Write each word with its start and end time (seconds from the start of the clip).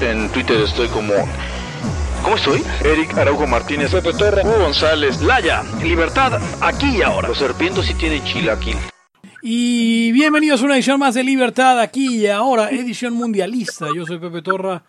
en 0.00 0.28
Twitter 0.30 0.60
estoy 0.60 0.88
como 0.88 1.12
¿Cómo 2.22 2.36
estoy? 2.36 2.62
Eric 2.82 3.18
Araujo 3.18 3.46
Martínez, 3.46 3.92
Pepe 3.92 4.14
Torra, 4.14 4.42
Hugo 4.42 4.58
González, 4.58 5.20
Laya, 5.20 5.62
libertad, 5.82 6.40
aquí 6.62 6.96
y 6.96 7.02
ahora. 7.02 7.28
Los 7.28 7.36
serpientes 7.36 7.84
sí 7.84 7.92
tienen 7.92 8.24
chilaquil. 8.24 8.76
Y 9.42 10.10
bienvenidos 10.12 10.62
a 10.62 10.64
una 10.64 10.76
edición 10.76 10.98
más 10.98 11.14
de 11.14 11.22
Libertad 11.22 11.78
aquí 11.78 12.16
y 12.16 12.26
ahora, 12.28 12.70
edición 12.70 13.12
mundialista. 13.12 13.88
Yo 13.94 14.06
soy 14.06 14.18
Pepe 14.18 14.40
Torra 14.40 14.84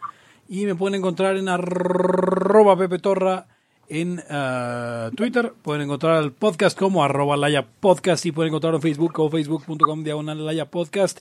y 0.47 0.65
me 0.65 0.75
pueden 0.75 0.95
encontrar 0.95 1.35
en 1.35 1.49
arroba 1.49 2.77
Pepe 2.77 2.99
Torra 2.99 3.47
en 3.89 4.19
uh, 4.19 5.13
Twitter. 5.15 5.53
Pueden 5.61 5.83
encontrar 5.83 6.23
el 6.23 6.31
podcast 6.31 6.77
como 6.77 7.03
arroba 7.03 7.37
Laya 7.37 7.65
Podcast 7.79 8.25
y 8.25 8.31
pueden 8.31 8.49
encontrarlo 8.49 8.77
en 8.77 8.81
Facebook 8.81 9.13
como 9.13 9.29
facebook.com 9.29 10.03
diagonal 10.03 10.45
Laya 10.45 10.65
Podcast. 10.65 11.19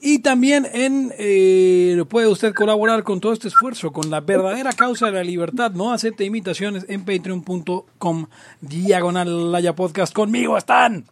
Y 0.00 0.20
también 0.20 0.66
en 0.72 1.12
eh, 1.18 2.02
puede 2.08 2.28
usted 2.28 2.54
colaborar 2.54 3.02
con 3.02 3.20
todo 3.20 3.32
este 3.32 3.48
esfuerzo, 3.48 3.92
con 3.92 4.10
la 4.10 4.20
verdadera 4.20 4.72
causa 4.72 5.06
de 5.06 5.12
la 5.12 5.24
libertad. 5.24 5.72
No 5.72 5.92
acepte 5.92 6.24
imitaciones 6.24 6.86
en 6.88 7.04
patreon.com 7.04 8.26
diagonal 8.60 9.52
Laya 9.52 9.74
Podcast. 9.74 10.12
Conmigo 10.12 10.56
están. 10.56 11.06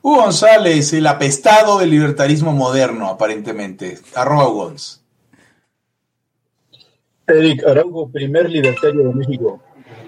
Hugo 0.00 0.22
González, 0.22 0.92
el 0.92 1.06
apestado 1.06 1.78
del 1.78 1.90
libertarismo 1.90 2.52
moderno, 2.52 3.08
aparentemente. 3.08 3.98
Arroba 4.14 4.44
Gons. 4.44 5.02
Eric 7.28 7.64
Araujo, 7.66 8.08
primer 8.10 8.50
libertario 8.50 9.08
de 9.08 9.14
México. 9.14 9.60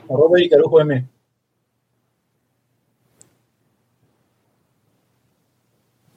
Arroba 0.08 0.38
Eric 0.38 0.54
Araujo 0.54 0.80
M. 0.80 1.06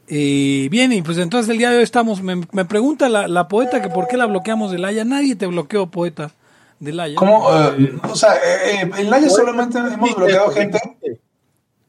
Eh, 0.08 0.68
bien, 0.70 0.92
y 0.92 1.02
pues 1.02 1.18
entonces 1.18 1.50
el 1.50 1.58
día 1.58 1.72
de 1.72 1.78
hoy 1.78 1.84
estamos. 1.84 2.22
Me, 2.22 2.42
me 2.52 2.66
pregunta 2.66 3.10
la, 3.10 3.28
la, 3.28 3.48
poeta 3.48 3.82
que 3.82 3.90
por 3.90 4.08
qué 4.08 4.18
la 4.18 4.26
bloqueamos 4.26 4.72
de 4.72 4.78
Laia. 4.78 5.06
Nadie 5.06 5.36
te 5.36 5.48
bloqueó, 5.48 5.88
poeta 5.88 6.32
de 6.80 6.92
Laia. 6.92 7.16
¿Cómo? 7.16 7.48
Uh, 7.48 8.12
o 8.12 8.16
sea, 8.16 8.36
eh, 8.36 8.92
en 8.98 9.10
Laia 9.10 9.30
solamente 9.30 9.80
hemos 9.80 10.16
bloqueado 10.16 10.52
gente. 10.52 10.80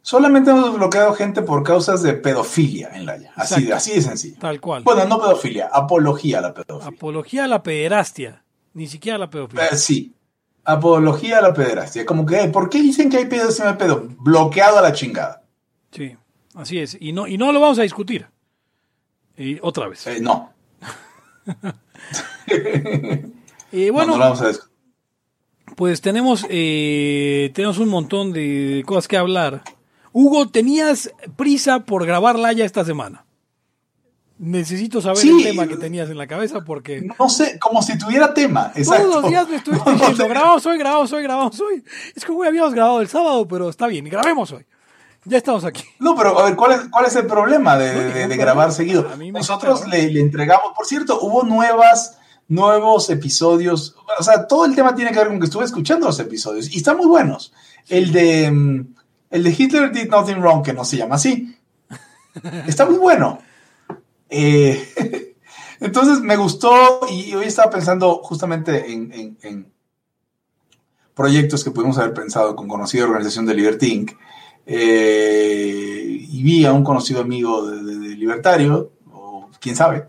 Solamente 0.00 0.50
hemos 0.50 0.74
bloqueado 0.74 1.14
gente 1.14 1.42
por 1.42 1.62
causas 1.62 2.02
de 2.02 2.12
pedofilia 2.12 2.90
en 2.94 3.06
Laia. 3.06 3.32
Así, 3.36 3.72
así 3.72 3.94
de 3.94 4.02
sencillo. 4.02 4.36
Tal 4.38 4.60
cual. 4.60 4.84
Bueno, 4.84 5.06
no 5.06 5.18
pedofilia, 5.18 5.68
apología 5.72 6.38
a 6.38 6.42
la 6.42 6.54
pedofilia. 6.54 6.96
Apología 6.96 7.44
a 7.44 7.48
la 7.48 7.62
pederastia. 7.62 8.43
Ni 8.74 8.86
siquiera 8.86 9.18
la 9.18 9.30
pedofilia. 9.30 9.66
Eh, 9.66 9.76
sí. 9.76 10.14
Apología 10.64 11.38
a 11.38 11.42
la 11.42 11.54
pederastia. 11.54 12.04
Como 12.04 12.26
que, 12.26 12.36
¿por 12.48 12.68
qué 12.68 12.82
dicen 12.82 13.10
que 13.10 13.18
hay 13.18 13.26
pedos 13.26 13.58
y 13.58 13.62
no 13.62 13.68
hay 13.68 13.76
pedo? 13.76 14.04
Bloqueado 14.18 14.78
a 14.78 14.82
la 14.82 14.92
chingada. 14.92 15.42
Sí, 15.90 16.16
así 16.54 16.78
es. 16.78 16.96
Y 17.00 17.12
no, 17.12 17.26
y 17.26 17.38
no 17.38 17.52
lo 17.52 17.60
vamos 17.60 17.78
a 17.78 17.82
discutir. 17.82 18.26
Y 19.36 19.58
otra 19.62 19.88
vez. 19.88 20.06
Eh, 20.06 20.20
no. 20.20 20.52
y 23.72 23.90
bueno, 23.90 24.12
no, 24.12 24.12
no 24.12 24.18
lo 24.18 24.24
vamos 24.24 24.40
a 24.42 24.48
discutir. 24.48 24.74
Pues 25.76 26.00
tenemos, 26.00 26.46
eh, 26.50 27.50
tenemos 27.54 27.78
un 27.78 27.88
montón 27.88 28.32
de 28.32 28.82
cosas 28.86 29.08
que 29.08 29.16
hablar. 29.16 29.62
Hugo, 30.12 30.48
tenías 30.48 31.12
prisa 31.36 31.80
por 31.80 32.06
grabar 32.06 32.38
Laya 32.38 32.64
esta 32.64 32.84
semana. 32.84 33.23
Necesito 34.36 35.00
saber 35.00 35.18
Sí. 35.18 35.30
el 35.30 35.42
tema 35.44 35.68
que 35.68 35.76
tenías 35.76 36.10
en 36.10 36.18
la 36.18 36.26
cabeza 36.26 36.62
porque 36.62 37.02
No 37.18 37.28
sé, 37.28 37.56
como 37.60 37.82
si 37.82 37.96
tuviera 37.96 38.34
tema. 38.34 38.72
Exacto. 38.74 39.04
todos 39.08 39.22
los 39.22 39.30
días 39.30 39.48
me 39.48 39.56
estuviste 39.56 39.90
diciendo, 39.94 40.28
grabamos 40.28 40.66
hoy, 40.66 40.76
grabamos 40.78 41.12
hoy, 41.12 41.22
grabamos 41.22 41.60
hoy. 41.60 41.84
Es 42.16 42.24
que 42.24 42.32
hoy 42.32 42.46
habíamos 42.48 42.74
grabado 42.74 43.00
el 43.00 43.08
sábado, 43.08 43.46
pero 43.46 43.68
está 43.68 43.86
bien, 43.86 44.04
grabemos 44.06 44.50
hoy. 44.52 44.66
Ya 45.24 45.38
estamos 45.38 45.64
aquí. 45.64 45.84
No, 46.00 46.14
pero 46.16 46.38
a 46.38 46.44
ver, 46.46 46.56
¿cuál 46.56 46.72
es, 46.72 46.80
cuál 46.90 47.06
es 47.06 47.14
el 47.16 47.26
problema 47.26 47.78
de, 47.78 47.92
No, 47.94 47.98
de- 48.00 48.04
de 48.06 48.12
problema. 48.12 48.42
grabar 48.42 48.72
seguido? 48.72 49.08
Nosotros 49.32 49.86
le, 49.88 50.10
le 50.10 50.20
entregamos, 50.20 50.72
por 50.76 50.84
cierto, 50.84 51.18
hubo 51.22 51.44
nuevas, 51.44 52.18
nuevos 52.48 53.08
episodios. 53.10 53.94
O 54.18 54.22
sea, 54.22 54.46
todo 54.48 54.64
el 54.66 54.74
tema 54.74 54.94
tiene 54.96 55.12
que 55.12 55.18
ver 55.20 55.28
con 55.28 55.38
que 55.38 55.46
estuve 55.46 55.64
escuchando 55.64 56.06
los 56.08 56.18
episodios 56.20 56.70
y 56.74 56.78
están 56.78 56.96
muy 56.98 57.06
buenos. 57.06 57.54
El 57.88 58.12
de, 58.12 58.50
mm, 58.50 58.94
el 59.30 59.42
de 59.44 59.50
Hitler 59.56 59.92
Did 59.92 60.10
Nothing 60.10 60.40
Wrong, 60.40 60.62
que 60.64 60.72
no 60.74 60.84
se 60.84 60.96
llama 60.98 61.14
así. 61.14 61.56
Está 62.66 62.84
muy 62.84 62.96
bueno. 62.98 63.38
Eh, 64.36 65.36
entonces 65.80 66.20
me 66.20 66.36
gustó 66.36 67.00
y 67.08 67.34
hoy 67.34 67.46
estaba 67.46 67.70
pensando 67.70 68.16
justamente 68.16 68.92
en, 68.92 69.72
proyectos 71.14 71.62
que 71.62 71.70
pudimos 71.70 71.96
haber 71.98 72.12
pensado 72.12 72.56
con 72.56 72.66
conocida 72.66 73.04
organización 73.04 73.46
de 73.46 73.54
Liberty. 73.54 74.06
Eh, 74.66 76.26
y 76.28 76.42
vi 76.42 76.64
a 76.64 76.72
un 76.72 76.82
conocido 76.82 77.20
amigo 77.20 77.66
de 77.70 78.16
libertario, 78.16 78.90
o 79.12 79.48
quién 79.60 79.76
sabe. 79.76 80.08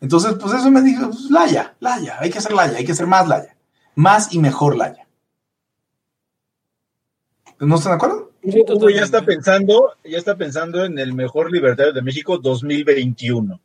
Entonces, 0.00 0.34
pues 0.40 0.54
eso 0.54 0.70
me 0.70 0.80
dijo, 0.80 1.10
pues, 1.10 1.30
Laya, 1.30 1.76
Laya, 1.80 2.16
hay 2.20 2.30
que 2.30 2.38
hacer 2.38 2.52
Laya, 2.52 2.78
hay 2.78 2.86
que 2.86 2.92
hacer 2.92 3.06
más 3.06 3.28
Laya. 3.28 3.54
Más 3.96 4.32
y 4.32 4.38
mejor 4.38 4.76
Laya. 4.76 5.06
¿No 7.58 7.74
están 7.74 7.92
de 7.92 7.96
acuerdo? 7.96 8.27
Sí, 8.50 8.64
Hugo 8.68 8.88
ya 8.90 9.02
está 9.02 9.22
pensando, 9.22 9.92
ya 10.04 10.18
está 10.18 10.36
pensando 10.36 10.84
en 10.84 10.98
el 10.98 11.12
mejor 11.12 11.52
libertario 11.52 11.92
de 11.92 12.02
México 12.02 12.38
2021. 12.38 13.60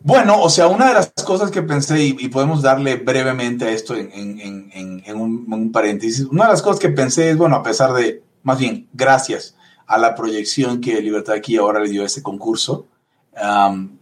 Bueno, 0.00 0.42
o 0.42 0.50
sea, 0.50 0.66
una 0.66 0.88
de 0.88 0.94
las 0.94 1.12
cosas 1.24 1.50
que 1.50 1.62
pensé, 1.62 2.02
y, 2.02 2.16
y 2.18 2.28
podemos 2.28 2.60
darle 2.62 2.96
brevemente 2.96 3.64
a 3.66 3.70
esto 3.70 3.94
en, 3.94 4.10
en- 4.12 4.40
en- 4.40 4.70
en- 4.74 5.02
en 5.06 5.16
un, 5.20 5.46
un 5.50 5.72
paréntesis, 5.72 6.26
una 6.30 6.44
de 6.44 6.50
las 6.50 6.62
cosas 6.62 6.78
que 6.80 6.90
pensé 6.90 7.30
es, 7.30 7.36
bueno, 7.38 7.56
a 7.56 7.62
pesar 7.62 7.92
de, 7.94 8.22
más 8.42 8.58
bien, 8.58 8.86
gracias 8.92 9.56
a 9.86 9.96
la 9.98 10.14
proyección 10.14 10.80
que 10.80 11.00
Libertad 11.00 11.36
aquí 11.36 11.56
ahora 11.56 11.80
le 11.80 11.88
dio 11.88 12.02
a 12.02 12.06
este 12.06 12.22
concurso, 12.22 12.86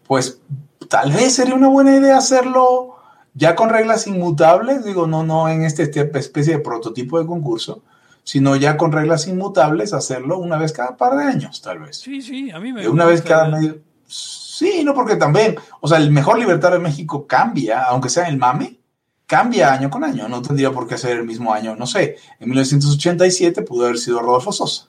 pues 0.06 0.40
tal 0.88 1.12
vez 1.12 1.34
sería 1.34 1.54
una 1.54 1.69
buena 1.69 1.96
idea 1.96 2.19
hacerlo 2.19 2.96
ya 3.34 3.54
con 3.54 3.69
reglas 3.70 4.06
inmutables, 4.06 4.84
digo, 4.84 5.06
no, 5.06 5.22
no 5.24 5.48
en 5.48 5.62
este, 5.64 5.84
este 5.84 6.00
especie 6.19 6.54
de 6.54 6.60
prototipo 6.62 7.19
de 7.19 7.26
concurso, 7.26 7.82
sino 8.24 8.56
ya 8.56 8.76
con 8.76 8.92
reglas 8.92 9.26
inmutables, 9.26 9.92
hacerlo 9.92 10.38
una 10.38 10.56
vez 10.56 10.72
cada 10.72 10.96
par 10.96 11.16
de 11.16 11.24
años, 11.24 11.60
tal 11.62 11.80
vez. 11.80 11.98
Sí, 11.98 12.22
sí, 12.22 12.50
a 12.50 12.60
mí 12.60 12.72
me 12.72 12.88
una 12.88 13.04
vez 13.04 13.22
cada 13.22 13.48
medio. 13.48 13.78
Sí, 14.06 14.84
no, 14.84 14.94
porque 14.94 15.16
también, 15.16 15.56
o 15.80 15.88
sea, 15.88 15.98
el 15.98 16.10
mejor 16.10 16.38
libertario 16.38 16.78
de 16.78 16.84
México 16.84 17.26
cambia, 17.26 17.82
aunque 17.84 18.08
sea 18.08 18.28
el 18.28 18.36
mame, 18.36 18.78
cambia 19.26 19.72
año 19.72 19.88
con 19.88 20.04
año. 20.04 20.28
No 20.28 20.42
tendría 20.42 20.70
por 20.70 20.86
qué 20.86 20.98
ser 20.98 21.16
el 21.16 21.24
mismo 21.24 21.52
año, 21.52 21.74
no 21.74 21.86
sé. 21.86 22.18
En 22.38 22.48
1987 22.50 23.62
pudo 23.62 23.86
haber 23.86 23.98
sido 23.98 24.20
Rodolfo 24.20 24.52
Sosa. 24.52 24.88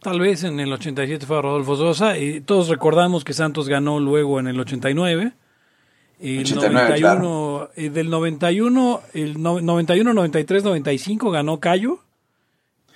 Tal 0.00 0.20
vez 0.20 0.44
en 0.44 0.60
el 0.60 0.72
87 0.72 1.26
fue 1.26 1.42
Rodolfo 1.42 1.76
Sosa. 1.76 2.16
Y 2.16 2.40
todos 2.40 2.68
recordamos 2.68 3.24
que 3.24 3.32
Santos 3.32 3.68
ganó 3.68 3.98
luego 3.98 4.38
en 4.38 4.46
el 4.46 4.60
89. 4.60 5.32
El 6.20 6.40
89, 6.40 6.88
91, 7.00 7.68
eh, 7.76 7.90
del 7.90 8.10
91, 8.10 9.00
el 9.14 9.40
no- 9.42 9.60
91, 9.60 10.12
93, 10.14 10.64
95 10.64 11.30
ganó 11.30 11.60
Cayo. 11.60 12.00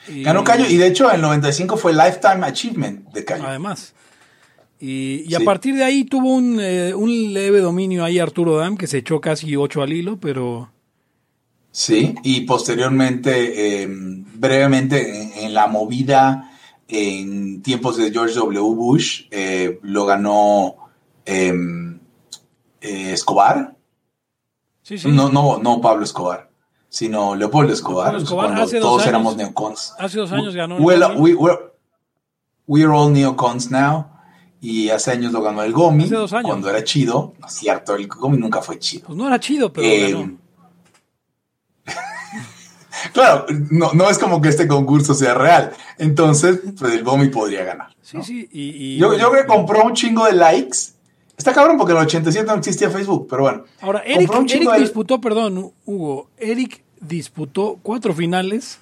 Ganó 0.09 0.43
Cayo 0.43 0.67
y 0.69 0.77
de 0.77 0.89
hecho 0.89 1.11
el 1.13 1.21
95 1.21 1.77
fue 1.77 1.93
Lifetime 1.93 2.45
Achievement 2.45 3.09
de 3.13 3.25
Cayo. 3.25 3.47
Además. 3.47 3.95
Y, 4.81 5.23
y 5.29 5.35
a 5.37 5.39
Sí. 5.39 5.45
partir 5.45 5.77
de 5.77 5.85
ahí 5.85 6.03
tuvo 6.03 6.35
un, 6.35 6.59
eh, 6.61 6.93
un 6.95 7.33
leve 7.33 7.61
dominio 7.61 8.05
ahí 8.05 8.19
Arturo 8.19 8.57
Dam, 8.57 8.77
que 8.77 8.89
se 8.89 8.99
echó 8.99 9.21
casi 9.21 9.55
8 9.55 9.81
al 9.83 9.93
hilo, 9.93 10.17
pero 10.19 10.71
Sí, 11.71 12.15
y 12.25 12.41
posteriormente, 12.43 13.83
eh, 13.85 13.89
brevemente, 13.89 15.23
en, 15.23 15.45
en 15.47 15.55
la 15.55 15.69
movida 15.69 16.51
en 16.89 17.63
tiempos 17.63 17.97
de 17.97 18.11
George 18.11 18.35
W. 18.35 18.61
Bush, 18.75 19.23
eh, 19.31 19.79
lo 19.83 20.05
ganó 20.05 20.75
eh, 22.83 23.13
Escobar. 23.13 23.77
sí, 24.83 24.99
sí. 24.99 25.09
No, 25.09 25.31
no, 25.31 25.59
no 25.59 25.81
Pablo 25.81 26.05
Escobar, 26.05 26.51
sino 26.89 27.35
Leopoldo 27.35 27.73
Escobar. 27.73 28.09
Leopoldo 28.13 28.25
Escobar 28.25 28.47
cuando 28.47 28.63
hace 28.65 28.77
dos 28.79 28.85
todos 28.87 28.99
años- 29.03 29.09
éramos 29.09 29.37
neocons. 29.37 29.95
Hace 29.99 30.19
dos 30.19 30.33
años 30.33 30.55
ganó. 30.55 30.77
We, 30.79 30.95
el- 30.95 31.17
we, 31.17 31.35
we're, 31.35 31.59
We're 32.67 32.93
All 32.93 33.13
Neocons 33.13 33.71
Now. 33.71 34.09
Y 34.61 34.91
hace 34.91 35.11
años 35.11 35.33
lo 35.33 35.43
ganó 35.43 35.65
el 35.65 35.73
Gomi. 35.73 36.05
Hace 36.05 36.15
dos 36.15 36.33
años. 36.33 36.47
Cuando 36.47 36.71
era 36.71 36.85
chido. 36.85 37.35
No 37.41 37.49
es 37.49 37.53
cierto, 37.55 37.97
el 37.97 38.07
Gomi 38.07 38.39
nunca 38.39 38.63
fue 38.63 38.79
chido. 38.79 39.07
Pues 39.09 39.19
no 39.19 39.27
era 39.27 39.41
chido, 39.41 39.73
pero 39.73 39.87
Eh, 39.89 40.13
ganó. 40.13 40.39
claro, 43.13 43.47
no, 43.71 43.93
no 43.93 44.09
es 44.09 44.19
como 44.19 44.41
que 44.41 44.49
este 44.49 44.69
concurso 44.69 45.15
sea 45.15 45.35
real. 45.35 45.73
Entonces, 45.99 46.61
pues 46.79 46.93
el 46.95 47.03
Gomi 47.03 47.29
podría 47.29 47.65
ganar. 47.65 47.89
Sí, 48.01 48.19
sí. 48.23 48.49
Y, 48.53 48.95
y- 48.95 48.99
Yo, 48.99 49.15
yo 49.17 49.31
creo 49.31 49.43
que 49.43 49.49
compró 49.49 49.85
un 49.85 49.95
chingo 49.95 50.27
de 50.27 50.33
likes. 50.35 50.79
Está 51.43 51.53
cabrón 51.53 51.77
porque 51.77 51.91
en 51.91 51.99
el 51.99 52.05
87 52.05 52.47
no 52.47 52.55
existía 52.55 52.89
Facebook, 52.89 53.27
pero 53.29 53.43
bueno. 53.43 53.65
Ahora, 53.81 54.01
Eric, 54.07 54.31
Eric 54.49 54.75
disputó, 54.79 55.21
perdón, 55.21 55.73
Hugo. 55.85 56.31
Eric 56.39 56.85
disputó 57.01 57.81
cuatro 57.83 58.15
finales 58.15 58.79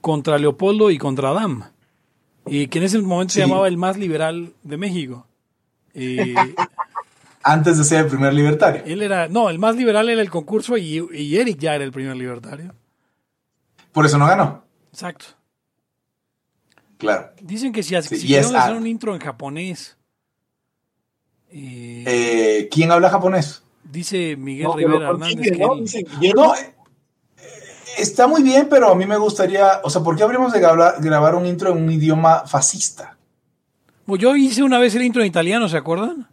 contra 0.00 0.38
Leopoldo 0.38 0.90
y 0.90 0.96
contra 0.96 1.28
Adam. 1.28 1.64
Y 2.46 2.68
que 2.68 2.78
en 2.78 2.84
ese 2.84 2.98
momento 3.00 3.34
se 3.34 3.40
llamaba 3.40 3.68
el 3.68 3.76
más 3.76 3.98
liberal 3.98 4.54
de 4.62 4.78
México. 4.78 5.26
Eh, 5.92 6.34
Antes 7.42 7.76
de 7.76 7.84
ser 7.84 8.04
el 8.04 8.06
primer 8.06 8.32
libertario. 8.32 8.82
él 8.86 9.02
era, 9.02 9.28
no, 9.28 9.50
el 9.50 9.58
más 9.58 9.76
liberal 9.76 10.08
era 10.08 10.22
el 10.22 10.30
concurso 10.30 10.78
y, 10.78 11.06
y 11.12 11.36
Eric 11.36 11.58
ya 11.58 11.74
era 11.74 11.84
el 11.84 11.92
primer 11.92 12.16
libertario. 12.16 12.74
Por 13.92 14.06
eso 14.06 14.16
no 14.16 14.26
ganó. 14.26 14.64
Exacto. 14.90 15.26
Claro. 16.96 17.30
Dicen 17.42 17.74
que 17.74 17.82
si, 17.82 17.94
Sí, 18.00 18.16
si 18.16 18.26
yes, 18.26 18.54
hacer 18.54 18.74
un 18.74 18.86
intro 18.86 19.14
en 19.14 19.20
japonés. 19.20 19.98
Eh, 21.52 22.04
Eh, 22.06 22.68
¿Quién 22.70 22.90
habla 22.92 23.10
japonés? 23.10 23.62
dice 23.84 24.36
Miguel 24.36 24.64
No, 24.64 24.76
Rivera 24.76 25.10
Hernández 25.10 25.46
eh, 25.48 26.74
está 27.98 28.26
muy 28.28 28.42
bien, 28.42 28.68
pero 28.70 28.90
a 28.92 28.94
mí 28.94 29.04
me 29.06 29.16
gustaría, 29.16 29.80
o 29.82 29.90
sea, 29.90 30.02
¿por 30.02 30.16
qué 30.16 30.22
habríamos 30.22 30.52
de 30.52 30.60
grabar 30.60 31.34
un 31.34 31.46
intro 31.46 31.72
en 31.72 31.82
un 31.82 31.90
idioma 31.90 32.46
fascista? 32.46 33.16
Pues 34.06 34.20
yo 34.20 34.36
hice 34.36 34.62
una 34.62 34.78
vez 34.78 34.94
el 34.94 35.02
intro 35.02 35.22
en 35.22 35.28
italiano, 35.28 35.68
¿se 35.68 35.76
acuerdan? 35.76 36.28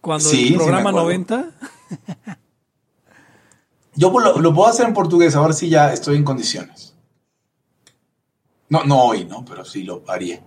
Cuando 0.00 0.28
Sí, 0.28 0.36
sí 0.36 0.48
el 0.52 0.56
programa 0.56 0.90
acuerdo. 0.90 1.06
90. 1.06 1.50
Yo 3.96 4.10
lo, 4.18 4.40
lo 4.40 4.52
puedo 4.52 4.68
hacer 4.68 4.86
en 4.86 4.92
portugués, 4.94 5.36
a 5.36 5.40
ver 5.42 5.54
si 5.54 5.68
ya 5.68 5.92
estoy 5.92 6.16
en 6.16 6.24
condiciones. 6.24 6.94
No, 8.68 8.82
no 8.84 9.04
hoy, 9.04 9.24
¿no? 9.24 9.44
Pero 9.44 9.64
sí 9.64 9.84
lo 9.84 10.02
haría. 10.08 10.42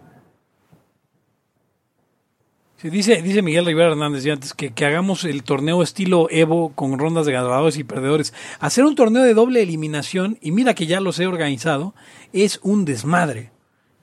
Sí, 2.79 2.91
dice, 2.91 3.21
dice 3.23 3.41
Miguel 3.41 3.65
Rivera 3.65 3.89
Hernández 3.91 4.23
ya 4.23 4.33
antes 4.33 4.53
que, 4.53 4.71
que 4.71 4.85
hagamos 4.85 5.23
el 5.23 5.43
torneo 5.43 5.81
estilo 5.81 6.27
Evo 6.29 6.69
con 6.75 6.99
rondas 6.99 7.25
de 7.25 7.31
ganadores 7.31 7.75
y 7.77 7.83
perdedores. 7.83 8.33
Hacer 8.59 8.85
un 8.85 8.93
torneo 8.93 9.23
de 9.23 9.33
doble 9.33 9.63
eliminación, 9.63 10.37
y 10.41 10.51
mira 10.51 10.75
que 10.75 10.85
ya 10.85 10.99
los 10.99 11.19
he 11.19 11.25
organizado, 11.25 11.95
es 12.33 12.59
un 12.61 12.85
desmadre. 12.85 13.49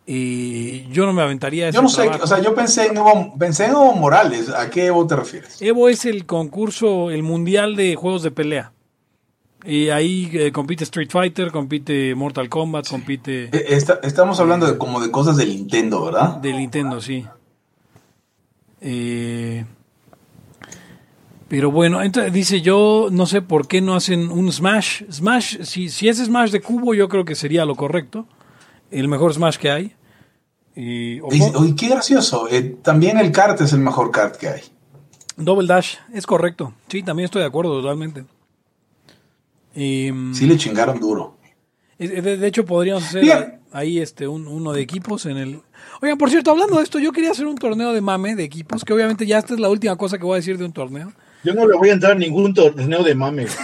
Eh, 0.08 0.86
yo 0.90 1.06
no 1.06 1.12
me 1.12 1.22
aventaría 1.22 1.68
ese 1.68 1.76
Yo 1.76 1.82
no 1.82 1.88
sé, 1.88 2.02
trabajo. 2.02 2.24
o 2.24 2.26
sea, 2.26 2.40
yo 2.42 2.54
pensé 2.54 2.86
en 2.88 2.96
Evo, 2.96 3.34
pensé 3.38 3.66
en 3.66 3.70
Evo 3.70 3.92
Morales. 3.94 4.50
¿A 4.50 4.68
qué 4.68 4.86
Evo 4.86 5.06
te 5.06 5.14
refieres? 5.16 5.62
Evo 5.62 5.88
es 5.88 6.04
el 6.04 6.26
concurso, 6.26 7.10
el 7.12 7.22
mundial 7.22 7.76
de 7.76 7.94
juegos 7.94 8.22
de 8.24 8.32
pelea. 8.32 8.72
Y 9.64 9.88
ahí 9.90 10.28
eh, 10.34 10.52
compite 10.52 10.84
Street 10.84 11.08
Fighter, 11.10 11.50
compite 11.52 12.14
Mortal 12.16 12.48
Kombat, 12.50 12.86
compite 12.88 13.44
Eh, 13.44 13.64
esta- 13.68 14.00
estamos 14.02 14.38
hablando 14.40 14.66
de 14.66 14.76
como 14.76 15.00
de 15.00 15.10
cosas 15.10 15.36
de 15.38 15.46
Nintendo, 15.46 16.04
¿verdad? 16.04 16.36
de 16.38 16.52
Nintendo, 16.52 17.00
sí. 17.00 17.24
Eh, 18.86 19.64
pero 21.48 21.70
bueno, 21.70 22.02
entonces 22.02 22.32
dice 22.32 22.60
yo, 22.60 23.08
no 23.10 23.24
sé 23.26 23.40
por 23.40 23.66
qué 23.66 23.80
no 23.80 23.94
hacen 23.94 24.30
un 24.30 24.52
Smash. 24.52 25.04
Smash, 25.10 25.62
si, 25.62 25.88
si 25.88 26.08
es 26.08 26.18
Smash 26.18 26.50
de 26.50 26.60
cubo, 26.60 26.94
yo 26.94 27.08
creo 27.08 27.24
que 27.24 27.34
sería 27.34 27.64
lo 27.64 27.74
correcto. 27.76 28.26
El 28.90 29.08
mejor 29.08 29.32
Smash 29.32 29.56
que 29.56 29.70
hay. 29.70 29.92
Y, 30.76 31.20
o 31.20 31.28
qué 31.76 31.88
gracioso. 31.88 32.46
eh, 32.50 32.76
también 32.82 33.16
el 33.18 33.32
kart 33.32 33.60
es 33.60 33.72
el 33.72 33.80
mejor 33.80 34.10
kart 34.10 34.36
que 34.36 34.48
hay. 34.48 34.60
Double 35.36 35.66
Dash, 35.66 35.96
es 36.12 36.26
correcto. 36.26 36.74
Sí, 36.88 37.02
también 37.02 37.24
estoy 37.24 37.40
de 37.42 37.48
acuerdo 37.48 37.80
totalmente. 37.80 38.24
Em, 39.74 40.34
Sí 40.34 40.46
le 40.46 40.56
chingaron 40.56 41.00
duro. 41.00 41.36
De, 41.98 42.36
de 42.36 42.46
hecho, 42.46 42.64
podríamos 42.64 43.04
hacer 43.04 43.22
Bien. 43.22 43.60
ahí 43.72 43.98
este 43.98 44.26
un, 44.28 44.46
uno 44.46 44.72
de 44.72 44.82
equipos 44.82 45.26
en 45.26 45.36
el. 45.36 45.60
Oigan, 46.04 46.18
por 46.18 46.28
cierto, 46.28 46.50
hablando 46.50 46.76
de 46.76 46.82
esto, 46.82 46.98
yo 46.98 47.12
quería 47.12 47.30
hacer 47.30 47.46
un 47.46 47.56
torneo 47.56 47.94
de 47.94 48.02
mame 48.02 48.36
de 48.36 48.44
equipos, 48.44 48.84
que 48.84 48.92
obviamente 48.92 49.24
ya 49.24 49.38
esta 49.38 49.54
es 49.54 49.60
la 49.60 49.70
última 49.70 49.96
cosa 49.96 50.18
que 50.18 50.24
voy 50.24 50.34
a 50.34 50.36
decir 50.36 50.58
de 50.58 50.66
un 50.66 50.72
torneo. 50.74 51.10
Yo 51.44 51.54
no 51.54 51.66
le 51.66 51.78
voy 51.78 51.88
a 51.88 51.94
entrar 51.94 52.12
a 52.12 52.14
ningún 52.14 52.52
torneo 52.52 53.02
de 53.02 53.14
mames. 53.14 53.56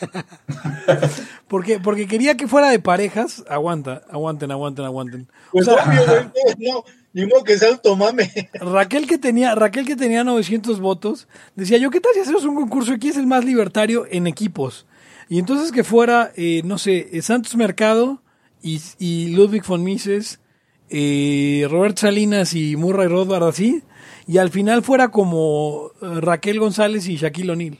Porque, 1.48 1.78
porque 1.80 2.06
quería 2.06 2.36
que 2.36 2.46
fuera 2.46 2.70
de 2.70 2.78
parejas. 2.78 3.44
Aguanta, 3.48 4.02
aguanten, 4.10 4.50
aguanten, 4.50 4.84
aguanten. 4.84 5.22
O 5.22 5.52
Pues 5.52 5.66
sea, 5.66 5.74
obvio, 5.74 6.32
no, 6.58 6.84
ni 7.12 7.26
modo 7.26 7.44
que 7.44 7.56
sea 7.58 7.68
automame. 7.70 8.30
Raquel 8.54 9.06
que 9.06 9.18
tenía, 9.18 9.54
Raquel 9.54 9.86
que 9.86 9.96
tenía 9.96 10.24
900 10.24 10.80
votos, 10.80 11.26
decía 11.56 11.78
yo, 11.78 11.90
¿qué 11.90 12.00
tal 12.00 12.12
si 12.14 12.20
hacemos 12.20 12.44
un 12.44 12.54
concurso? 12.54 12.92
¿Quién 13.00 13.12
es 13.12 13.18
el 13.18 13.26
más 13.26 13.44
libertario 13.44 14.06
en 14.10 14.26
equipos? 14.26 14.86
Y 15.28 15.38
entonces 15.38 15.72
que 15.72 15.84
fuera, 15.84 16.32
eh, 16.36 16.62
no 16.64 16.78
sé, 16.78 17.08
eh, 17.12 17.22
Santos 17.22 17.56
Mercado 17.56 18.20
y, 18.62 18.80
y 18.98 19.28
Ludwig 19.34 19.64
von 19.64 19.82
Mises, 19.84 20.40
eh, 20.90 21.66
Robert 21.70 21.98
Salinas 21.98 22.54
y 22.54 22.76
Murray 22.76 23.08
Rothbard 23.08 23.44
así, 23.44 23.82
y 24.26 24.38
al 24.38 24.50
final 24.50 24.82
fuera 24.82 25.10
como 25.10 25.90
eh, 26.00 26.20
Raquel 26.20 26.60
González 26.60 27.06
y 27.08 27.16
Shaquille 27.16 27.52
O'Neal. 27.52 27.78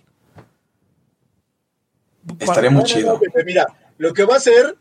Estaría 2.39 2.71
muy 2.71 2.85
chido. 2.85 3.21
mira, 3.47 3.67
lo 3.97 4.13
que 4.13 4.25
va 4.25 4.35
a 4.35 4.39
hacer, 4.39 4.77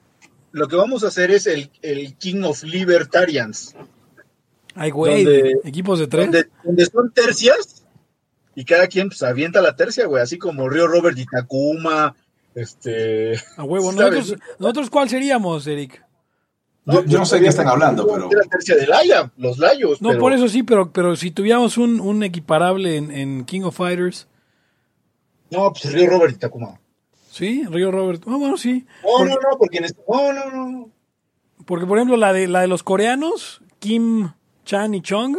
lo 0.51 0.67
que 0.67 0.75
vamos 0.75 1.03
a 1.03 1.07
hacer 1.07 1.31
es 1.31 1.47
el, 1.47 1.71
el 1.81 2.15
King 2.17 2.43
of 2.43 2.63
Libertarians. 2.63 3.75
Ay, 4.75 4.91
güey, 4.91 5.23
Donde- 5.23 5.55
equipos 5.63 5.99
de 5.99 6.07
tres. 6.07 6.25
Donde, 6.25 6.47
donde 6.63 6.85
son 6.85 7.11
tercias 7.11 7.85
y 8.53 8.65
cada 8.65 8.87
quien 8.87 9.07
pues 9.09 9.23
avienta 9.23 9.61
la 9.61 9.75
tercia, 9.75 10.05
güey, 10.07 10.21
así 10.21 10.37
como 10.37 10.67
Río 10.69 10.87
Robert 10.87 11.17
y 11.17 11.25
Takuma, 11.25 12.15
este... 12.55 13.35
A 13.55 13.63
huevo. 13.63 13.91
Nosotros, 13.91 14.35
¿Nosotros 14.59 14.89
cuál 14.89 15.09
seríamos, 15.09 15.65
Eric? 15.67 16.03
Yo- 16.87 17.03
yo 17.05 17.19
no 17.19 17.25
sé 17.25 17.35
de 17.37 17.41
qué 17.43 17.47
están 17.49 17.67
hablando, 17.67 18.07
pero- 18.07 18.29
La 18.31 18.43
tercia 18.49 18.75
de 18.75 18.87
Laya, 18.87 19.31
los 19.37 19.57
Layos. 19.57 20.01
No, 20.01 20.09
pero- 20.09 20.21
por 20.21 20.33
eso 20.33 20.47
sí, 20.47 20.63
pero, 20.63 20.91
pero 20.91 21.15
si 21.15 21.31
tuviéramos 21.31 21.77
un, 21.77 21.99
un 21.99 22.23
equiparable 22.23 22.95
en, 22.97 23.11
en 23.11 23.45
King 23.45 23.61
of 23.63 23.75
Fighters, 23.77 24.27
No, 25.51 25.71
pues 25.71 25.93
Río 25.93 26.09
Robert 26.09 26.35
y 26.35 26.39
Takuma. 26.39 26.79
sí, 27.29 27.63
Río 27.69 27.91
Robert. 27.91 28.23
Ah, 28.27 28.35
bueno, 28.37 28.57
sí. 28.57 28.85
No, 29.03 29.09
porque, 29.17 29.29
no, 29.29 29.35
no, 29.35 29.57
porque 29.57 29.77
en 29.77 29.85
este... 29.85 30.01
No, 30.07 30.33
no, 30.33 30.51
no, 30.51 30.89
porque, 31.65 31.85
por 31.85 31.97
ejemplo, 31.97 32.17
la 32.17 32.33
de, 32.33 32.47
la 32.47 32.61
de 32.61 32.67
los 32.67 32.83
coreanos, 32.83 33.61
Kim, 33.79 34.31
Chan 34.65 34.93
y 34.95 35.01
Chong, 35.01 35.37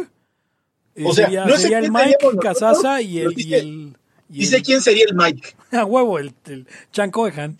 eh, 0.95 1.03
O 1.05 1.13
sea, 1.13 1.25
sería, 1.25 1.45
no 1.45 1.57
sería 1.57 1.79
el 1.79 1.91
Mike, 1.91 2.17
Casasa 2.41 3.01
y 3.01 3.19
el 3.19 3.97
y 4.29 4.39
Dice 4.39 4.57
el- 4.57 4.63
quién 4.63 4.81
sería 4.81 5.05
el 5.07 5.15
Mike. 5.15 5.55
a 5.71 5.85
huevo, 5.85 6.19
el, 6.19 6.33
el 6.45 6.67
Chan 6.91 7.11
Coehan. 7.11 7.57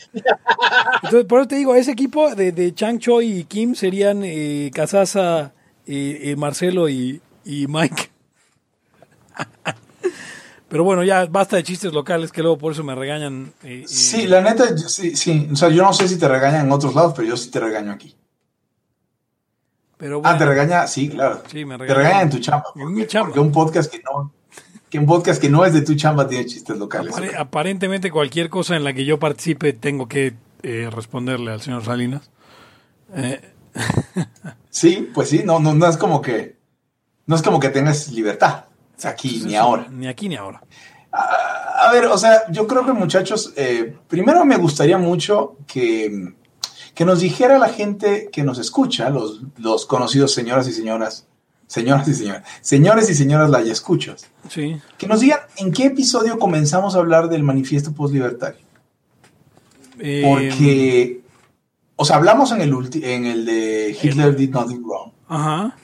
Entonces, 1.03 1.25
por 1.25 1.39
eso 1.41 1.47
te 1.47 1.55
digo, 1.55 1.75
ese 1.75 1.91
equipo 1.91 2.33
de, 2.35 2.51
de 2.51 2.73
Chang 2.73 2.99
Choi 2.99 3.39
y 3.39 3.43
Kim 3.45 3.75
serían 3.75 4.21
eh, 4.23 4.69
Casasa, 4.73 5.53
eh, 5.87 6.19
eh, 6.23 6.35
Marcelo 6.35 6.87
y, 6.89 7.21
y 7.45 7.67
Mike. 7.67 8.09
Pero 10.69 10.83
bueno, 10.83 11.03
ya 11.03 11.25
basta 11.25 11.55
de 11.55 11.63
chistes 11.63 11.91
locales 11.93 12.31
que 12.31 12.41
luego 12.43 12.57
por 12.59 12.73
eso 12.73 12.83
me 12.83 12.93
regañan. 12.93 13.51
eh, 13.63 13.81
eh, 13.81 13.87
Sí, 13.87 14.27
la 14.27 14.41
neta, 14.41 14.69
yo- 14.69 14.87
sí, 14.87 15.15
sí. 15.15 15.49
O 15.51 15.55
sea, 15.55 15.69
yo 15.69 15.81
no 15.83 15.91
sé 15.93 16.07
si 16.07 16.19
te 16.19 16.27
regañan 16.27 16.67
en 16.67 16.71
otros 16.71 16.93
lados, 16.93 17.13
pero 17.15 17.27
yo 17.27 17.35
sí 17.37 17.49
te 17.49 17.59
regaño 17.59 17.91
aquí. 17.91 18.15
pero 19.97 20.21
Ah, 20.23 20.37
te 20.37 20.45
regaña, 20.45 20.85
sí, 20.85 21.09
claro. 21.09 21.41
Sí, 21.51 21.65
me 21.65 21.75
Te 21.77 21.85
regañan. 21.85 21.97
regañan 22.03 22.21
en 22.21 22.29
tu 22.29 22.37
chamba. 22.39 22.65
En 22.75 22.93
mi 22.93 23.07
chamba. 23.07 23.27
Porque 23.29 23.39
un 23.39 23.51
podcast 23.51 23.91
que 23.91 23.99
no, 24.03 24.31
que 24.89 24.99
un 24.99 25.05
podcast 25.05 25.39
que 25.41 25.49
no 25.49 25.65
es 25.65 25.73
de 25.73 25.81
tu 25.81 25.95
chamba 25.95 26.27
tiene 26.27 26.45
chistes 26.45 26.77
locales. 26.77 27.13
apare- 27.15 27.35
aparentemente 27.37 28.09
cualquier 28.11 28.49
cosa 28.49 28.75
en 28.75 28.83
la 28.83 28.93
que 28.93 29.05
yo 29.05 29.19
participe 29.19 29.73
tengo 29.73 30.07
que 30.07 30.33
eh, 30.63 30.89
responderle 30.91 31.51
al 31.51 31.61
señor 31.61 31.83
Salinas. 31.85 32.29
Eh, 33.15 33.39
Sí, 34.69 35.09
pues 35.13 35.29
sí, 35.29 35.41
no, 35.43 35.59
no, 35.59 35.73
no 35.73 35.87
es 35.87 35.97
como 35.97 36.21
que, 36.21 36.57
no 37.25 37.35
es 37.35 37.41
como 37.41 37.59
que 37.59 37.69
tengas 37.69 38.09
libertad. 38.11 38.65
Aquí 39.03 39.41
ni 39.45 39.55
ahora. 39.55 39.87
Ni 39.89 40.07
aquí 40.07 40.29
ni 40.29 40.35
ahora. 40.35 40.61
A, 41.11 41.87
a 41.87 41.91
ver, 41.91 42.05
o 42.05 42.17
sea, 42.17 42.43
yo 42.51 42.67
creo 42.67 42.85
que 42.85 42.91
muchachos, 42.93 43.53
eh, 43.55 43.95
primero 44.07 44.45
me 44.45 44.57
gustaría 44.57 44.97
mucho 44.97 45.57
que, 45.65 46.33
que 46.93 47.05
nos 47.05 47.21
dijera 47.21 47.57
la 47.57 47.69
gente 47.69 48.29
que 48.31 48.43
nos 48.43 48.59
escucha, 48.59 49.09
los, 49.09 49.41
los 49.57 49.85
conocidos 49.87 50.33
señoras 50.33 50.67
y 50.67 50.73
señoras, 50.73 51.25
señoras 51.69 52.07
y 52.07 52.13
señoras, 52.15 52.43
señores 52.61 53.09
y 53.11 53.13
señoras 53.15 53.49
la 53.51 53.61
escuchas, 53.61 54.25
Sí. 54.49 54.81
que 54.97 55.05
nos 55.07 55.19
digan 55.19 55.39
en 55.57 55.71
qué 55.71 55.85
episodio 55.85 56.39
comenzamos 56.39 56.95
a 56.95 56.97
hablar 56.97 57.29
del 57.29 57.43
manifiesto 57.43 57.91
postlibertario. 57.93 58.59
Eh, 59.99 60.23
Porque, 60.25 61.21
o 61.95 62.05
sea, 62.05 62.15
hablamos 62.15 62.51
en 62.53 62.61
el, 62.61 62.73
ulti- 62.73 63.03
en 63.03 63.25
el 63.25 63.45
de 63.45 63.95
Hitler 64.01 64.35
did 64.35 64.49
nothing 64.49 64.81
wrong. 64.83 65.11
Ajá. 65.27 65.75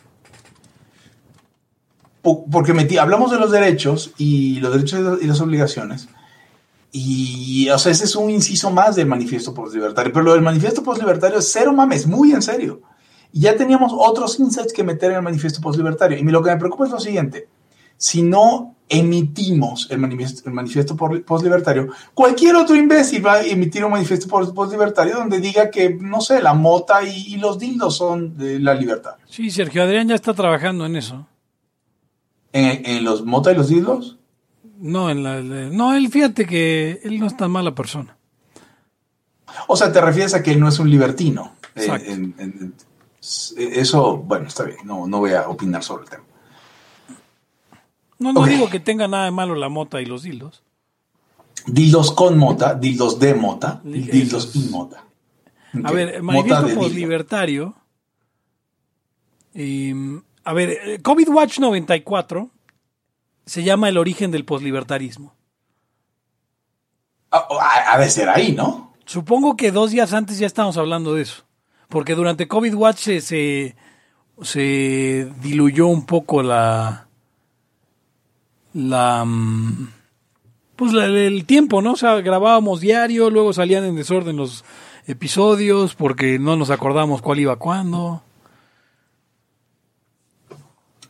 Po- 2.21 2.45
porque 2.51 2.73
metí, 2.73 2.97
hablamos 2.97 3.29
de 3.31 3.37
los 3.39 3.51
derechos 3.51 4.11
y 4.17 4.59
los 4.61 4.73
derechos 4.73 5.19
y 5.21 5.27
las 5.27 5.39
obligaciones. 5.41 6.07
Y, 6.91 7.69
o 7.69 7.77
sea, 7.77 7.91
ese 7.91 8.05
es 8.05 8.15
un 8.15 8.31
inciso 8.31 8.71
más 8.71 8.95
del 8.95 9.05
manifiesto 9.05 9.53
postlibertario. 9.53 10.11
Pero 10.13 10.23
lo 10.25 10.33
del 10.33 10.41
manifiesto 10.41 10.81
postlibertario 10.81 11.37
es 11.39 11.51
cero 11.51 11.73
mames, 11.73 12.07
muy 12.07 12.31
en 12.31 12.41
serio. 12.41 12.81
Y 13.35 13.41
ya 13.41 13.57
teníamos 13.57 13.91
otros 13.93 14.39
insights 14.39 14.71
que 14.71 14.81
meter 14.81 15.11
en 15.11 15.17
el 15.17 15.21
manifiesto 15.21 15.59
postlibertario. 15.59 16.17
Y 16.17 16.23
lo 16.23 16.41
que 16.41 16.51
me 16.51 16.55
preocupa 16.57 16.85
es 16.85 16.91
lo 16.91 17.01
siguiente. 17.01 17.49
Si 17.97 18.21
no 18.21 18.75
emitimos 18.87 19.87
el 19.91 19.97
manifiesto, 19.97 20.47
el 20.47 20.53
manifiesto 20.55 20.95
postlibertario, 20.95 21.89
cualquier 22.13 22.55
otro 22.55 22.77
imbécil 22.77 23.25
va 23.25 23.33
a 23.33 23.41
emitir 23.43 23.83
un 23.83 23.91
manifiesto 23.91 24.27
post- 24.29 24.53
postlibertario 24.53 25.15
donde 25.17 25.39
diga 25.41 25.69
que, 25.69 25.89
no 25.99 26.21
sé, 26.21 26.41
la 26.41 26.53
mota 26.53 27.03
y, 27.03 27.33
y 27.33 27.35
los 27.35 27.59
dildos 27.59 27.97
son 27.97 28.37
de 28.37 28.57
la 28.61 28.73
libertad. 28.73 29.15
Sí, 29.27 29.49
Sergio 29.51 29.83
Adrián 29.83 30.07
ya 30.07 30.15
está 30.15 30.33
trabajando 30.33 30.85
en 30.85 30.95
eso. 30.95 31.27
¿En, 32.53 32.85
en 32.85 33.03
los 33.03 33.25
mota 33.25 33.51
y 33.51 33.55
los 33.55 33.67
dildos? 33.67 34.17
No, 34.79 35.09
en 35.09 35.23
la, 35.23 35.41
no, 35.41 35.93
él 35.93 36.07
fíjate 36.09 36.45
que 36.45 37.01
él 37.03 37.19
no 37.19 37.27
es 37.27 37.35
tan 37.35 37.51
mala 37.51 37.75
persona. 37.75 38.15
O 39.67 39.75
sea, 39.75 39.91
te 39.91 39.99
refieres 39.99 40.33
a 40.35 40.41
que 40.41 40.51
él 40.51 40.59
no 40.61 40.69
es 40.69 40.79
un 40.79 40.89
libertino. 40.89 41.51
Eh, 41.75 41.81
Exacto. 41.81 42.11
en- 42.11 42.33
en- 42.37 42.53
en- 42.61 42.73
eso, 43.58 44.17
bueno, 44.17 44.48
está 44.48 44.63
bien, 44.63 44.77
no, 44.84 45.08
no 45.08 45.20
voy 45.20 45.34
a 45.34 45.48
opinar 45.50 45.84
sobre 45.84 46.03
el 46.03 46.10
tema. 46.10 46.24
No, 48.17 48.32
no 48.34 48.46
digo 48.46 48.70
que 48.70 48.79
tenga 48.79 49.08
nada 49.08 49.25
de 49.25 49.32
malo 49.32 49.55
la 49.55 49.70
mota 49.70 50.01
y 50.01 50.05
los 50.05 50.24
dildos. 50.24 50.63
Dildos 51.67 52.12
con 52.12 52.38
mota, 52.38 52.74
dildos 52.75 53.20
de 53.20 53.34
mota, 53.34 53.82
y 53.84 54.01
dildos 54.01 54.55
y 54.55 54.60
mota. 54.70 55.03
A 55.84 55.91
ver, 55.91 56.22
mota 56.24 56.62
dildo. 56.63 56.79
postlibertario. 56.79 57.75
eh, 59.53 59.94
a 60.44 60.53
ver, 60.53 60.70
eh, 60.70 61.01
COVID 61.01 61.29
Watch 61.29 61.60
94 61.60 62.50
se 63.46 63.63
llama 63.63 63.89
el 63.89 63.98
origen 63.98 64.32
del 64.32 64.46
poslibertarismo. 64.46 65.34
Ah, 67.32 67.48
Ha, 67.60 67.94
ha 67.94 67.98
de 68.00 68.10
ser 68.10 68.29
ahí, 68.29 68.53
¿no? 68.53 68.94
Supongo 69.05 69.55
que 69.58 69.72
dos 69.72 69.91
días 69.91 70.13
antes 70.13 70.38
ya 70.39 70.48
estamos 70.48 70.77
hablando 70.77 71.13
de 71.15 71.24
eso. 71.24 71.44
Porque 71.89 72.15
durante 72.15 72.47
COVID 72.47 72.73
Watch 72.73 72.97
se, 72.97 73.75
se, 74.41 75.31
diluyó 75.41 75.87
un 75.87 76.05
poco 76.05 76.43
la. 76.43 77.07
La. 78.73 79.23
mm, 79.25 79.89
Pues 80.75 80.93
el 80.93 81.45
tiempo, 81.45 81.81
¿no? 81.81 81.93
O 81.93 81.97
sea, 81.97 82.15
grabábamos 82.21 82.81
diario, 82.81 83.29
luego 83.29 83.53
salían 83.53 83.85
en 83.85 83.95
desorden 83.95 84.35
los 84.37 84.65
episodios 85.07 85.95
porque 85.95 86.39
no 86.39 86.55
nos 86.55 86.69
acordamos 86.71 87.21
cuál 87.21 87.39
iba 87.39 87.55
cuándo. 87.57 88.21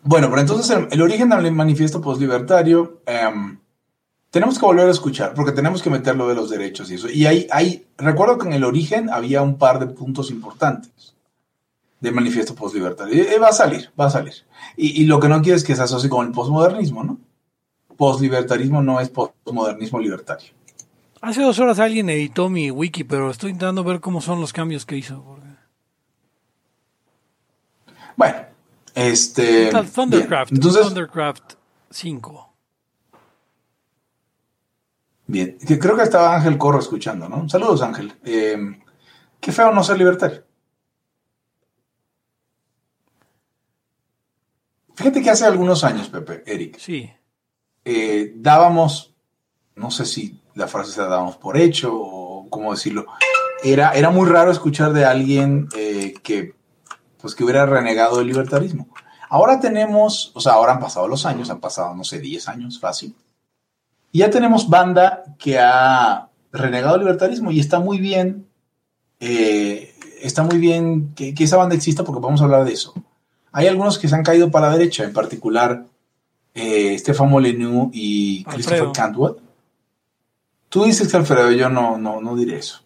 Bueno, 0.04 0.30
pero 0.30 0.42
entonces 0.42 0.70
el, 0.78 0.88
el 0.92 1.02
origen 1.02 1.30
del 1.30 1.52
manifiesto 1.52 2.00
postlibertario 2.00 3.02
em, 3.08 3.58
tenemos 4.36 4.60
que 4.60 4.66
volver 4.66 4.86
a 4.86 4.92
escuchar 4.92 5.34
porque 5.34 5.54
tenemos 5.54 5.82
que 5.82 5.90
meterlo 5.90 6.28
de 6.28 6.36
los 6.36 6.50
derechos 6.50 6.92
y 6.92 6.96
eso. 6.96 7.10
Y 7.10 7.26
hay, 7.26 7.48
hay, 7.52 7.86
recuerdo 7.98 8.38
que 8.38 8.48
en 8.48 8.52
el 8.52 8.66
origen 8.66 9.10
había 9.10 9.42
un 9.42 9.58
par 9.58 9.80
de 9.80 9.88
puntos 9.88 10.30
importantes 10.30 11.16
del 12.02 12.14
manifiesto 12.14 12.54
postlibertario. 12.54 13.16
Y, 13.16 13.34
y 13.34 13.40
va 13.40 13.48
a 13.48 13.54
salir, 13.54 13.92
va 13.98 14.08
a 14.08 14.10
salir. 14.10 14.34
Y, 14.76 15.02
y 15.02 15.06
lo 15.06 15.22
que 15.22 15.30
no 15.30 15.42
quiero 15.42 15.56
es 15.56 15.64
que 15.64 15.74
se 15.74 15.84
asocie 15.84 16.10
con 16.10 16.28
el 16.28 16.34
postmodernismo, 16.34 17.02
¿no? 17.06 17.18
Postlibertarismo 17.96 18.82
no 18.82 19.00
es 19.00 19.08
postmodernismo 19.08 20.00
libertario. 20.00 20.50
Hace 21.22 21.42
dos 21.42 21.58
horas 21.60 21.80
alguien 21.80 22.10
editó 22.10 22.50
mi 22.50 22.70
wiki, 22.72 23.06
pero 23.06 23.32
estoy 23.32 23.52
intentando 23.52 23.86
ver 23.86 24.02
cómo 24.02 24.20
son 24.20 24.42
los 24.42 24.52
cambios 24.52 24.86
que 24.86 24.98
hizo. 24.98 25.24
Bueno, 28.18 28.36
este. 28.96 29.72
Thundercraft, 29.72 30.60
Thundercraft 30.60 31.54
5. 31.90 32.45
Bien. 35.28 35.58
Creo 35.80 35.96
que 35.96 36.04
estaba 36.04 36.36
Ángel 36.36 36.58
Corro 36.58 36.80
escuchando, 36.80 37.28
¿no? 37.30 37.48
Saludos, 37.50 37.82
Ángel. 37.82 38.14
Eh, 38.26 38.58
qué 39.40 39.52
feo 39.52 39.72
no 39.72 39.84
ser 39.84 39.98
libertario. 39.98 40.44
Fíjate 44.96 45.22
que 45.22 45.30
hace 45.30 45.46
algunos 45.46 45.84
años, 45.84 46.10
Pepe, 46.10 46.44
Eric, 46.46 46.78
Sí. 46.80 47.12
eh, 47.84 48.34
dábamos, 48.38 49.14
no 49.76 49.92
sé 49.92 50.06
si 50.06 50.42
la 50.54 50.68
frase 50.68 50.92
se 50.94 51.02
la 51.02 51.08
dábamos 51.08 51.36
por 51.38 51.58
hecho 51.58 51.92
o 51.94 52.50
cómo 52.50 52.72
decirlo, 52.72 53.06
era, 53.64 53.92
era 53.92 54.10
muy 54.10 54.28
raro 54.30 54.52
escuchar 54.52 54.94
de 54.94 55.04
alguien 55.06 55.68
eh, 55.76 56.14
que, 56.24 56.56
pues, 57.20 57.36
que 57.36 57.44
hubiera 57.44 57.66
renegado 57.66 58.20
del 58.20 58.28
libertarismo. 58.28 58.88
Ahora 59.28 59.60
tenemos, 59.60 60.32
o 60.34 60.40
sea, 60.40 60.54
ahora 60.54 60.74
han 60.74 60.80
pasado 60.80 61.08
los 61.10 61.26
años, 61.26 61.50
han 61.50 61.60
pasado, 61.60 61.94
no 61.94 62.04
sé, 62.06 62.20
10 62.20 62.48
años, 62.48 62.80
fácil. 62.80 63.16
Y 64.16 64.20
ya 64.20 64.30
tenemos 64.30 64.70
banda 64.70 65.26
que 65.38 65.60
ha 65.60 66.30
renegado 66.54 66.94
del 66.94 67.02
libertarismo 67.02 67.52
y 67.52 67.60
está 67.60 67.82
muy 67.82 68.00
bien, 68.00 68.48
eh, 69.20 69.94
está 70.22 70.42
muy 70.42 70.58
bien 70.58 71.14
que, 71.16 71.34
que 71.34 71.44
esa 71.44 71.58
banda 71.58 71.76
exista 71.76 72.06
porque 72.06 72.22
vamos 72.22 72.40
a 72.40 72.46
hablar 72.46 72.64
de 72.64 72.72
eso. 72.72 72.94
Hay 73.52 73.68
algunos 73.68 74.00
que 74.00 74.08
se 74.08 74.16
han 74.16 74.24
caído 74.24 74.50
para 74.52 74.70
la 74.70 74.78
derecha, 74.78 75.04
en 75.04 75.12
particular 75.12 75.88
eh, 76.54 76.98
Stefan 76.98 77.30
Molyneux 77.30 77.90
y 77.92 78.46
Alfredo. 78.48 78.56
Christopher 78.56 78.92
Cantwell. 78.94 79.36
Tú 80.70 80.86
dices 80.86 81.12
que 81.12 81.18
Alfredo, 81.18 81.52
yo 81.52 81.70
no, 81.70 81.98
no, 81.98 82.22
no 82.22 82.38
diré 82.38 82.60
eso. 82.60 82.84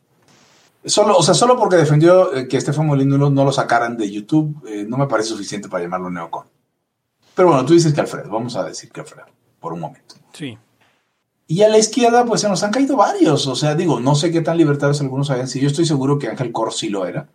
Solo, 0.84 1.16
o 1.16 1.22
sea, 1.22 1.36
solo 1.36 1.60
porque 1.60 1.76
defendió 1.76 2.34
eh, 2.34 2.48
que 2.48 2.60
Stefan 2.60 2.88
Molyneux 2.88 3.20
no, 3.20 3.30
no 3.30 3.46
lo 3.46 3.52
sacaran 3.52 3.98
de 3.98 4.10
YouTube, 4.10 4.68
eh, 4.68 4.84
no 4.90 4.98
me 4.98 5.06
parece 5.06 5.30
suficiente 5.30 5.70
para 5.70 5.84
llamarlo 5.84 6.10
neocon. 6.10 6.48
Pero 7.36 7.50
bueno, 7.50 7.64
tú 7.68 7.74
dices 7.76 7.94
que 7.94 8.02
Alfredo, 8.02 8.32
vamos 8.32 8.56
a 8.56 8.64
decir 8.64 8.90
que 8.90 9.02
Alfredo, 9.02 9.28
por 9.60 9.74
un 9.74 9.82
momento. 9.82 10.16
Sí. 10.34 10.58
Y 11.52 11.64
a 11.64 11.68
la 11.68 11.80
izquierda, 11.80 12.26
pues 12.26 12.42
se 12.42 12.48
nos 12.48 12.62
han 12.62 12.70
caído 12.70 12.96
varios. 12.96 13.48
O 13.48 13.56
sea, 13.56 13.74
digo, 13.74 14.00
no 14.00 14.14
sé 14.14 14.32
qué 14.32 14.42
tan 14.42 14.56
libertarios 14.56 15.02
algunos 15.02 15.32
hayan 15.32 15.48
sido. 15.48 15.64
Yo 15.64 15.70
estoy 15.70 15.86
seguro 15.86 16.20
que 16.20 16.28
Ángel 16.28 16.52
Cor 16.52 16.72
sí 16.72 16.90
lo 16.90 17.08
era. 17.08 17.28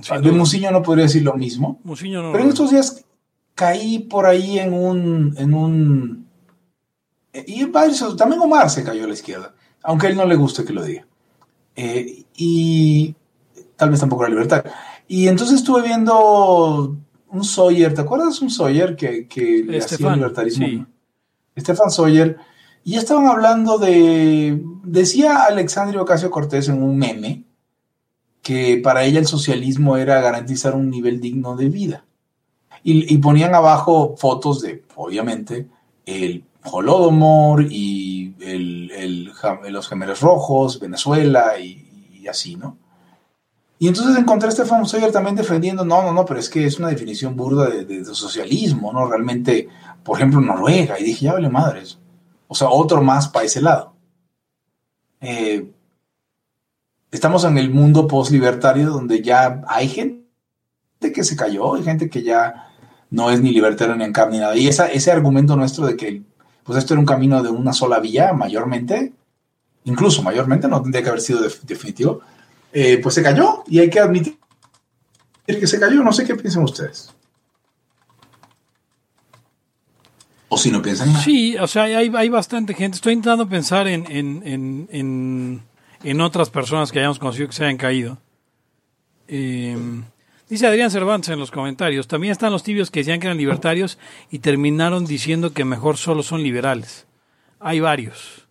Sin 0.00 0.22
de. 0.22 0.30
Musiño 0.30 0.70
no 0.70 0.84
podría 0.84 1.06
decir 1.06 1.24
lo 1.24 1.34
mismo. 1.34 1.80
No. 1.82 1.96
Pero 2.30 2.44
en 2.44 2.50
estos 2.50 2.70
días 2.70 3.04
caí 3.56 3.98
por 3.98 4.26
ahí 4.26 4.60
en 4.60 4.72
un. 4.72 5.34
En 5.36 5.52
un 5.52 6.26
y 7.44 7.64
varios, 7.64 8.16
también 8.16 8.40
Omar 8.40 8.70
se 8.70 8.84
cayó 8.84 9.02
a 9.02 9.08
la 9.08 9.14
izquierda, 9.14 9.52
aunque 9.82 10.06
a 10.06 10.10
él 10.10 10.16
no 10.16 10.26
le 10.26 10.36
guste 10.36 10.64
que 10.64 10.72
lo 10.72 10.84
diga. 10.84 11.04
Eh, 11.74 12.26
y 12.36 13.16
tal 13.74 13.90
vez 13.90 13.98
tampoco 13.98 14.22
era 14.22 14.30
libertario. 14.30 14.70
Y 15.08 15.26
entonces 15.26 15.56
estuve 15.56 15.82
viendo 15.82 16.96
un 17.30 17.44
Sawyer, 17.44 17.92
¿te 17.92 18.02
acuerdas 18.02 18.40
un 18.40 18.50
Sawyer 18.50 18.94
que, 18.94 19.26
que 19.26 19.64
le 19.64 19.78
hacía 19.78 19.96
Estefan, 19.96 20.14
libertarismo? 20.14 20.66
sí. 20.68 20.86
Stefan 21.58 21.90
Sawyer. 21.90 22.38
Y 22.84 22.96
estaban 22.96 23.26
hablando 23.26 23.78
de. 23.78 24.62
Decía 24.84 25.44
Alexandria 25.44 26.02
Ocasio 26.02 26.30
Cortés 26.30 26.68
en 26.68 26.82
un 26.82 26.96
meme 26.98 27.44
que 28.42 28.78
para 28.84 29.04
ella 29.04 29.18
el 29.18 29.26
socialismo 29.26 29.96
era 29.96 30.20
garantizar 30.20 30.74
un 30.74 30.90
nivel 30.90 31.20
digno 31.20 31.56
de 31.56 31.68
vida. 31.70 32.04
Y, 32.82 33.12
y 33.12 33.18
ponían 33.18 33.54
abajo 33.54 34.14
fotos 34.18 34.60
de, 34.60 34.84
obviamente, 34.96 35.66
el 36.04 36.44
Holodomor 36.70 37.66
y 37.70 38.34
el, 38.40 38.90
el 38.90 39.32
los 39.72 39.88
gemelos 39.88 40.20
rojos, 40.20 40.78
Venezuela 40.78 41.58
y, 41.58 42.10
y 42.20 42.28
así, 42.28 42.56
¿no? 42.56 42.76
Y 43.78 43.88
entonces 43.88 44.16
encontré 44.18 44.48
a 44.48 44.52
Stefan 44.52 44.86
Sawyer 44.86 45.10
también 45.10 45.34
defendiendo, 45.36 45.84
no, 45.84 46.02
no, 46.02 46.12
no, 46.12 46.24
pero 46.26 46.38
es 46.38 46.48
que 46.50 46.66
es 46.66 46.78
una 46.78 46.88
definición 46.88 47.34
burda 47.36 47.68
de, 47.70 47.84
de- 47.86 47.98
de 48.04 48.14
socialismo, 48.14 48.92
¿no? 48.92 49.06
Realmente, 49.08 49.68
por 50.02 50.18
ejemplo, 50.18 50.40
Noruega. 50.42 51.00
Y 51.00 51.04
dije, 51.04 51.24
ya 51.26 51.32
vale 51.32 51.48
madres. 51.48 51.98
O 52.48 52.54
sea, 52.54 52.68
otro 52.68 53.02
más 53.02 53.28
para 53.28 53.46
ese 53.46 53.60
lado. 53.60 53.94
Eh, 55.20 55.70
estamos 57.10 57.44
en 57.44 57.58
el 57.58 57.70
mundo 57.70 58.06
post-libertario 58.06 58.90
donde 58.90 59.22
ya 59.22 59.62
hay 59.66 59.88
gente 59.88 60.22
que 61.14 61.24
se 61.24 61.36
cayó, 61.36 61.74
hay 61.74 61.84
gente 61.84 62.10
que 62.10 62.22
ya 62.22 62.68
no 63.10 63.30
es 63.30 63.40
ni 63.40 63.52
libertario 63.52 63.94
ni 63.96 64.04
en 64.04 64.12
ni 64.30 64.38
nada. 64.38 64.56
Y 64.56 64.68
esa, 64.68 64.86
ese 64.88 65.12
argumento 65.12 65.56
nuestro 65.56 65.86
de 65.86 65.96
que 65.96 66.22
pues 66.64 66.78
esto 66.78 66.94
era 66.94 67.00
un 67.00 67.06
camino 67.06 67.42
de 67.42 67.50
una 67.50 67.72
sola 67.72 68.00
vía, 68.00 68.32
mayormente, 68.32 69.12
incluso 69.84 70.22
mayormente, 70.22 70.66
no 70.66 70.80
tendría 70.82 71.02
que 71.02 71.10
haber 71.10 71.20
sido 71.20 71.40
def- 71.42 71.62
definitivo, 71.62 72.20
eh, 72.72 72.98
pues 73.02 73.14
se 73.14 73.22
cayó 73.22 73.62
y 73.66 73.78
hay 73.80 73.90
que 73.90 74.00
admitir 74.00 74.38
que 75.46 75.66
se 75.66 75.78
cayó. 75.78 76.02
No 76.02 76.12
sé 76.12 76.24
qué 76.24 76.34
piensan 76.34 76.64
ustedes. 76.64 77.13
O 80.54 80.56
si 80.56 80.70
no 80.70 80.80
piensan. 80.80 81.12
Sí, 81.20 81.56
o 81.56 81.66
sea, 81.66 81.82
hay, 81.82 82.12
hay 82.14 82.28
bastante 82.28 82.74
gente. 82.74 82.94
Estoy 82.94 83.14
intentando 83.14 83.48
pensar 83.48 83.88
en, 83.88 84.06
en, 84.08 84.42
en, 84.46 84.88
en, 84.92 85.62
en 86.04 86.20
otras 86.20 86.48
personas 86.48 86.92
que 86.92 87.00
hayamos 87.00 87.18
conocido 87.18 87.48
que 87.48 87.54
se 87.54 87.64
hayan 87.64 87.76
caído. 87.76 88.18
Eh, 89.26 89.76
dice 90.48 90.66
Adrián 90.68 90.92
Cervantes 90.92 91.30
en 91.30 91.40
los 91.40 91.50
comentarios. 91.50 92.06
También 92.06 92.30
están 92.30 92.52
los 92.52 92.62
tibios 92.62 92.92
que 92.92 93.00
decían 93.00 93.18
que 93.18 93.26
eran 93.26 93.36
libertarios 93.36 93.98
y 94.30 94.38
terminaron 94.38 95.06
diciendo 95.06 95.52
que 95.52 95.64
mejor 95.64 95.96
solo 95.96 96.22
son 96.22 96.44
liberales. 96.44 97.06
Hay 97.58 97.80
varios. 97.80 98.46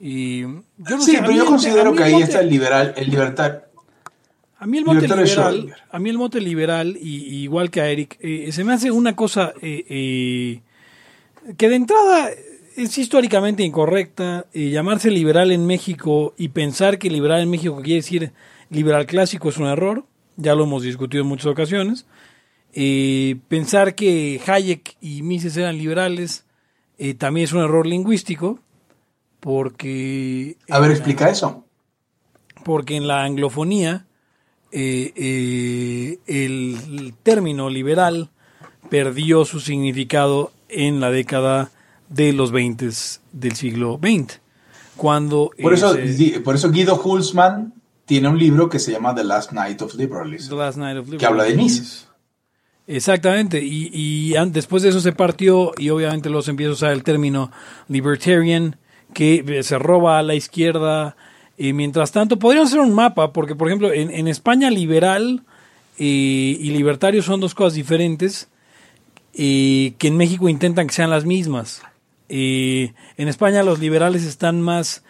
Y 0.00 0.40
yo 0.40 0.62
no 0.78 1.02
sí, 1.02 1.12
sé, 1.12 1.18
pero 1.18 1.32
yo 1.32 1.44
considero 1.44 1.94
que 1.94 2.02
ahí 2.02 2.22
está 2.22 2.40
el 2.40 2.48
liberal, 2.48 2.94
el 2.96 3.10
libertario. 3.10 3.60
A 4.58 4.66
mí 4.66 4.78
el 4.78 4.86
mote 4.86 5.06
liberal, 5.06 5.74
a 5.90 5.98
mí 5.98 6.08
el 6.08 6.16
mote 6.16 6.40
liberal, 6.40 6.96
y, 6.98 7.16
y 7.16 7.42
igual 7.42 7.70
que 7.70 7.82
a 7.82 7.90
Eric, 7.90 8.16
eh, 8.20 8.50
se 8.50 8.64
me 8.64 8.72
hace 8.72 8.90
una 8.90 9.14
cosa 9.14 9.52
eh, 9.60 9.84
eh, 9.90 10.62
que 11.56 11.68
de 11.68 11.76
entrada 11.76 12.30
es 12.76 12.98
históricamente 12.98 13.62
incorrecta. 13.62 14.46
eh, 14.52 14.70
llamarse 14.70 15.10
liberal 15.10 15.52
en 15.52 15.66
México 15.66 16.34
y 16.36 16.48
pensar 16.48 16.98
que 16.98 17.10
liberal 17.10 17.40
en 17.42 17.50
México 17.50 17.76
quiere 17.82 17.96
decir 17.96 18.32
liberal 18.70 19.06
clásico 19.06 19.48
es 19.48 19.58
un 19.58 19.66
error. 19.66 20.04
Ya 20.36 20.54
lo 20.54 20.64
hemos 20.64 20.82
discutido 20.82 21.22
en 21.22 21.28
muchas 21.28 21.46
ocasiones. 21.46 22.06
Eh, 22.72 23.36
pensar 23.48 23.94
que 23.94 24.40
Hayek 24.46 24.96
y 25.00 25.22
Mises 25.22 25.56
eran 25.56 25.78
liberales 25.78 26.44
eh, 26.98 27.14
también 27.14 27.44
es 27.44 27.52
un 27.52 27.60
error 27.62 27.86
lingüístico, 27.86 28.58
porque... 29.40 30.56
A 30.70 30.78
ver, 30.80 30.88
la- 30.90 30.96
explica 30.96 31.28
eso. 31.30 31.64
porque 32.64 32.96
en 32.96 33.06
la 33.06 33.24
anglofonía 33.24 34.06
el, 34.72 36.18
el 36.26 37.14
término 37.22 37.68
liberal 37.70 38.30
perdió 38.90 39.44
su 39.44 39.60
significado 39.60 40.52
en 40.68 41.00
la 41.00 41.10
década 41.10 41.70
de 42.08 42.32
los 42.32 42.52
20 42.52 42.88
del 43.32 43.56
siglo 43.56 43.98
XX. 44.02 44.40
Cuando 44.96 45.50
Por 45.60 45.74
eso, 45.74 45.96
por 46.44 46.54
eso 46.54 46.70
Guido 46.70 47.00
Hulsmann 47.02 47.74
tiene 48.04 48.28
un 48.28 48.38
libro 48.38 48.68
que 48.68 48.78
se 48.78 48.92
llama 48.92 49.14
The 49.14 49.24
Last 49.24 49.52
Night 49.52 49.82
of 49.82 49.94
Liberalism. 49.94 50.50
The 50.50 50.56
Last 50.56 50.78
Night 50.78 50.98
of 50.98 51.16
que 51.16 51.26
habla 51.26 51.44
de. 51.44 51.56
Mises. 51.56 52.08
Exactamente, 52.86 53.62
y, 53.62 53.90
y 53.92 54.34
después 54.50 54.82
de 54.82 54.90
eso 54.90 55.00
se 55.00 55.12
partió 55.12 55.72
y 55.78 55.88
obviamente 55.88 56.28
los 56.28 56.48
empieza 56.48 56.70
a 56.70 56.74
usar 56.74 56.92
el 56.92 57.02
término 57.02 57.50
libertarian, 57.88 58.76
que 59.14 59.42
eh, 59.46 59.62
se 59.62 59.78
roba 59.78 60.18
a 60.18 60.22
la 60.22 60.34
izquierda. 60.34 61.16
Y 61.56 61.72
mientras 61.72 62.12
tanto, 62.12 62.38
podríamos 62.38 62.68
hacer 62.68 62.80
un 62.80 62.92
mapa, 62.92 63.32
porque 63.32 63.56
por 63.56 63.68
ejemplo, 63.68 63.90
en, 63.90 64.10
en 64.10 64.28
España 64.28 64.70
liberal 64.70 65.44
eh, 65.98 66.58
y 66.60 66.70
libertario 66.70 67.22
son 67.22 67.40
dos 67.40 67.54
cosas 67.54 67.74
diferentes, 67.74 68.48
eh, 69.36 69.94
que 69.98 70.08
en 70.08 70.16
México 70.16 70.48
intentan 70.48 70.86
que 70.86 70.94
sean 70.94 71.10
las 71.10 71.24
mismas. 71.24 71.82
Eh, 72.28 72.92
en 73.16 73.28
España 73.28 73.62
los 73.62 73.78
liberales 73.78 74.24
están 74.24 74.60
más 74.62 75.02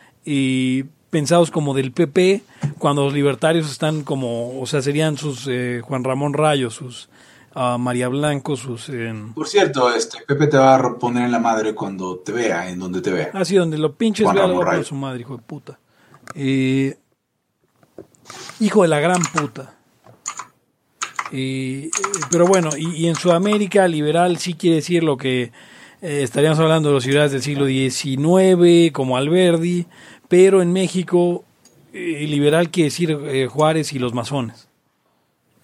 pensados 1.14 1.52
como 1.52 1.74
del 1.74 1.92
PP, 1.92 2.42
cuando 2.78 3.04
los 3.04 3.14
libertarios 3.14 3.70
están 3.70 4.02
como, 4.02 4.60
o 4.60 4.66
sea, 4.66 4.82
serían 4.82 5.16
sus 5.16 5.46
eh, 5.48 5.80
Juan 5.84 6.02
Ramón 6.02 6.32
Rayo, 6.32 6.70
sus 6.70 7.08
ah, 7.54 7.76
María 7.78 8.08
Blanco, 8.08 8.56
sus... 8.56 8.88
eh, 8.88 9.14
Por 9.32 9.46
cierto, 9.46 9.94
este 9.94 10.18
Pepe 10.26 10.48
te 10.48 10.56
va 10.56 10.74
a 10.74 10.98
poner 10.98 11.22
en 11.26 11.30
la 11.30 11.38
madre 11.38 11.72
cuando 11.72 12.18
te 12.18 12.32
vea, 12.32 12.68
en 12.68 12.80
donde 12.80 13.00
te 13.00 13.12
vea. 13.12 13.30
Así 13.32 13.54
donde 13.54 13.78
lo 13.78 13.94
pinches 13.94 14.24
Juan 14.24 14.34
vea, 14.34 14.46
Ramón 14.48 14.66
Rayo. 14.66 14.82
su 14.82 14.96
madre, 14.96 15.20
hijo 15.20 15.36
de 15.36 15.42
puta. 15.44 15.78
Eh, 16.34 16.98
hijo 18.58 18.82
de 18.82 18.88
la 18.88 18.98
gran 18.98 19.22
puta. 19.22 19.72
Eh, 21.36 21.90
pero 22.30 22.46
bueno, 22.46 22.70
y, 22.78 23.08
en 23.08 23.16
Sudamérica 23.16 23.88
liberal 23.88 24.38
sí 24.38 24.54
quiere 24.54 24.76
decir 24.76 25.02
lo 25.02 25.16
que 25.16 25.50
eh, 26.00 26.20
estaríamos 26.22 26.60
hablando 26.60 26.90
de 26.90 26.94
los 26.94 27.02
ciudades 27.02 27.32
del 27.32 27.42
siglo 27.42 27.66
XIX, 27.66 28.92
como 28.92 29.16
Alberdi, 29.16 29.86
pero 30.28 30.62
en 30.62 30.72
México 30.72 31.44
eh, 31.92 32.24
liberal 32.28 32.70
quiere 32.70 32.90
decir 32.90 33.48
Juárez 33.48 33.92
y 33.92 33.98
los 33.98 34.14
masones, 34.14 34.68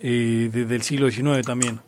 eh, 0.00 0.50
de- 0.52 0.64
del 0.64 0.82
siglo 0.82 1.08
XIX 1.08 1.42
también. 1.46 1.78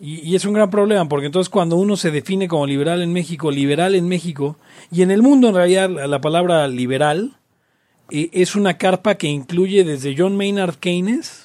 Y, 0.00 0.28
y 0.28 0.34
es 0.34 0.44
un 0.44 0.54
gran 0.54 0.70
problema, 0.70 1.08
porque 1.08 1.26
entonces 1.26 1.48
cuando 1.48 1.76
uno 1.76 1.96
se 1.96 2.10
define 2.10 2.48
como 2.48 2.66
liberal 2.66 3.00
en 3.00 3.12
México, 3.12 3.52
liberal 3.52 3.94
en 3.94 4.08
México, 4.08 4.56
y 4.90 5.02
en 5.02 5.12
el 5.12 5.22
mundo 5.22 5.50
en 5.50 5.54
realidad 5.54 5.88
la, 5.88 6.08
la 6.08 6.20
palabra 6.20 6.66
liberal 6.66 7.36
es 8.10 8.56
una 8.56 8.76
carpa 8.76 9.14
que 9.14 9.28
incluye 9.28 9.84
desde 9.84 10.16
John 10.18 10.36
Maynard 10.36 10.74
Keynes 10.74 11.43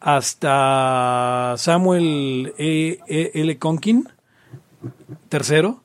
hasta 0.00 1.54
Samuel 1.58 2.54
E. 2.58 2.98
E- 3.06 3.30
L. 3.34 3.58
Conkin, 3.58 4.08
tercero, 5.28 5.82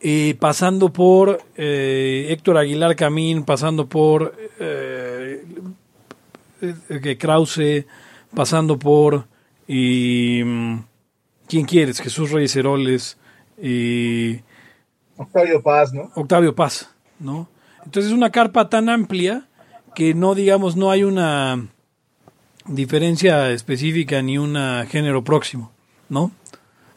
eh, 0.00 0.36
pasando 0.38 0.92
por 0.92 1.38
eh, 1.56 2.26
Héctor 2.30 2.58
Aguilar 2.58 2.96
Camín, 2.96 3.44
pasando 3.44 3.86
por 3.88 4.34
eh, 4.58 5.44
eh, 6.62 7.18
Krause, 7.18 7.86
pasando 8.34 8.78
por 8.78 9.26
y, 9.68 10.42
mm, 10.44 10.78
¿quién 11.48 11.66
quieres? 11.66 12.00
Jesús 12.00 12.30
Reyes 12.30 12.56
Heroles 12.56 13.18
y 13.60 14.40
Octavio 15.16 15.62
Paz, 15.62 15.92
¿no? 15.92 16.10
Octavio 16.14 16.54
Paz, 16.54 16.90
¿no? 17.18 17.48
Entonces 17.84 18.10
es 18.10 18.16
una 18.16 18.30
carpa 18.30 18.68
tan 18.68 18.88
amplia 18.88 19.48
que 19.94 20.12
no, 20.14 20.34
digamos, 20.34 20.76
no 20.76 20.90
hay 20.90 21.04
una 21.04 21.68
diferencia 22.68 23.50
específica 23.50 24.22
ni 24.22 24.38
un 24.38 24.56
género 24.88 25.22
próximo, 25.24 25.72
¿no? 26.08 26.30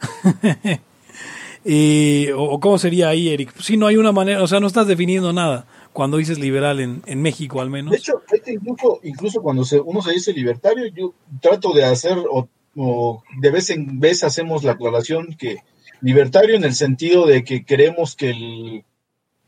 y, 1.64 2.28
o, 2.34 2.58
cómo 2.60 2.78
sería 2.78 3.08
ahí, 3.08 3.28
Eric? 3.28 3.54
Si 3.60 3.76
no 3.76 3.86
hay 3.86 3.96
una 3.96 4.12
manera, 4.12 4.42
o 4.42 4.46
sea, 4.46 4.60
no 4.60 4.66
estás 4.66 4.86
definiendo 4.86 5.32
nada 5.32 5.66
cuando 5.92 6.16
dices 6.16 6.38
liberal 6.38 6.80
en, 6.80 7.02
en 7.06 7.20
México 7.22 7.60
al 7.60 7.70
menos. 7.70 7.90
De 7.92 7.98
hecho, 7.98 8.22
incluso, 8.46 9.00
incluso 9.02 9.42
cuando 9.42 9.64
se- 9.64 9.80
uno 9.80 10.00
se 10.02 10.12
dice 10.12 10.32
libertario, 10.32 10.86
yo 10.88 11.14
trato 11.40 11.72
de 11.72 11.84
hacer, 11.84 12.18
o, 12.30 12.48
o 12.76 13.22
de 13.40 13.50
vez 13.50 13.70
en 13.70 13.98
vez 14.00 14.22
hacemos 14.24 14.62
la 14.64 14.72
aclaración 14.72 15.34
que 15.38 15.58
libertario 16.00 16.56
en 16.56 16.64
el 16.64 16.74
sentido 16.74 17.26
de 17.26 17.44
que 17.44 17.64
queremos 17.64 18.14
que 18.16 18.30
el- 18.30 18.84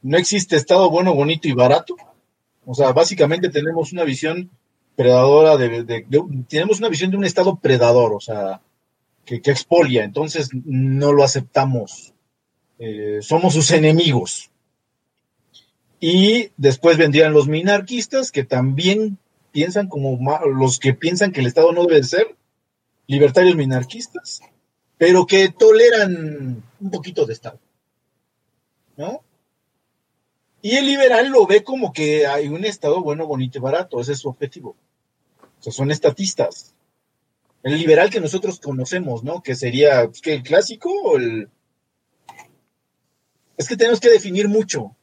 no 0.02 0.18
existe 0.18 0.56
Estado 0.56 0.90
bueno, 0.90 1.14
bonito 1.14 1.48
y 1.48 1.52
barato. 1.52 1.94
O 2.66 2.74
sea, 2.74 2.92
básicamente 2.92 3.48
tenemos 3.48 3.92
una 3.92 4.04
visión 4.04 4.50
predadora 5.02 5.56
de, 5.56 5.82
de- 5.84 6.06
tenemos 6.48 6.78
una 6.78 6.88
visión 6.88 7.10
de 7.10 7.16
un 7.16 7.24
Estado 7.24 7.56
predador, 7.56 8.14
o 8.14 8.20
sea, 8.20 8.60
que, 9.24 9.36
expolia, 9.44 10.04
entonces 10.04 10.50
no 10.52 11.12
lo 11.12 11.24
aceptamos. 11.24 12.12
Eh, 12.78 13.18
somos 13.20 13.54
sus 13.54 13.70
enemigos. 13.70 14.50
Y 16.00 16.50
después 16.56 16.96
vendrían 16.96 17.32
los 17.32 17.46
minarquistas 17.46 18.32
que 18.32 18.44
también 18.44 19.18
piensan 19.52 19.88
como 19.88 20.18
los 20.46 20.78
que 20.78 20.94
piensan 20.94 21.32
que 21.32 21.40
el 21.40 21.46
Estado 21.46 21.72
no 21.72 21.82
debe 21.82 21.96
de 21.96 22.04
ser, 22.04 22.36
libertarios 23.06 23.54
minarquistas, 23.56 24.40
pero 24.98 25.26
que 25.26 25.48
toleran 25.48 26.62
un 26.80 26.90
poquito 26.90 27.26
de 27.26 27.32
Estado. 27.32 27.58
¿No? 28.96 29.22
Y 30.60 30.76
el 30.76 30.86
liberal 30.86 31.28
lo 31.28 31.46
ve 31.46 31.64
como 31.64 31.92
que 31.92 32.26
hay 32.26 32.48
un 32.48 32.64
Estado 32.64 33.02
bueno, 33.02 33.26
bonito 33.26 33.58
y 33.58 33.60
barato, 33.60 34.00
ese 34.00 34.12
es 34.12 34.20
su 34.20 34.28
objetivo. 34.28 34.76
O 35.62 35.64
sea, 35.64 35.72
son 35.72 35.92
estatistas. 35.92 36.74
El 37.62 37.78
liberal 37.78 38.10
que 38.10 38.20
nosotros 38.20 38.58
conocemos, 38.58 39.22
¿no? 39.22 39.44
Que 39.44 39.54
sería 39.54 40.06
pues, 40.06 40.20
que 40.20 40.34
el 40.34 40.42
clásico 40.42 40.90
o 40.90 41.16
el... 41.16 41.48
Es 43.56 43.68
que 43.68 43.76
tenemos 43.76 44.00
que 44.00 44.10
definir 44.10 44.48
mucho. 44.48 44.82
O 44.82 44.96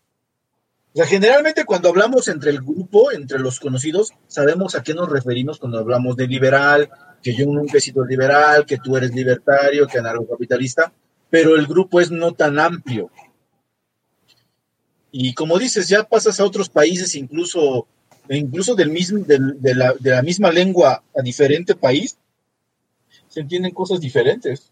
sea, 0.96 1.06
generalmente 1.06 1.64
cuando 1.64 1.88
hablamos 1.88 2.28
entre 2.28 2.52
el 2.52 2.60
grupo, 2.60 3.14
entre 3.14 3.40
los 3.40 3.62
conocidos, 3.62 4.12
sabemos 4.28 4.76
a 4.76 4.84
qué 4.84 4.94
nos 4.94 5.10
referimos 5.10 5.60
cuando 5.60 5.80
hablamos 5.80 6.18
de 6.18 6.28
liberal, 6.28 6.90
que 7.24 7.34
yo 7.34 7.46
nunca 7.46 7.78
he 7.78 7.82
sido 7.82 8.04
liberal, 8.04 8.66
que 8.66 8.80
tú 8.80 8.98
eres 8.98 9.14
libertario, 9.16 9.88
que 9.88 10.00
anarcocapitalista, 10.00 10.92
pero 11.30 11.56
el 11.56 11.68
grupo 11.68 12.02
es 12.02 12.12
no 12.12 12.34
tan 12.34 12.60
amplio. 12.60 13.10
Y 15.10 15.34
como 15.36 15.58
dices, 15.58 15.88
ya 15.88 16.04
pasas 16.04 16.42
a 16.42 16.46
otros 16.46 16.68
países, 16.68 17.16
incluso, 17.16 17.88
incluso 18.38 18.76
del 18.76 18.90
mismo, 18.92 19.20
del- 19.20 19.60
de, 19.62 19.76
la, 19.76 19.94
de 20.00 20.12
la 20.12 20.22
misma 20.22 20.52
lengua 20.52 21.04
a 21.18 21.22
diferente 21.22 21.76
país, 21.76 22.18
se 23.28 23.40
entienden 23.42 23.74
cosas 23.74 24.00
diferentes. 24.00 24.72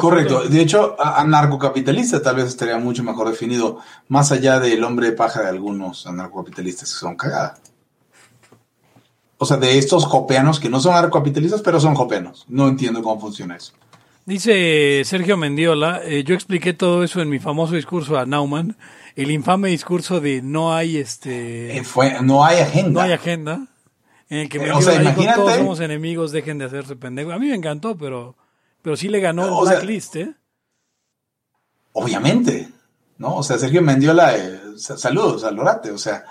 Correcto. 0.00 0.48
De 0.48 0.60
hecho, 0.60 0.96
anarcocapitalista 1.00 2.22
tal 2.22 2.36
vez 2.36 2.46
estaría 2.46 2.78
mucho 2.78 3.02
mejor 3.02 3.28
definido, 3.28 3.78
más 4.08 4.30
allá 4.30 4.60
del 4.60 4.84
hombre 4.84 5.06
de 5.10 5.12
paja 5.16 5.42
de 5.42 5.48
algunos 5.48 6.06
anarcocapitalistas 6.06 6.92
que 6.92 6.98
son 7.00 7.16
cagada. 7.16 7.58
O 9.36 9.46
sea, 9.46 9.56
de 9.56 9.76
estos 9.76 10.04
jopeanos 10.06 10.60
que 10.60 10.68
no 10.68 10.78
son 10.80 10.92
anarcocapitalistas, 10.94 11.60
pero 11.60 11.80
son 11.80 11.96
jopeanos. 11.96 12.44
No 12.48 12.68
entiendo 12.68 13.02
cómo 13.02 13.20
funciona 13.20 13.56
eso. 13.56 13.72
Dice 14.26 15.02
Sergio 15.04 15.36
Mendiola, 15.36 16.00
eh, 16.02 16.24
yo 16.24 16.34
expliqué 16.34 16.72
todo 16.72 17.04
eso 17.04 17.20
en 17.20 17.28
mi 17.28 17.38
famoso 17.38 17.74
discurso 17.74 18.18
a 18.18 18.24
Naumann, 18.24 18.76
el 19.16 19.30
infame 19.30 19.68
discurso 19.68 20.20
de 20.20 20.40
no 20.40 20.74
hay 20.74 20.96
este 20.96 21.76
Eh, 21.76 21.84
fue, 21.84 22.16
no 22.22 22.42
hay 22.44 22.60
agenda. 22.60 22.90
no 22.90 23.00
hay 23.02 23.12
agenda, 23.12 23.66
en 24.30 24.38
el 24.38 24.48
que 24.48 24.56
Eh, 24.58 24.60
Mendiola 24.60 24.78
o 24.78 24.82
sea, 24.82 24.92
dijo 24.98 25.02
imagínate- 25.12 25.36
todos 25.36 25.54
somos 25.56 25.80
enemigos, 25.80 26.32
dejen 26.32 26.56
de 26.58 26.64
hacerse 26.64 26.96
pendejos. 26.96 27.34
A 27.34 27.38
mí 27.38 27.48
me 27.48 27.54
encantó, 27.54 27.96
pero 27.98 28.36
pero 28.80 28.96
sí 28.96 29.08
le 29.08 29.20
ganó 29.20 29.44
el 29.46 29.50
O 29.50 29.64
sea- 29.64 29.74
blacklist, 29.76 30.16
¿eh? 30.16 30.34
Obviamente, 31.92 32.68
¿no? 33.18 33.36
O 33.36 33.42
sea, 33.42 33.58
Sergio 33.58 33.82
Mendiola, 33.82 34.36
eh, 34.36 34.58
sa- 34.76 34.96
saludos 34.98 35.44
al 35.44 35.54
Lorate, 35.56 35.90
o 35.90 35.98
sea, 35.98 36.24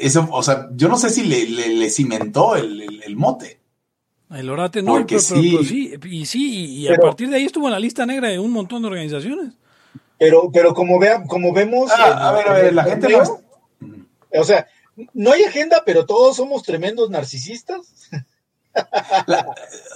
eso, 0.00 0.28
o 0.30 0.42
sea, 0.42 0.68
yo 0.72 0.88
no 0.88 0.96
sé 0.96 1.10
si 1.10 1.24
le, 1.24 1.46
le- 1.48 1.68
le 1.74 1.90
cimentó 1.90 2.54
el, 2.56 2.80
el- 2.82 3.02
el 3.02 3.16
mote. 3.16 3.57
El 4.30 4.50
Orate 4.50 4.82
no, 4.82 4.92
Porque 4.92 5.16
pero, 5.16 5.26
pero- 5.28 5.40
sí. 5.64 5.88
pero 5.92 6.02
sí, 6.02 6.16
y 6.16 6.26
sí, 6.26 6.64
y 6.80 6.86
a 6.86 6.90
Pero- 6.90 7.02
partir 7.02 7.28
de 7.30 7.36
ahí 7.36 7.44
estuvo 7.44 7.66
en 7.66 7.72
la 7.72 7.78
lista 7.80 8.04
negra 8.06 8.28
de 8.28 8.38
un 8.38 8.50
montón 8.50 8.82
de 8.82 8.88
organizaciones. 8.88 9.54
Pero, 10.18 10.50
pero 10.52 10.74
como, 10.74 10.98
vea, 10.98 11.24
como 11.24 11.52
vemos... 11.52 11.90
Ah, 11.96 12.28
a 12.28 12.32
ver, 12.32 12.48
a 12.48 12.52
ver, 12.54 12.74
la 12.74 12.84
gente 12.84 13.08
no 13.08 13.22
O 14.40 14.44
sea, 14.44 14.66
no 15.14 15.32
hay 15.32 15.44
agenda, 15.44 15.82
pero 15.86 16.04
todos 16.06 16.36
somos 16.36 16.62
tremendos 16.62 17.08
narcisistas. 17.08 18.10
La- 19.26 19.46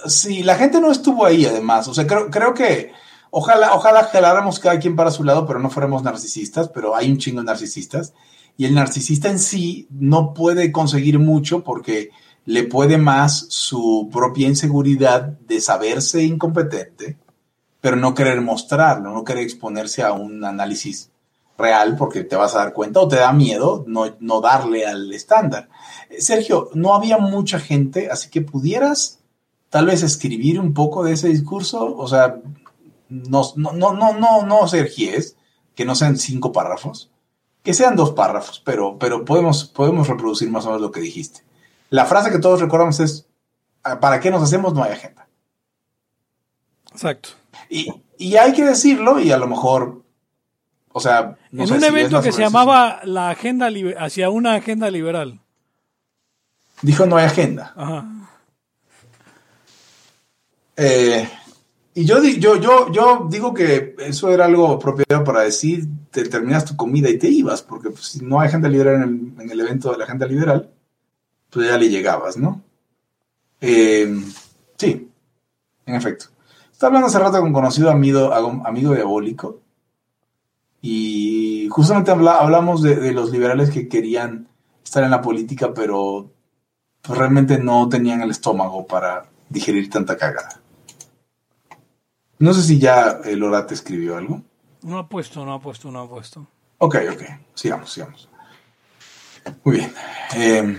sí, 0.07 0.43
la 0.43 0.55
gente 0.55 0.81
no 0.81 0.91
estuvo 0.91 1.25
ahí 1.25 1.45
además, 1.45 1.87
o 1.87 1.93
sea, 1.93 2.07
creo, 2.07 2.29
creo 2.29 2.53
que, 2.53 2.91
Ojalá, 3.35 3.73
ojalá 3.73 4.03
jaláramos 4.03 4.59
cada 4.59 4.77
quien 4.77 4.95
para 4.95 5.09
su 5.09 5.23
lado, 5.23 5.47
pero 5.47 5.57
no 5.57 5.71
fuéramos 5.71 6.03
narcisistas, 6.03 6.69
pero 6.69 6.95
hay 6.95 7.09
un 7.09 7.17
chingo 7.17 7.39
de 7.41 7.45
narcisistas. 7.47 8.13
Y 8.57 8.65
el 8.65 8.75
narcisista 8.75 9.27
en 9.27 9.39
sí 9.39 9.87
no 9.89 10.35
puede 10.35 10.71
conseguir 10.71 11.17
mucho 11.17 11.63
porque 11.63 12.11
le 12.45 12.63
puede 12.63 12.97
más 12.97 13.45
su 13.49 14.09
propia 14.11 14.47
inseguridad 14.47 15.23
de 15.23 15.61
saberse 15.61 16.23
incompetente, 16.23 17.17
pero 17.79 17.95
no 17.95 18.13
querer 18.13 18.41
mostrarlo, 18.41 19.11
no 19.13 19.23
querer 19.23 19.43
exponerse 19.43 20.03
a 20.03 20.13
un 20.13 20.43
análisis 20.43 21.11
real 21.57 21.95
porque 21.95 22.23
te 22.23 22.35
vas 22.35 22.55
a 22.55 22.59
dar 22.59 22.73
cuenta 22.73 22.99
o 22.99 23.07
te 23.07 23.17
da 23.17 23.31
miedo 23.31 23.83
no, 23.87 24.15
no 24.19 24.41
darle 24.41 24.85
al 24.85 25.11
estándar. 25.13 25.69
Eh, 26.09 26.21
Sergio, 26.21 26.69
no 26.73 26.95
había 26.95 27.17
mucha 27.17 27.59
gente, 27.59 28.09
así 28.09 28.29
que 28.29 28.41
pudieras 28.41 29.19
tal 29.69 29.85
vez 29.87 30.03
escribir 30.03 30.59
un 30.59 30.73
poco 30.73 31.03
de 31.03 31.13
ese 31.13 31.29
discurso, 31.29 31.95
o 31.95 32.07
sea, 32.07 32.39
no, 33.09 33.41
no, 33.55 33.73
no, 33.73 33.93
no, 33.93 34.13
no, 34.13 34.45
no 34.45 34.67
sergies, 34.67 35.35
que 35.75 35.85
no 35.85 35.95
sean 35.95 36.17
cinco 36.17 36.51
párrafos, 36.51 37.09
que 37.63 37.73
sean 37.73 37.95
dos 37.95 38.11
párrafos, 38.11 38.61
pero, 38.63 38.97
pero 38.99 39.25
podemos, 39.25 39.65
podemos 39.65 40.07
reproducir 40.07 40.49
más 40.51 40.65
o 40.65 40.67
menos 40.67 40.81
lo 40.81 40.91
que 40.91 41.01
dijiste. 41.01 41.41
La 41.93 42.05
frase 42.05 42.31
que 42.31 42.39
todos 42.39 42.59
recordamos 42.59 42.99
es, 43.01 43.27
"Ah, 43.83 43.99
¿para 43.99 44.19
qué 44.19 44.31
nos 44.31 44.41
hacemos? 44.41 44.73
No 44.73 44.83
hay 44.83 44.93
agenda. 44.93 45.27
Exacto. 46.91 47.29
Y, 47.69 47.87
y 48.17 48.35
hay 48.35 48.51
que 48.53 48.65
decirlo 48.65 49.19
y 49.19 49.31
a 49.31 49.37
lo 49.37 49.45
mejor, 49.45 50.01
o 50.91 50.99
sea, 50.99 51.37
no 51.51 51.61
en 51.61 51.67
sé 51.67 51.73
un 51.75 51.81
si 51.81 51.85
evento 51.85 52.19
que 52.23 52.31
se 52.31 52.41
llamaba 52.41 53.01
la 53.03 53.29
agenda 53.29 53.69
hacia 53.99 54.31
una 54.31 54.55
agenda 54.55 54.89
liberal. 54.89 55.39
Dijo 56.81 57.05
no 57.05 57.17
hay 57.17 57.25
agenda. 57.25 57.73
Ajá. 57.75 58.07
Eh, 60.75 61.29
y 61.93 62.05
yo, 62.05 62.23
yo, 62.23 62.55
yo, 62.55 62.91
yo 62.91 63.27
digo 63.29 63.53
que 63.53 63.95
eso 63.99 64.31
era 64.31 64.45
algo 64.45 64.71
apropiado 64.71 65.23
para 65.23 65.41
decir, 65.41 65.85
te 66.09 66.23
terminas 66.27 66.65
tu 66.65 66.75
comida 66.75 67.07
y 67.11 67.19
te 67.19 67.27
ibas, 67.27 67.61
porque 67.61 67.91
pues, 67.91 68.05
si 68.05 68.25
no 68.25 68.39
hay 68.39 68.47
agenda 68.47 68.67
liberal 68.67 68.95
en 68.95 69.03
el, 69.03 69.43
en 69.43 69.51
el 69.51 69.59
evento 69.59 69.91
de 69.91 69.99
la 69.99 70.05
agenda 70.05 70.25
liberal, 70.25 70.72
pues 71.53 71.67
ya 71.67 71.77
le 71.77 71.89
llegabas, 71.89 72.37
¿no? 72.37 72.61
Eh, 73.61 74.13
sí, 74.77 75.09
en 75.85 75.95
efecto. 75.95 76.25
Estaba 76.71 76.87
hablando 76.89 77.07
hace 77.07 77.19
rato 77.19 77.37
con 77.37 77.47
un 77.47 77.53
conocido 77.53 77.89
amigo, 77.91 78.33
amigo 78.33 78.93
diabólico, 78.93 79.61
y 80.81 81.67
justamente 81.69 82.11
habla- 82.11 82.39
hablamos 82.39 82.81
de, 82.81 82.95
de 82.97 83.13
los 83.13 83.31
liberales 83.31 83.69
que 83.69 83.87
querían 83.87 84.47
estar 84.83 85.03
en 85.03 85.11
la 85.11 85.21
política, 85.21 85.73
pero 85.73 86.29
pues, 87.01 87.17
realmente 87.17 87.57
no 87.57 87.87
tenían 87.87 88.21
el 88.21 88.31
estómago 88.31 88.85
para 88.85 89.25
digerir 89.49 89.89
tanta 89.89 90.17
cagada. 90.17 90.59
No 92.39 92.53
sé 92.53 92.63
si 92.63 92.79
ya 92.79 93.19
el 93.23 93.41
Orate 93.43 93.73
escribió 93.73 94.17
algo. 94.17 94.41
No 94.81 94.97
ha 94.97 95.07
puesto, 95.07 95.45
no 95.45 95.53
ha 95.53 95.61
puesto, 95.61 95.89
no 95.91 96.01
ha 96.01 96.09
puesto. 96.09 96.45
Ok, 96.79 96.97
ok. 97.13 97.21
Sigamos, 97.53 97.89
sigamos. 97.93 98.29
Muy 99.63 99.77
bien. 99.77 99.93
Eh, 100.35 100.77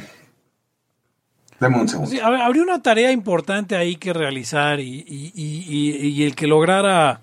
dame 1.64 1.81
un 1.83 1.88
segundo. 1.88 2.11
Sí, 2.11 2.18
hab- 2.18 2.40
habría 2.40 2.62
una 2.62 2.81
tarea 2.83 3.11
importante 3.12 3.77
ahí 3.77 3.96
que 3.96 4.12
realizar 4.12 4.81
y, 4.81 5.05
y- 5.07 5.33
y- 5.35 5.64
y- 5.68 6.09
y 6.09 6.22
el 6.24 6.35
que 6.35 6.46
lograra, 6.46 7.20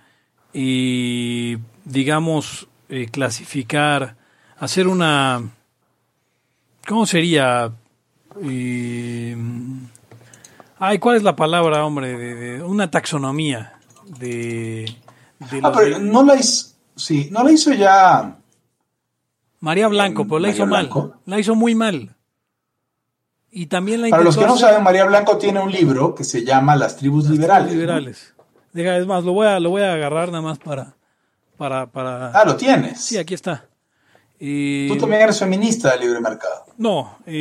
y, 0.54 1.58
digamos, 1.86 2.68
eh, 2.90 3.08
clasificar, 3.10 4.16
hacer 4.60 4.88
una, 4.88 5.42
¿cómo 6.88 7.06
sería? 7.06 7.72
Ay, 10.80 10.98
¿cuál 11.00 11.18
es 11.18 11.24
la 11.24 11.36
palabra, 11.36 11.86
hombre? 11.86 12.18
De, 12.18 12.36
de- 12.36 12.64
una 12.64 12.90
taxonomía 12.90 13.74
de, 14.06 14.94
de 15.52 15.60
Ah, 15.64 15.72
no 16.00 16.24
la 16.24 16.36
hizo. 16.36 16.72
Sí, 16.96 17.30
no 17.32 17.44
la 17.44 17.52
hizo 17.52 17.72
ya. 17.74 18.38
María 19.60 19.88
Blanco, 19.88 20.26
pero 20.26 20.40
la 20.40 20.48
María 20.50 20.56
hizo 20.56 20.66
mal, 20.68 20.90
la 21.26 21.40
hizo 21.40 21.56
muy 21.56 21.76
mal. 21.76 22.16
Y 23.52 23.66
también 23.66 24.02
la 24.02 24.10
Para 24.10 24.24
los 24.24 24.38
que 24.38 24.46
no 24.46 24.58
saben, 24.58 24.82
María 24.84 25.04
Blanco 25.06 25.38
tiene 25.38 25.60
un 25.60 25.72
libro 25.72 26.16
que 26.16 26.24
se 26.24 26.44
llama 26.46 26.76
Las 26.76 26.96
tribus 26.98 27.30
liberales. 27.30 28.34
Deja, 28.72 28.98
es 28.98 29.06
más, 29.06 29.24
lo 29.26 29.34
voy 29.34 29.48
a, 29.48 29.60
lo 29.60 29.70
voy 29.72 29.82
a 29.82 29.94
agarrar 29.94 30.30
nada 30.30 30.42
más 30.42 30.58
para, 30.60 30.96
para, 31.58 31.88
para. 31.88 32.32
Ah, 32.32 32.46
lo 32.46 32.56
tienes. 32.56 33.02
Sí, 33.02 33.18
aquí 33.18 33.34
está. 33.34 33.66
Tú 34.40 34.98
también 34.98 35.22
eres 35.22 35.38
feminista 35.38 35.92
del 35.92 36.00
libre 36.02 36.20
mercado. 36.22 36.66
No, 36.78 37.18
y, 37.28 37.34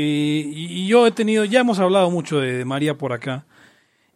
y 0.82 0.86
yo 0.88 1.06
he 1.06 1.12
tenido, 1.12 1.44
ya 1.44 1.60
hemos 1.60 1.78
hablado 1.78 2.10
mucho 2.10 2.40
de, 2.40 2.58
de 2.58 2.64
María 2.64 2.98
por 2.98 3.12
acá, 3.12 3.44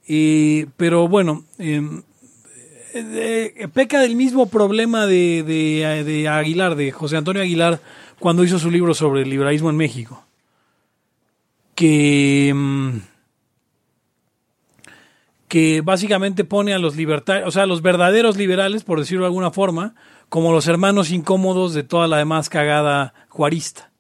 y- 0.06 0.66
pero 0.76 1.08
bueno, 1.08 1.44
em, 1.58 2.02
eh, 2.92 3.68
peca 3.72 4.00
del 4.00 4.16
mismo 4.16 4.46
problema 4.46 5.06
de, 5.06 5.42
de- 5.44 6.04
de 6.04 6.28
Aguilar, 6.28 6.74
de 6.74 6.90
José 6.92 7.16
Antonio 7.16 7.40
Aguilar, 7.42 7.80
cuando 8.18 8.44
hizo 8.44 8.58
su 8.58 8.70
libro 8.70 8.92
sobre 8.94 9.22
el 9.22 9.30
liberalismo 9.30 9.70
en 9.70 9.76
México. 9.76 10.22
Que, 11.74 12.48
em, 12.50 13.00
que 15.48 15.80
básicamente 15.82 16.44
pone 16.44 16.74
a 16.74 16.78
los 16.78 16.96
libertarios, 16.96 17.48
o 17.48 17.50
sea, 17.50 17.64
a 17.64 17.66
los 17.66 17.82
verdaderos 17.82 18.36
liberales, 18.36 18.82
por 18.84 18.98
decirlo 18.98 19.24
de 19.24 19.28
alguna 19.28 19.50
forma, 19.50 19.94
como 20.28 20.52
los 20.52 20.66
hermanos 20.66 21.10
incómodos 21.10 21.74
de 21.74 21.82
toda 21.84 22.08
la 22.08 22.18
demás 22.18 22.48
cagada 22.48 23.14
juarista. 23.28 23.90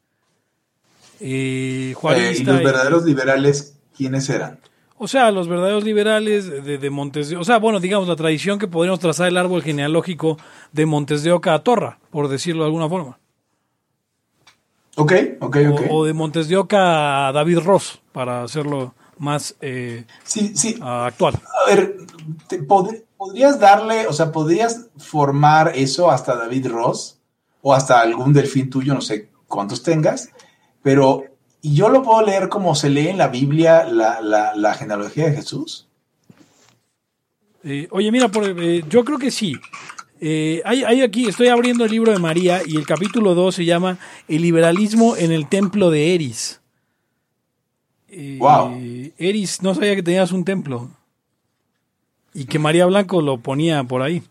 Eh, 1.20 1.94
Eh, 1.94 2.34
y 2.40 2.44
los 2.44 2.60
y- 2.60 2.64
verdaderos 2.64 3.04
liberales, 3.04 3.78
¿quiénes 3.96 4.28
eran? 4.30 4.58
o 4.96 5.06
sea, 5.08 5.30
los 5.30 5.48
verdaderos 5.48 5.84
liberales 5.84 6.48
de, 6.64 6.78
de 6.78 6.90
Montes 6.90 7.28
de 7.28 7.36
O 7.36 7.44
sea, 7.44 7.58
bueno, 7.58 7.78
digamos, 7.78 8.08
la 8.08 8.16
tradición 8.16 8.58
que 8.58 8.68
podríamos 8.68 9.00
trazar 9.00 9.28
el 9.28 9.36
árbol 9.36 9.62
genealógico 9.62 10.38
de 10.72 10.86
Montes 10.86 11.22
de 11.22 11.32
Oca 11.32 11.52
a 11.54 11.62
Torra, 11.62 11.98
por 12.10 12.28
decirlo 12.28 12.62
de 12.62 12.68
alguna 12.68 12.88
forma. 12.88 13.18
Ok, 14.96 15.12
ok, 15.40 15.56
O, 15.56 15.74
ok. 15.74 15.80
o 15.90 16.04
de 16.04 16.12
Montes 16.12 16.48
de 16.48 16.56
Oca 16.56 17.28
a 17.28 17.32
David 17.32 17.58
Ross, 17.60 18.00
para 18.12 18.42
hacerlo 18.44 18.94
más 19.18 19.54
eh, 19.60 20.04
Sí, 20.24 20.52
sí. 20.56 20.78
actual. 20.80 21.34
A 21.34 21.68
ver, 21.70 21.96
te 22.48 22.60
pod- 22.62 23.02
¿podrías 23.16 23.58
darle, 23.58 24.06
o 24.06 24.12
sea, 24.12 24.30
podrías 24.32 24.88
formar 24.98 25.72
eso 25.74 26.10
hasta 26.10 26.36
David 26.36 26.68
Ross 26.68 27.18
o 27.62 27.74
hasta 27.74 28.00
algún 28.00 28.32
delfín 28.32 28.70
tuyo, 28.70 28.94
no 28.94 29.00
sé 29.00 29.30
cuántos 29.48 29.82
tengas, 29.82 30.30
pero 30.82 31.24
¿y 31.62 31.74
yo 31.74 31.88
lo 31.88 32.02
puedo 32.02 32.22
leer 32.22 32.48
como 32.48 32.74
se 32.74 32.90
lee 32.90 33.08
en 33.08 33.18
la 33.18 33.28
Biblia 33.28 33.84
la, 33.84 34.20
la, 34.20 34.54
la 34.54 34.74
genealogía 34.74 35.26
de 35.26 35.36
Jesús? 35.36 35.88
Eh, 37.64 37.88
oye, 37.90 38.12
mira, 38.12 38.28
por- 38.28 38.44
eh, 38.48 38.84
yo 38.88 39.04
creo 39.04 39.18
que 39.18 39.30
sí. 39.30 39.54
Eh, 40.26 40.62
hay, 40.64 40.84
hay 40.84 41.02
aquí, 41.02 41.26
estoy 41.28 41.48
abriendo 41.48 41.84
el 41.84 41.90
libro 41.90 42.10
de 42.10 42.18
María 42.18 42.62
y 42.64 42.76
el 42.78 42.86
capítulo 42.86 43.34
2 43.34 43.56
se 43.56 43.66
llama 43.66 43.98
El 44.26 44.40
liberalismo 44.40 45.16
en 45.16 45.32
el 45.32 45.46
templo 45.50 45.90
de 45.90 46.14
Eris. 46.14 46.62
Eh, 48.08 48.38
Wow. 48.40 48.72
Eris, 49.18 49.60
no 49.60 49.74
sabía 49.74 49.94
que 49.94 50.02
tenías 50.02 50.32
un 50.32 50.42
templo. 50.46 50.88
Y 52.32 52.46
que 52.46 52.58
María 52.58 52.86
Blanco 52.86 53.20
lo 53.20 53.36
ponía 53.38 53.84
por 53.84 54.00
ahí. 54.00 54.22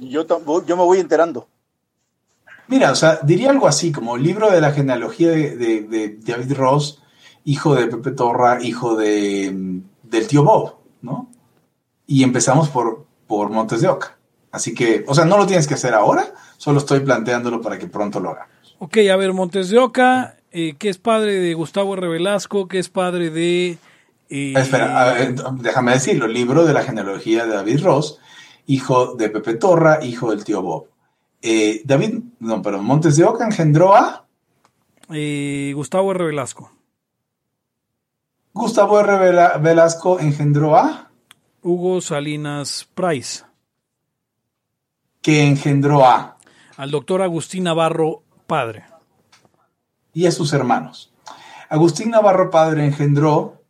Yo, 0.00 0.26
yo 0.66 0.76
me 0.76 0.82
voy 0.82 0.98
enterando. 0.98 1.46
Mira, 2.66 2.90
o 2.90 2.96
sea, 2.96 3.20
diría 3.22 3.50
algo 3.50 3.68
así, 3.68 3.92
como 3.92 4.16
libro 4.16 4.50
de 4.50 4.60
la 4.60 4.72
genealogía 4.72 5.30
de, 5.30 5.56
de- 5.56 5.82
de 5.82 6.18
David 6.22 6.54
Ross, 6.54 7.00
hijo 7.44 7.76
de 7.76 7.86
Pepe 7.86 8.10
Torra, 8.10 8.58
hijo 8.64 8.96
de, 8.96 9.52
mm, 9.54 9.78
del 10.10 10.26
tío 10.26 10.42
Bob, 10.42 10.74
¿no? 11.02 11.28
Y 12.06 12.24
empezamos 12.24 12.68
por, 12.68 13.03
por 13.26 13.50
Montes 13.50 13.80
de 13.80 13.88
Oca. 13.88 14.16
Así 14.52 14.74
que, 14.74 15.04
o 15.08 15.14
sea, 15.14 15.24
no 15.24 15.36
lo 15.36 15.46
tienes 15.46 15.66
que 15.66 15.74
hacer 15.74 15.94
ahora, 15.94 16.32
solo 16.56 16.78
estoy 16.78 17.00
planteándolo 17.00 17.60
para 17.60 17.78
que 17.78 17.86
pronto 17.88 18.20
lo 18.20 18.30
haga. 18.30 18.48
Ok, 18.78 18.98
a 19.12 19.16
ver, 19.16 19.32
Montes 19.32 19.68
de 19.70 19.78
Oca, 19.78 20.36
eh, 20.52 20.74
que 20.78 20.88
es 20.88 20.98
padre 20.98 21.32
de 21.40 21.54
Gustavo 21.54 21.94
R. 21.94 22.06
Velasco, 22.08 22.68
que 22.68 22.78
es 22.78 22.88
padre 22.88 23.30
de... 23.30 23.78
eh, 24.28 24.54
Espera, 24.56 25.00
a 25.00 25.12
ver, 25.14 25.34
déjame 25.54 25.92
decirlo, 25.92 26.26
libro 26.28 26.64
de 26.64 26.72
la 26.72 26.82
genealogía 26.82 27.46
de 27.46 27.54
David 27.54 27.82
Ross, 27.82 28.20
hijo 28.66 29.14
de 29.14 29.28
Pepe 29.28 29.54
Torra, 29.54 30.04
hijo 30.04 30.30
del 30.30 30.44
tío 30.44 30.62
Bob. 30.62 30.86
Eh, 31.42 31.82
David, 31.84 32.20
no, 32.40 32.62
pero 32.62 32.80
Montes 32.82 33.16
de 33.16 33.24
Oca 33.24 33.44
engendró 33.44 33.94
a 33.94 34.24
eh, 35.10 35.72
Gustavo 35.74 36.12
R. 36.12 36.24
Velasco. 36.26 36.70
Gustavo 38.52 39.00
R. 39.00 39.18
Vela- 39.18 39.58
Velasco, 39.58 40.20
engendró 40.20 40.76
a 40.76 41.10
Hugo 41.64 42.00
Salinas 42.00 42.86
Price. 42.94 43.42
que 45.22 45.42
engendró 45.42 46.04
a 46.06 46.36
Al 46.76 46.90
doctor 46.90 47.22
Agustín 47.22 47.64
Navarro, 47.64 48.22
padre. 48.46 48.84
y 50.12 50.26
a 50.26 50.30
sus 50.30 50.52
hermanos. 50.52 51.10
Agustín 51.70 52.10
Navarro 52.10 52.50
padre 52.50 52.84
engendró 52.84 53.62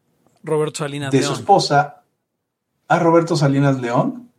Roberto 0.42 0.78
Salinas 0.80 1.10
de 1.12 1.20
León. 1.20 1.32
su 1.34 1.40
esposa 1.40 2.02
a 2.88 2.98
Roberto 2.98 3.36
Salinas 3.36 3.80
León 3.80 4.30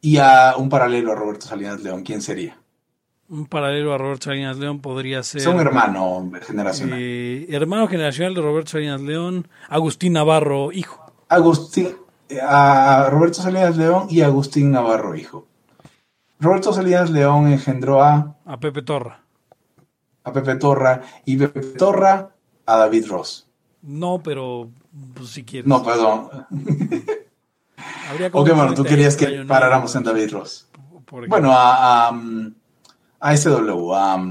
y 0.00 0.18
a 0.18 0.54
un 0.56 0.68
paralelo 0.68 1.12
a 1.12 1.14
Roberto 1.16 1.46
Salinas 1.46 1.80
León. 1.82 2.02
¿Quién 2.04 2.20
sería? 2.22 2.58
Un 3.30 3.46
paralelo 3.46 3.92
a 3.94 3.98
Roberto 3.98 4.26
Salinas 4.26 4.56
León 4.58 4.80
podría 4.80 5.22
ser. 5.22 5.40
Es 5.40 5.46
un 5.46 5.58
hermano 5.58 6.30
generacional. 6.42 6.98
eh, 7.00 7.46
hermano 7.50 7.88
generacional 7.88 8.34
de 8.34 8.40
Roberto 8.42 8.72
Salinas 8.72 9.00
León, 9.00 9.48
Agustín 9.68 10.12
Navarro, 10.12 10.70
hijo. 10.72 11.07
Agustín, 11.28 11.94
a 12.42 13.08
Roberto 13.10 13.42
Salinas 13.42 13.76
León 13.76 14.06
y 14.10 14.20
Agustín 14.22 14.70
Navarro, 14.70 15.14
hijo. 15.16 15.46
Roberto 16.40 16.72
Salinas 16.72 17.10
León 17.10 17.48
engendró 17.52 18.02
a, 18.02 18.36
A 18.46 18.58
Pepe 18.60 18.82
Torra. 18.82 19.20
a 20.24 20.32
Pepe 20.32 20.54
Torra 20.56 21.02
y 21.24 21.36
Pepe 21.36 21.60
Torra 21.76 22.30
a 22.66 22.76
David 22.76 23.06
Ross. 23.08 23.46
No, 23.82 24.20
pero 24.22 24.68
pues, 25.14 25.30
si 25.30 25.44
quieres. 25.44 25.66
No, 25.68 25.82
perdón. 25.82 26.28
Habría 28.10 28.28
Ok, 28.28 28.48
bueno, 28.54 28.74
tú 28.74 28.82
38 28.84 28.88
querías 28.88 29.16
que 29.16 29.44
paráramos 29.46 29.94
en 29.96 30.02
David 30.04 30.32
Ross. 30.32 30.68
Bueno, 31.28 31.52
a, 31.52 32.08
a, 32.08 32.20
a 33.20 33.36
SW, 33.36 33.92
a 33.94 34.24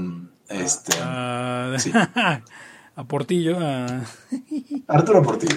este, 0.48 0.96
Ah, 1.02 1.74
Sí. 1.78 1.90
a 2.96 3.04
Portillo, 3.04 3.58
a 3.60 4.02
Arturo 4.86 5.22
Portillo. 5.22 5.56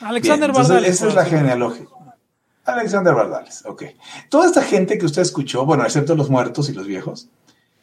Alexander 0.00 0.50
Bien, 0.50 0.62
Bardales. 0.62 0.90
Esa 0.90 1.08
es 1.08 1.14
la 1.14 1.24
genealogía. 1.24 1.86
Alexander 2.64 3.14
Bardales, 3.14 3.64
ok. 3.64 3.84
Toda 4.28 4.46
esta 4.46 4.62
gente 4.62 4.98
que 4.98 5.06
usted 5.06 5.22
escuchó, 5.22 5.64
bueno, 5.64 5.84
excepto 5.84 6.14
los 6.16 6.28
muertos 6.30 6.68
y 6.68 6.72
los 6.72 6.86
viejos, 6.86 7.28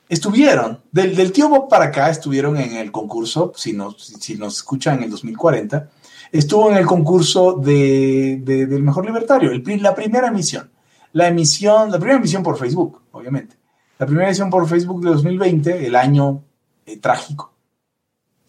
estuvieron, 0.09 0.81
del, 0.91 1.15
del 1.15 1.31
tío 1.31 1.47
Bob 1.47 1.69
para 1.69 1.85
acá, 1.85 2.09
estuvieron 2.09 2.57
en 2.57 2.75
el 2.75 2.91
concurso, 2.91 3.53
si 3.55 3.71
nos, 3.73 3.95
si, 4.05 4.35
nos 4.35 4.57
escuchan 4.57 4.97
en 4.97 5.03
el 5.05 5.09
2040, 5.11 5.89
estuvo 6.33 6.69
en 6.69 6.77
el 6.77 6.85
concurso 6.85 7.53
de, 7.53 8.39
de- 8.43 8.65
del 8.65 8.83
mejor 8.83 9.05
libertario, 9.05 9.51
el 9.51 9.63
la 9.81 9.95
primera 9.95 10.27
emisión. 10.27 10.69
La 11.13 11.27
emisión, 11.27 11.89
la 11.91 11.97
primera 11.97 12.17
emisión 12.17 12.43
por 12.43 12.57
Facebook, 12.57 13.01
obviamente. 13.11 13.55
La 13.99 14.05
primera 14.05 14.27
emisión 14.27 14.49
por 14.49 14.67
Facebook 14.67 15.01
de 15.03 15.11
2020, 15.11 15.85
el 15.87 15.95
año 15.95 16.43
eh, 16.85 16.97
trágico. 16.97 17.52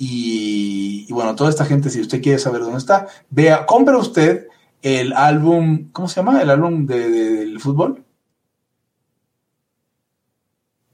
Y, 0.07 1.07
y 1.09 1.13
bueno, 1.15 1.35
toda 1.35 1.49
esta 1.49 1.65
gente, 1.65 1.89
si 1.89 2.01
usted 2.01 2.21
quiere 2.23 2.39
saber 2.39 2.61
dónde 2.61 2.77
está, 2.79 3.07
vea, 3.31 3.65
compre 3.65 3.97
usted 3.97 4.49
el 4.83 5.15
álbum, 5.15 5.91
¿cómo 5.93 6.09
se 6.09 6.17
llama? 6.17 6.43
El 6.43 6.51
álbum 6.51 6.85
de- 6.87 7.09
de- 7.09 7.31
del 7.37 7.59
fútbol. 7.61 8.05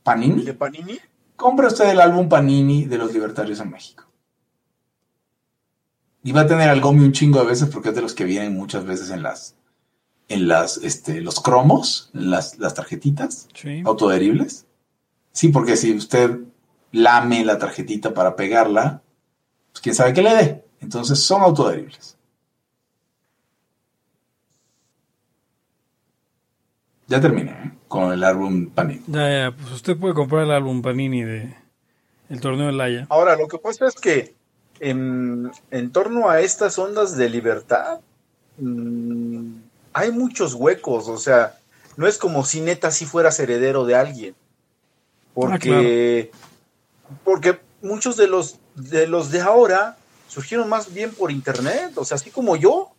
Panini. 0.03 0.43
¿De 0.45 0.55
Panini? 0.55 0.99
Compre 1.37 1.67
usted 1.67 1.89
el 1.91 2.01
álbum 2.01 2.29
Panini 2.29 2.85
de 2.85 2.99
los 2.99 3.13
libertarios 3.13 3.61
en 3.61 3.71
México. 3.71 4.05
Y 6.23 6.33
va 6.33 6.43
a 6.43 6.47
tener 6.47 6.69
al 6.69 6.81
Gomi 6.81 7.03
un 7.05 7.13
chingo 7.13 7.41
de 7.41 7.47
veces 7.47 7.69
porque 7.71 7.89
es 7.89 7.95
de 7.95 8.03
los 8.03 8.15
que 8.15 8.25
vienen 8.25 8.55
muchas 8.55 8.85
veces 8.85 9.11
en 9.11 9.23
las, 9.23 9.57
en 10.29 10.49
las, 10.49 10.77
este, 10.79 11.21
los 11.21 11.41
cromos, 11.41 12.11
las, 12.13 12.59
las 12.59 12.75
tarjetitas 12.75 13.49
Sí. 13.55 13.83
autoadheribles. 13.85 14.67
Sí, 15.33 15.49
porque 15.49 15.77
si 15.77 15.95
usted 15.95 16.39
lame 16.93 17.45
la 17.45 17.59
tarjetita 17.59 18.15
para 18.15 18.37
pegarla, 18.37 19.03
pues 19.73 19.83
quién 19.83 19.95
sabe 19.95 20.13
qué 20.13 20.23
le 20.23 20.35
dé. 20.35 20.65
Entonces 20.81 21.21
son 21.21 21.43
autoadheribles. 21.43 22.17
Ya 27.07 27.21
terminé 27.21 27.51
¿eh? 27.51 27.73
con 27.89 28.13
el 28.13 28.23
álbum 28.23 28.71
Panini. 28.71 29.03
Ya, 29.09 29.29
ya, 29.29 29.57
pues 29.57 29.73
usted 29.73 29.97
puede 29.97 30.15
comprar 30.15 30.45
el 30.45 30.53
álbum 30.53 30.81
Panini 30.81 31.23
de 31.23 31.55
el 32.29 32.41
torneo 32.41 32.67
de 32.67 32.73
Laya. 32.73 33.07
Ahora, 33.11 33.37
lo 33.37 33.49
que 33.49 33.59
pasa 33.59 33.87
es 33.87 33.97
que 33.97 34.35
en, 34.79 35.51
en 35.73 35.91
torno 35.91 36.31
a 36.31 36.41
estas 36.41 36.79
ondas 36.79 37.17
de 37.17 37.29
libertad 37.29 37.99
mm, 38.59 39.55
hay 39.93 40.13
muchos 40.13 40.55
huecos, 40.55 41.09
o 41.09 41.19
sea, 41.19 41.59
no 41.97 42.07
es 42.07 42.17
como 42.17 42.45
si 42.45 42.61
neta 42.61 42.93
si 42.93 43.05
fueras 43.05 43.41
heredero 43.41 43.85
de 43.85 43.97
alguien. 43.97 44.35
Porque, 45.35 46.31
porque 47.25 47.61
muchos 47.83 48.17
de 48.17 48.27
los, 48.27 48.59
de 48.75 49.07
los 49.07 49.31
de 49.31 49.41
ahora 49.41 49.97
surgieron 50.29 50.69
más 50.69 50.93
bien 50.93 51.13
por 51.13 51.31
internet, 51.31 51.93
o 51.97 52.05
sea, 52.05 52.17
así 52.17 52.31
como 52.31 52.57
yo. 52.57 52.93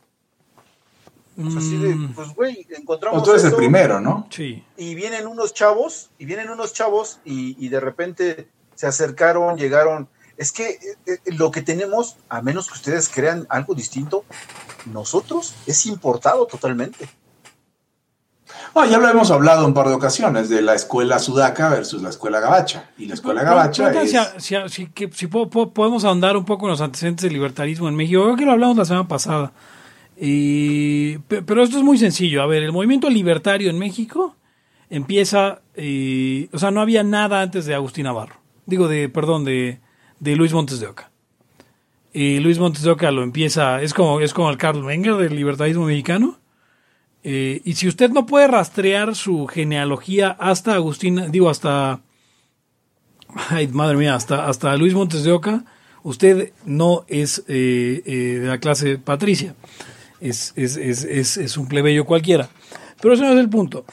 O 1.38 1.50
sea, 1.50 1.60
así 1.60 1.78
de, 1.78 1.96
Mm, 1.96 2.14
pues, 2.14 2.36
güey, 2.36 2.68
encontramos 2.72 3.24
tú 3.24 3.32
eres 3.32 3.46
el 3.46 3.56
primero, 3.56 4.02
¿no? 4.02 4.28
sí. 4.30 4.64
y 4.78 4.96
vienen 4.96 5.28
unos 5.28 5.54
chavos, 5.54 6.10
y 6.20 6.26
vienen 6.26 6.50
unos 6.50 6.74
chavos, 6.74 7.20
y, 7.24 7.56
y 7.64 7.70
de 7.70 7.80
repente 7.80 8.48
se 8.76 8.86
acercaron, 8.88 9.58
llegaron. 9.58 10.10
Es 10.38 10.52
que 10.52 10.70
eh, 10.72 10.80
eh, 11.06 11.20
lo 11.28 11.52
que 11.52 11.62
tenemos, 11.62 12.18
a 12.30 12.42
menos 12.42 12.68
que 12.68 12.74
ustedes 12.74 13.10
crean 13.10 13.46
algo 13.50 13.76
distinto, 13.76 14.26
nosotros 14.86 15.54
es 15.68 15.86
importado 15.86 16.46
totalmente. 16.48 17.08
No, 18.74 18.86
ya 18.86 18.98
lo 19.00 19.10
hemos 19.10 19.30
hablado 19.32 19.66
un 19.66 19.74
par 19.74 19.88
de 19.88 19.94
ocasiones 19.94 20.48
de 20.50 20.62
la 20.62 20.76
escuela 20.76 21.20
sudaca 21.20 21.70
versus 21.70 22.02
la 22.02 22.10
escuela 22.10 22.40
gabacha. 22.40 22.90
Y 22.98 23.06
la 23.06 23.16
escuela 23.16 23.42
Pero- 23.42 23.52
gabacha 23.56 23.88
pero, 23.90 24.02
es... 24.02 24.12
si, 24.12 24.18
si- 24.56 24.70
si- 24.70 24.86
que- 24.88 25.10
si 25.12 25.28
po- 25.28 25.50
po- 25.50 25.72
podemos 25.74 26.06
ahondar 26.06 26.38
un 26.38 26.46
poco 26.46 26.66
en 26.68 26.72
los 26.72 26.82
antecedentes 26.82 27.24
del 27.24 27.34
libertarismo 27.34 27.90
en 27.90 27.96
México. 27.96 28.24
Creo 28.24 28.36
que 28.38 28.46
lo 28.46 28.52
hablamos 28.54 28.78
la 28.78 28.86
semana 28.86 29.08
pasada. 29.08 29.52
Y- 30.20 31.18
pe- 31.28 31.42
pero 31.42 31.64
esto 31.64 31.78
es 31.78 31.84
muy 31.84 31.98
sencillo. 31.98 32.42
A 32.44 32.46
ver, 32.48 32.64
el 32.64 32.72
movimiento 32.72 33.10
libertario 33.10 33.70
en 33.70 33.78
México 33.80 34.36
empieza, 34.90 35.62
eh, 35.76 36.48
o 36.54 36.58
sea, 36.60 36.72
no 36.72 36.80
había 36.82 37.04
nada 37.04 37.42
antes 37.42 37.66
de 37.66 37.76
Agustín 37.76 38.04
Navarro. 38.06 38.36
Digo, 38.66 38.88
de, 38.88 39.10
perdón, 39.10 39.44
de, 39.46 39.80
de 40.20 40.36
Luis 40.36 40.54
Montes 40.54 40.80
de 40.80 40.88
Oca. 40.88 41.12
Y 42.14 42.40
Luis 42.40 42.60
Montes 42.60 42.84
de 42.84 42.92
Oca 42.92 43.10
lo 43.12 43.24
empieza, 43.24 43.82
es 43.82 43.94
como, 43.94 44.20
es 44.20 44.34
como 44.34 44.50
el 44.50 44.58
Carl 44.58 44.84
Menger 44.84 45.16
del 45.16 45.36
libertarismo 45.36 45.86
mexicano. 45.86 46.38
Eh, 47.24 47.62
y 47.64 47.74
si 47.74 47.88
usted 47.88 48.10
no 48.10 48.26
puede 48.26 48.48
rastrear 48.48 49.16
su 49.16 49.48
genealogía 49.48 50.30
hasta 50.40 50.74
Agustín, 50.74 51.32
digo, 51.32 51.50
hasta 51.50 52.02
Ay, 53.50 53.68
madre 53.68 53.98
mía, 53.98 54.16
hasta, 54.16 54.48
hasta 54.48 54.76
Luis 54.76 54.94
Montes 54.94 55.24
de 55.24 55.32
Oca, 55.32 55.64
usted 56.04 56.52
no 56.66 57.06
es 57.08 57.44
eh, 57.48 58.02
eh, 58.06 58.40
de 58.42 58.48
la 58.48 58.60
clase 58.60 58.98
patricia. 58.98 59.56
Es, 60.20 60.54
es, 60.56 60.78
es, 60.78 61.38
es, 61.38 61.58
un 61.58 61.68
plebeyo 61.68 62.06
cualquiera. 62.06 62.50
Pero 63.02 63.14
ese 63.14 63.24
no 63.24 63.32
es 63.32 63.40
el 63.40 63.50
punto. 63.50 63.86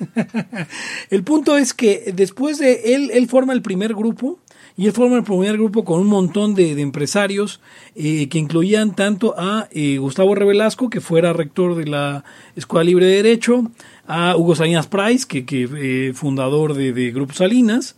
el 1.10 1.22
punto 1.24 1.56
es 1.56 1.72
que 1.72 2.12
después 2.14 2.58
de 2.58 2.94
él, 2.94 3.10
él 3.12 3.28
forma 3.28 3.52
el 3.52 3.62
primer 3.62 3.94
grupo. 3.94 4.38
Y 4.78 4.86
él 4.86 4.92
forma 4.92 5.16
el 5.16 5.24
primer 5.24 5.54
grupo 5.54 5.84
con 5.84 6.00
un 6.00 6.06
montón 6.06 6.54
de, 6.54 6.80
empresarios 6.80 7.60
eh, 7.96 8.28
que 8.28 8.38
incluían 8.38 8.94
tanto 8.94 9.34
a 9.36 9.68
eh, 9.72 9.98
Gustavo 9.98 10.36
Revelasco, 10.36 10.88
que 10.88 11.00
fuera 11.00 11.32
rector 11.32 11.74
de 11.74 11.86
la 11.86 12.24
Escuela 12.54 12.84
Libre 12.84 13.06
de 13.06 13.16
Derecho, 13.16 13.64
a 14.06 14.36
Hugo 14.36 14.54
Salinas 14.54 14.86
Price, 14.86 15.26
que, 15.26 15.44
que 15.44 15.68
eh, 16.08 16.12
fundador 16.14 16.74
de, 16.74 16.92
de 16.92 17.10
Grupo 17.10 17.34
Salinas, 17.34 17.96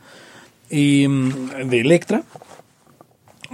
eh, 0.70 1.06
de 1.66 1.80
Electra, 1.80 2.22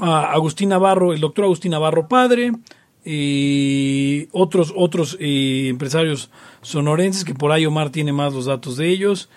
a 0.00 0.32
Agustín 0.32 0.68
Navarro, 0.68 1.12
el 1.12 1.20
doctor 1.20 1.46
Agustín 1.46 1.72
Navarro 1.72 2.06
padre, 2.06 2.52
y 3.08 4.28
otros, 4.32 4.74
otros 4.76 5.16
eh, 5.20 5.68
empresarios 5.68 6.28
sonorenses, 6.60 7.24
que 7.24 7.34
por 7.34 7.52
ahí 7.52 7.64
Omar 7.64 7.90
tiene 7.90 8.12
más 8.12 8.34
los 8.34 8.46
datos 8.46 8.76
de 8.76 8.88
ellos. 8.88 9.28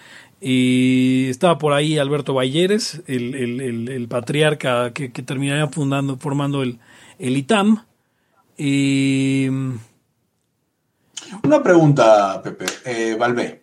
Y 0.41 1.28
estaba 1.30 1.58
por 1.58 1.73
ahí 1.73 1.97
Alberto 1.97 2.34
Balleres, 2.34 3.02
el, 3.08 3.36
el- 3.36 3.60
el- 3.62 3.89
el 3.89 4.08
patriarca 4.08 4.93
que, 4.93 5.12
que 5.12 5.21
terminaría 5.21 5.67
fundando, 5.67 6.17
formando 6.17 6.63
el, 6.63 6.80
el 7.17 7.36
ITAM. 7.38 7.84
Y, 8.58 9.47
Una 11.43 11.62
pregunta, 11.63 12.41
Pepe. 12.43 12.65
Eh, 12.86 13.15
Valvé. 13.19 13.62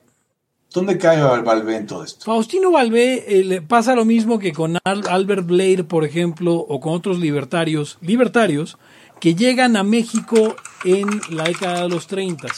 ¿Dónde 0.73 0.99
cae 0.99 1.23
Val- 1.23 1.43
Valvé 1.43 1.77
en 1.77 1.87
todo 1.87 2.05
esto? 2.05 2.25
Faustino 2.27 2.71
Valvé 2.71 3.25
eh, 3.41 3.45
le 3.45 3.62
pasa 3.62 3.95
lo 3.95 4.05
mismo 4.05 4.39
que 4.39 4.53
con 4.53 4.77
Al- 4.85 5.09
Albert 5.09 5.47
Blair, 5.47 5.87
por 5.87 6.05
ejemplo, 6.05 6.55
o 6.55 6.81
con 6.81 6.93
otros 6.93 7.19
libertarios, 7.19 7.97
libertarios 8.03 8.77
que 9.21 9.35
llegan 9.35 9.77
a 9.77 9.83
México 9.83 10.55
en 10.85 11.09
la 11.31 11.45
década 11.45 11.83
de 11.85 11.89
los 11.89 12.07
30. 12.07 12.49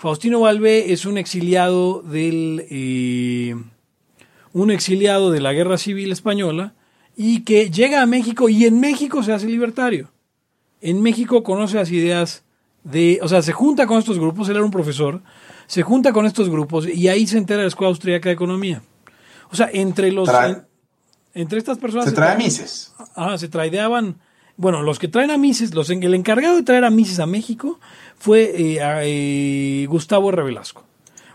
Faustino 0.00 0.40
Valvé 0.40 0.92
es 0.92 1.06
un 1.06 1.18
exiliado 1.18 2.02
del 2.02 2.66
eh, 2.70 3.54
un 4.52 4.70
exiliado 4.70 5.30
de 5.30 5.40
la 5.40 5.52
Guerra 5.52 5.78
Civil 5.78 6.12
Española 6.12 6.74
y 7.16 7.42
que 7.44 7.70
llega 7.70 8.02
a 8.02 8.06
México 8.06 8.48
y 8.48 8.64
en 8.66 8.78
México 8.80 9.22
se 9.22 9.32
hace 9.32 9.46
libertario. 9.46 10.10
En 10.80 11.00
México 11.02 11.42
conoce 11.42 11.76
las 11.76 11.90
ideas 11.90 12.44
de, 12.84 13.18
o 13.22 13.28
sea, 13.28 13.42
se 13.42 13.52
junta 13.52 13.86
con 13.86 13.98
estos 13.98 14.18
grupos, 14.18 14.48
él 14.48 14.56
era 14.56 14.64
un 14.64 14.70
profesor, 14.70 15.22
se 15.66 15.82
junta 15.82 16.12
con 16.12 16.26
estos 16.26 16.48
grupos 16.50 16.86
y 16.86 17.08
ahí 17.08 17.26
se 17.26 17.38
entera 17.38 17.58
de 17.58 17.64
la 17.64 17.68
Escuela 17.68 17.88
Austríaca 17.88 18.28
de 18.28 18.34
Economía. 18.34 18.82
O 19.50 19.56
sea, 19.56 19.70
entre 19.72 20.12
los 20.12 20.28
Trae- 20.28 20.50
en- 20.50 20.66
entre 21.42 21.58
estas 21.58 21.78
personas 21.78 22.04
Se 22.06 22.12
trae 22.12 22.32
a 22.34 22.36
Mises. 22.36 22.92
Ah, 23.14 23.36
se 23.38 23.48
traideaban. 23.48 24.18
Bueno, 24.56 24.82
los 24.82 24.98
que 24.98 25.08
traen 25.08 25.30
a 25.30 25.36
Mises, 25.36 25.74
los, 25.74 25.90
el 25.90 26.14
encargado 26.14 26.56
de 26.56 26.62
traer 26.62 26.84
a 26.84 26.90
Mises 26.90 27.20
a 27.20 27.26
México 27.26 27.78
fue 28.18 28.54
eh, 28.56 28.82
a, 28.82 29.00
eh, 29.04 29.86
Gustavo 29.88 30.30
Revelasco. 30.30 30.84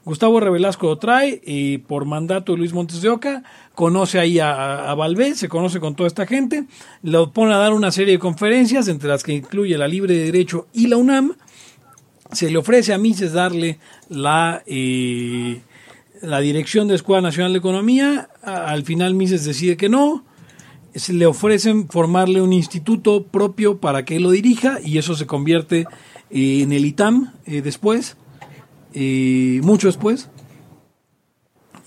Gustavo 0.03 0.39
Revelasco 0.39 0.87
lo 0.87 0.97
trae 0.97 1.39
y 1.45 1.77
por 1.77 2.05
mandato 2.05 2.53
de 2.53 2.57
Luis 2.57 2.73
Montes 2.73 3.03
de 3.03 3.09
Oca, 3.09 3.43
conoce 3.75 4.17
ahí 4.17 4.39
a, 4.39 4.91
a, 4.91 5.35
se 5.35 5.47
conoce 5.47 5.79
con 5.79 5.95
toda 5.95 6.07
esta 6.07 6.25
gente, 6.25 6.65
lo 7.03 7.31
pone 7.31 7.53
a 7.53 7.57
dar 7.57 7.73
una 7.73 7.91
serie 7.91 8.13
de 8.13 8.19
conferencias, 8.19 8.87
entre 8.87 9.09
las 9.09 9.23
que 9.23 9.33
incluye 9.33 9.77
la 9.77 9.87
Libre 9.87 10.15
de 10.15 10.25
Derecho 10.25 10.67
y 10.73 10.87
la 10.87 10.97
UNAM. 10.97 11.35
Se 12.31 12.49
le 12.49 12.57
ofrece 12.57 12.93
a 12.93 12.97
Mises 12.97 13.33
darle 13.33 13.77
la, 14.09 14.63
eh, 14.65 15.61
la 16.21 16.39
dirección 16.39 16.87
de 16.87 16.95
Escuela 16.95 17.21
Nacional 17.21 17.51
de 17.51 17.59
Economía. 17.59 18.29
Al 18.41 18.83
final 18.83 19.13
Mises 19.13 19.45
decide 19.45 19.77
que 19.77 19.89
no. 19.89 20.23
Se 20.95 21.13
le 21.13 21.25
ofrecen 21.25 21.87
formarle 21.89 22.41
un 22.41 22.53
instituto 22.53 23.23
propio 23.23 23.79
para 23.79 24.03
que 24.05 24.17
él 24.17 24.23
lo 24.23 24.31
dirija 24.31 24.79
y 24.83 24.97
eso 24.97 25.15
se 25.15 25.25
convierte 25.25 25.85
eh, 26.29 26.61
en 26.61 26.71
el 26.73 26.85
ITAM 26.85 27.33
eh, 27.45 27.61
después, 27.61 28.17
eh, 28.93 29.59
mucho 29.63 29.87
después. 29.87 30.29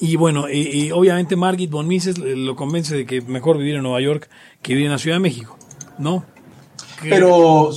Y 0.00 0.16
bueno, 0.16 0.46
eh, 0.48 0.90
obviamente 0.92 1.36
Margit 1.36 1.70
von 1.70 1.86
Mises 1.86 2.18
lo 2.18 2.56
convence 2.56 2.94
de 2.96 3.06
que 3.06 3.20
mejor 3.22 3.58
vivir 3.58 3.76
en 3.76 3.82
Nueva 3.82 4.00
York 4.00 4.28
que 4.60 4.72
vivir 4.74 4.86
en 4.86 4.92
la 4.92 4.98
Ciudad 4.98 5.16
de 5.16 5.20
México, 5.20 5.56
¿no? 5.98 6.24
Que- 7.00 7.10
Pero 7.10 7.70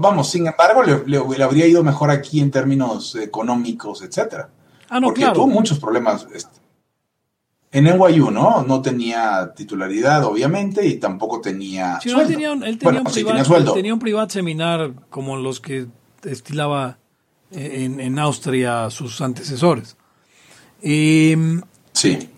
vamos, 0.00 0.30
sin 0.30 0.46
embargo, 0.46 0.82
le, 0.82 1.02
le- 1.06 1.20
le 1.38 1.44
habría 1.44 1.66
ido 1.66 1.82
mejor 1.82 2.10
aquí 2.10 2.40
en 2.40 2.50
términos 2.50 3.16
económicos, 3.16 4.02
etcétera. 4.02 4.50
ah, 4.88 5.00
no, 5.00 5.08
porque 5.08 5.20
claro. 5.22 5.34
tuvo 5.34 5.46
muchos 5.48 5.78
problemas. 5.78 6.26
este, 6.34 6.60
En 7.74 7.84
NYU, 7.84 8.30
¿no? 8.30 8.62
No 8.66 8.80
tenía 8.80 9.52
titularidad, 9.54 10.24
obviamente, 10.24 10.86
y 10.86 10.94
tampoco 10.96 11.40
tenía. 11.40 11.98
Sí, 12.00 12.08
no, 12.10 12.20
él 12.20 12.26
sueldo. 12.26 12.32
tenía 12.32 12.52
un, 12.52 12.62
él 12.64 12.78
tenía 12.78 12.92
Bueno, 12.92 13.08
un 13.08 13.14
sí, 13.14 13.24
tenía 13.24 13.44
sueldo. 13.44 13.72
tenía 13.74 13.92
un 13.92 14.00
privat 14.00 14.30
seminar 14.30 14.92
como 15.10 15.36
los 15.36 15.60
que 15.60 15.86
estilaba 16.24 16.98
en, 17.50 18.00
en 18.00 18.18
Austria 18.18 18.88
sus 18.90 19.20
antecesores. 19.20 19.96
Eh, 20.82 21.36
Sí. 21.92 22.28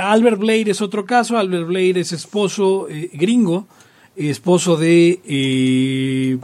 Albert 0.00 0.38
Blair 0.38 0.68
es 0.68 0.80
otro 0.82 1.04
caso. 1.06 1.36
Albert 1.38 1.66
Blair 1.66 1.96
es 1.98 2.12
esposo 2.12 2.86
eh, 2.90 3.10
gringo, 3.14 3.66
esposo 4.16 4.76
de 4.76 5.20
eh, 5.26 6.38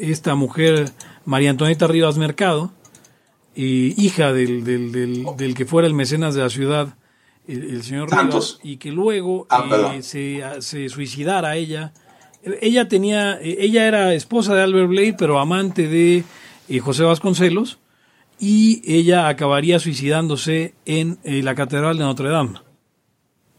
esta 0.00 0.34
mujer 0.34 0.90
María 1.24 1.50
Antonieta 1.50 1.86
Rivas 1.88 2.18
Mercado, 2.18 2.70
hija 3.56 4.32
del, 4.32 4.62
del, 4.64 4.92
del, 4.92 5.26
del 5.36 5.54
que 5.54 5.64
fuera 5.66 5.88
el 5.88 5.94
mecenas 5.94 6.34
de 6.34 6.42
la 6.42 6.50
ciudad, 6.50 6.94
el, 7.48 7.62
el 7.70 7.82
señor 7.82 8.10
Rivas, 8.10 8.58
y 8.62 8.76
que 8.76 8.90
luego 8.92 9.46
Ah, 9.50 9.92
eh, 9.94 10.02
se, 10.02 10.42
se 10.60 10.88
suicidara 10.88 11.56
ella. 11.56 11.92
Ella 12.60 12.88
tenía, 12.88 13.40
eh, 13.40 13.56
ella 13.60 13.86
era 13.88 14.14
esposa 14.14 14.54
de 14.54 14.62
Albert 14.62 14.88
Blair, 14.88 15.14
pero 15.18 15.38
amante 15.40 15.88
de 15.88 16.24
eh, 16.68 16.78
José 16.78 17.02
Vasconcelos, 17.04 17.78
y 18.38 18.82
ella 18.84 19.28
acabaría 19.28 19.78
suicidándose 19.78 20.74
en 20.84 21.18
eh, 21.24 21.42
la 21.42 21.54
Catedral 21.54 21.96
de 21.98 22.04
Notre 22.04 22.28
Dame, 22.28 22.60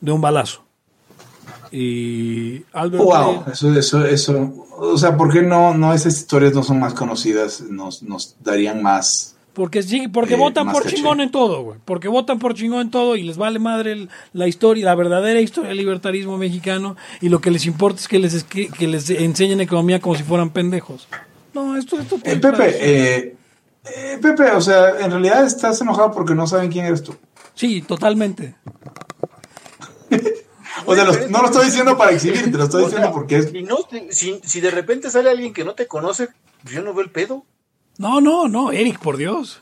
de 0.01 0.11
un 0.11 0.21
balazo. 0.21 0.63
Y 1.71 2.63
Albert 2.73 3.03
Wow, 3.03 3.43
Blair- 3.43 3.51
eso, 3.51 3.73
eso, 3.77 4.05
eso. 4.05 4.67
O 4.79 4.97
sea, 4.97 5.17
¿por 5.17 5.31
qué 5.33 5.41
no, 5.41 5.73
no 5.73 5.93
esas 5.93 6.17
historias 6.17 6.53
no 6.53 6.63
son 6.63 6.79
más 6.79 6.93
conocidas? 6.93 7.61
Nos, 7.61 8.03
nos 8.03 8.35
darían 8.43 8.81
más. 8.81 9.36
Porque, 9.57 9.81
sí, 9.81 10.07
porque 10.07 10.35
Eh, 10.35 10.37
votan 10.37 10.71
por 10.71 10.85
chingón 10.85 11.19
en 11.19 11.31
todo, 11.31 11.63
güey. 11.63 11.79
Porque 11.83 12.07
votan 12.07 12.37
por 12.37 12.53
chingón 12.53 12.81
en 12.81 12.91
todo 12.91 13.15
y 13.15 13.23
les 13.23 13.37
vale 13.37 13.57
madre 13.57 13.91
el- 13.93 14.09
la 14.33 14.47
historia, 14.47 14.85
la 14.85 14.93
verdadera 14.93 15.41
historia 15.41 15.69
del 15.69 15.79
libertarismo 15.79 16.37
mexicano 16.37 16.95
y 17.21 17.29
lo 17.29 17.41
que 17.41 17.49
les 17.49 17.65
importa 17.65 17.99
es 17.99 18.07
que 18.07 18.19
les, 18.19 18.43
que, 18.43 18.67
que 18.67 18.85
les 18.87 19.09
enseñen 19.09 19.59
economía 19.59 19.99
como 19.99 20.15
si 20.15 20.21
fueran 20.21 20.51
pendejos. 20.51 21.07
No, 21.55 21.75
esto, 21.75 21.99
esto 21.99 22.17
Eh, 22.23 22.35
Pepe, 22.35 22.67
eh, 22.79 23.35
eh, 23.85 24.19
Pepe, 24.21 24.51
o 24.51 24.61
sea, 24.61 24.91
en 24.99 25.09
realidad 25.09 25.43
estás 25.43 25.81
enojado 25.81 26.11
porque 26.11 26.35
no 26.35 26.45
saben 26.45 26.71
quién 26.71 26.85
eres 26.85 27.01
tú. 27.01 27.15
Sí, 27.55 27.81
totalmente. 27.81 28.53
O 30.85 30.93
sea, 30.95 31.03
no 31.03 31.41
lo 31.41 31.45
estoy 31.47 31.65
diciendo 31.65 31.97
para 31.97 32.11
exhibirte, 32.11 32.51
lo 32.51 32.63
estoy 32.65 32.83
O 32.83 32.85
diciendo 32.85 33.07
sea, 33.07 33.13
porque 33.13 33.37
es. 33.37 33.49
Si, 33.49 33.63
no 33.63 33.77
si, 34.11 34.39
si 34.43 34.61
de 34.61 34.69
repente 34.71 35.09
sale 35.09 35.29
alguien 35.31 35.51
que 35.51 35.63
no 35.65 35.73
te 35.73 35.87
conoce, 35.87 36.29
pues 36.61 36.75
yo 36.75 36.83
no 36.83 36.93
veo 36.93 37.03
el 37.03 37.09
pedo. 37.09 37.43
No, 37.97 38.21
no, 38.21 38.47
no, 38.47 38.71
Eric, 38.71 38.99
por 38.99 39.17
Dios. 39.17 39.61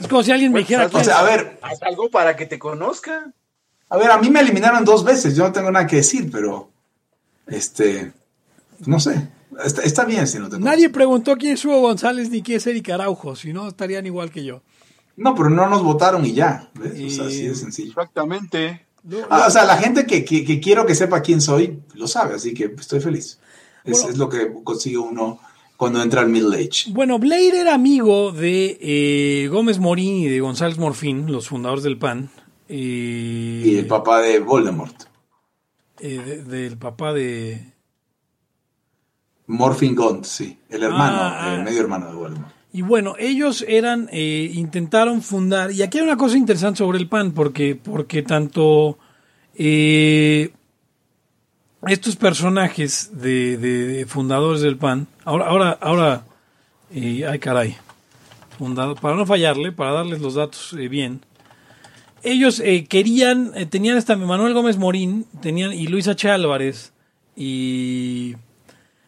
Es 0.00 0.08
como 0.08 0.22
si 0.22 0.32
alguien 0.32 0.52
me 0.52 0.60
dijera 0.60 0.88
Pues, 0.88 1.02
O 1.02 1.04
sea, 1.04 1.20
a 1.20 1.22
ver, 1.22 1.58
Haz 1.62 1.82
algo 1.82 2.10
para 2.10 2.36
que 2.36 2.46
te 2.46 2.58
conozca. 2.58 3.32
a 3.88 3.96
ver, 3.96 4.10
a 4.10 4.18
mí 4.18 4.28
me 4.30 4.40
eliminaron 4.40 4.84
dos 4.84 5.04
veces, 5.04 5.36
yo 5.36 5.44
no 5.44 5.52
tengo 5.52 5.70
nada 5.70 5.86
que 5.86 5.96
decir, 5.96 6.30
pero. 6.30 6.70
Este. 7.46 8.12
No 8.86 8.98
sé. 9.00 9.28
Está, 9.64 9.82
está 9.82 10.04
bien 10.04 10.26
si 10.26 10.38
no 10.40 10.48
te 10.48 10.58
Nadie 10.58 10.90
preguntó 10.90 11.36
quién 11.36 11.52
es 11.54 11.64
Hugo 11.64 11.80
González 11.80 12.28
ni 12.30 12.42
quién 12.42 12.56
es 12.56 12.66
Eric 12.66 12.90
Araujo, 12.90 13.36
si 13.36 13.52
no 13.52 13.68
estarían 13.68 14.04
igual 14.04 14.30
que 14.32 14.44
yo. 14.44 14.62
No, 15.16 15.34
pero 15.36 15.48
no 15.48 15.68
nos 15.68 15.82
votaron 15.84 16.24
y 16.26 16.32
ya. 16.32 16.70
¿ves? 16.74 16.92
O 16.92 17.10
sea, 17.16 17.26
así 17.26 17.46
de 17.46 17.54
sencillo. 17.54 17.90
Exactamente. 17.90 18.84
Ah, 19.30 19.44
o 19.46 19.50
sea, 19.50 19.64
la 19.64 19.76
gente 19.76 20.06
que, 20.06 20.24
que- 20.24 20.44
que 20.44 20.58
quiero 20.58 20.84
que 20.86 20.94
sepa 20.96 21.20
quién 21.22 21.40
soy, 21.40 21.78
lo 21.94 22.08
sabe, 22.08 22.34
así 22.34 22.52
que 22.52 22.74
estoy 22.76 22.98
feliz. 23.00 23.38
Es, 23.84 23.92
Bueno. 23.92 24.08
es 24.08 24.18
lo 24.18 24.28
que 24.28 24.52
consigue 24.64 24.96
uno 24.98 25.38
cuando 25.76 26.02
entra 26.02 26.20
al 26.20 26.28
middle 26.28 26.56
age. 26.56 26.90
Bueno, 26.92 27.18
Blair 27.18 27.54
era 27.54 27.74
amigo 27.74 28.32
de 28.32 28.78
eh, 28.80 29.48
Gómez 29.48 29.78
Morín 29.78 30.16
y 30.22 30.28
de 30.28 30.40
González 30.40 30.78
Morfín, 30.78 31.30
los 31.30 31.48
fundadores 31.48 31.84
del 31.84 31.98
PAN. 31.98 32.30
eh, 32.68 33.62
Y 33.66 33.76
el 33.76 33.86
papá 33.86 34.20
de 34.20 34.38
Voldemort. 34.40 34.94
eh, 36.00 36.18
de- 36.24 36.42
del 36.44 36.76
papá 36.78 37.12
de... 37.12 37.72
Morphin 39.46 39.94
Gaunt, 39.94 40.24
sí. 40.24 40.58
El 40.70 40.82
hermano, 40.84 41.16
Ah, 41.20 41.52
el 41.54 41.60
ah. 41.60 41.64
medio 41.64 41.80
hermano 41.80 42.06
de 42.08 42.14
Voldemort. 42.14 42.52
Y 42.72 42.82
bueno, 42.82 43.14
ellos 43.18 43.64
eran, 43.68 44.08
intentaron 44.12 45.22
fundar, 45.22 45.70
y 45.70 45.82
aquí 45.82 45.98
hay 45.98 46.04
una 46.04 46.16
cosa 46.16 46.36
interesante 46.36 46.78
sobre 46.78 46.98
el 46.98 47.08
PAN, 47.08 47.32
porque, 47.32 47.76
porque 47.76 48.22
tanto 48.22 48.98
eh, 49.54 50.50
estos 51.88 52.16
personajes 52.16 53.10
de, 53.12 54.04
fundadores 54.08 54.60
del 54.60 54.76
PAN, 54.76 55.06
ahora, 55.24 55.46
ahora, 55.46 55.78
ahora, 55.80 56.24
ay 56.92 57.38
caray, 57.38 57.76
fundado, 58.58 58.94
para 58.94 59.16
no 59.16 59.26
fallarle, 59.26 59.72
para 59.72 59.92
darles 59.92 60.20
los 60.20 60.34
datos 60.34 60.74
eh, 60.78 60.88
bien, 60.88 61.20
ellos 62.22 62.60
eh, 62.60 62.86
querían, 62.86 63.52
eh, 63.54 63.66
tenían 63.66 63.96
hasta 63.96 64.16
Manuel 64.16 64.54
Gómez 64.54 64.78
Morín, 64.78 65.26
tenían, 65.42 65.72
y 65.72 65.86
Luis 65.86 66.08
H. 66.08 66.30
Álvarez, 66.30 66.92
y 67.36 68.36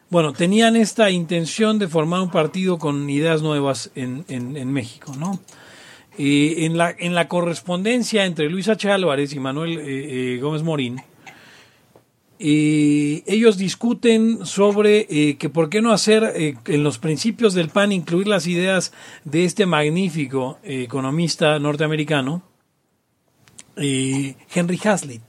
bueno, 0.09 0.33
tenían 0.33 0.75
esta 0.75 1.09
intención 1.09 1.79
de 1.79 1.87
formar 1.87 2.21
un 2.21 2.31
partido 2.31 2.77
con 2.77 3.09
ideas 3.09 3.41
nuevas 3.41 3.91
en, 3.95 4.71
México, 4.71 5.13
¿no? 5.17 5.39
En, 6.17 6.77
la, 6.77 6.95
en 6.97 7.13
la 7.13 7.27
correspondencia 7.27 8.25
entre 8.25 8.49
Luis 8.49 8.69
H. 8.69 8.89
Álvarez 8.89 9.33
y 9.33 9.39
Manuel 9.39 10.39
Gómez 10.39 10.63
Morín, 10.63 11.01
eh, 12.39 13.23
ellos 13.25 13.57
discuten 13.57 14.45
sobre 14.45 15.07
eh, 15.09 15.37
que 15.37 15.49
por 15.49 15.69
qué 15.69 15.81
no 15.81 15.91
hacer 15.91 16.23
eh, 16.35 16.55
en 16.65 16.83
los 16.83 16.99
principios 16.99 17.53
del 17.53 17.69
PAN 17.69 17.91
incluir 17.91 18.27
las 18.27 18.47
ideas 18.47 18.93
de 19.23 19.45
este 19.45 19.65
magnífico 19.65 20.59
eh, 20.63 20.83
economista 20.83 21.57
norteamericano, 21.59 22.43
Henry 23.75 24.79
Hazlitt. 24.83 25.21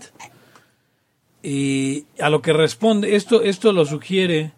A 2.21 2.31
lo 2.31 2.43
que 2.43 2.53
responde, 2.53 3.15
esto, 3.15 3.43
esto 3.43 3.73
lo 3.73 3.85
sugiere, 3.85 4.53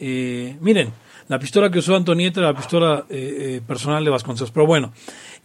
miren, 0.00 0.92
la 1.28 1.38
pistola 1.38 1.70
que 1.70 1.78
usó 1.78 1.94
Antonieta 1.94 2.40
era 2.40 2.50
la 2.50 2.56
pistola 2.56 3.06
personal 3.66 4.04
de 4.04 4.10
Vasconcelos, 4.10 4.50
pero 4.50 4.66
bueno, 4.66 4.92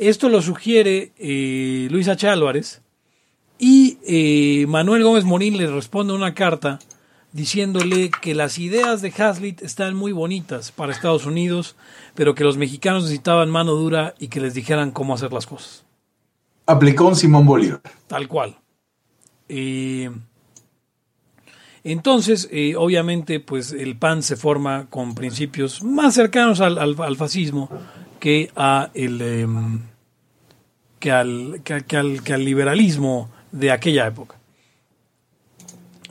esto 0.02 0.30
lo 0.30 0.42
sugiere 0.42 1.12
eh, 1.20 1.88
Luis 1.92 2.08
H. 2.08 2.28
Álvarez 2.28 2.82
y 3.62 3.98
eh, 4.06 4.66
Manuel 4.68 5.04
Gómez 5.04 5.24
Morín 5.24 5.56
le 5.58 5.68
responde 5.68 6.14
una 6.14 6.34
carta 6.34 6.80
diciéndole 7.32 8.10
que 8.22 8.36
las 8.36 8.58
ideas 8.58 9.02
de 9.02 9.14
Hazlitt 9.18 9.62
están 9.62 9.96
muy 9.96 10.12
bonitas 10.12 10.72
para 10.74 10.92
Estados 10.92 11.26
Unidos, 11.26 11.76
pero 12.16 12.36
que 12.36 12.44
los 12.44 12.58
mexicanos 12.58 13.04
necesitaban 13.04 13.50
mano 13.50 13.72
dura 13.74 14.16
y 14.20 14.28
que 14.28 14.42
les 14.42 14.54
dijeran 14.54 14.92
cómo 14.92 15.14
hacer 15.14 15.32
las 15.32 15.46
cosas. 15.46 15.86
Aplicó 16.66 17.08
un 17.08 17.16
Simón 17.16 17.46
Bolívar. 17.46 17.82
Tal 18.08 18.28
cual. 18.28 18.58
Eh, 19.48 20.10
entonces, 21.84 22.48
eh, 22.52 22.76
obviamente, 22.78 23.40
pues 23.40 23.72
el 23.72 23.96
PAN 23.98 24.22
se 24.24 24.36
forma 24.36 24.88
con 24.90 25.16
principios 25.16 25.84
más 25.84 26.14
cercanos 26.14 26.62
al, 26.62 26.78
al- 26.78 26.96
al 27.02 27.16
fascismo 27.16 27.70
que 28.20 28.52
a 28.56 28.90
el 28.94 29.22
em, 29.22 29.82
que 31.00 31.12
al, 31.12 31.62
que, 31.64 31.82
que 31.86 31.98
al 31.98 32.24
que 32.24 32.34
al 32.34 32.46
liberalismo 32.46 33.30
de 33.52 33.72
aquella 33.72 34.08
época. 34.08 34.36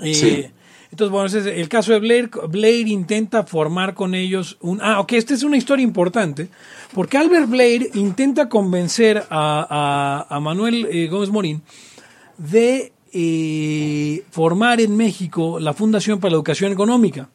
Sí. 0.03 0.47
Entonces, 0.91 1.13
bueno, 1.13 1.27
ese 1.27 1.39
es 1.39 1.47
el 1.47 1.69
caso 1.69 1.93
de 1.93 2.01
Blair. 2.01 2.31
Blair 2.49 2.89
intenta 2.89 3.45
formar 3.45 3.95
con 3.95 4.15
ellos 4.15 4.57
un... 4.61 4.81
Ah, 4.83 4.99
ok, 5.01 5.13
esta 5.13 5.35
es 5.35 5.45
una 5.45 5.57
historia 5.57 5.85
importante, 5.85 6.49
porque 6.93 7.17
Albert 7.17 7.49
Blair 7.49 7.91
intenta 7.95 8.49
convencer 8.49 9.19
a, 9.31 10.27
a- 10.31 10.35
a 10.37 10.41
Manuel 10.41 10.89
eh, 10.91 11.07
Gómez 11.09 11.31
Morín 11.31 11.63
de 12.39 12.93
eh, 13.13 14.25
formar 14.31 14.81
en 14.81 14.97
México 14.97 15.61
la 15.61 15.75
Fundación 15.75 16.19
para 16.19 16.31
la 16.33 16.37
Educación 16.37 16.73
Económica. 16.73 17.29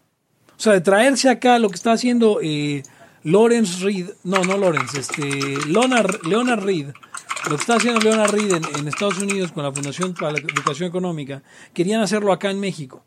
O 0.58 0.60
sea, 0.60 0.74
de 0.74 0.82
traerse 0.82 1.30
acá 1.30 1.58
lo 1.60 1.70
que 1.70 1.76
está 1.76 1.94
haciendo 1.94 2.40
eh, 2.42 2.84
Lawrence 3.24 3.84
Reed, 3.84 4.10
no, 4.24 4.44
no 4.44 4.58
Lawrence, 4.58 5.00
este, 5.00 5.22
Leonard, 5.68 6.26
Leonard 6.28 6.64
Reed, 6.64 6.88
lo 7.50 7.58
que 7.58 7.62
está 7.62 7.76
haciendo 7.76 8.00
Leonard 8.00 8.32
Reed 8.32 8.54
en, 8.54 8.64
en 8.80 8.88
Estados 8.88 9.20
Unidos 9.20 9.52
con 9.52 9.64
la 9.64 9.72
Fundación 9.72 10.14
para 10.14 10.34
la 10.34 10.40
Educación 10.40 10.90
Económica, 10.90 11.44
querían 11.74 12.02
hacerlo 12.02 12.32
acá 12.32 12.50
en 12.52 12.60
México. 12.60 13.04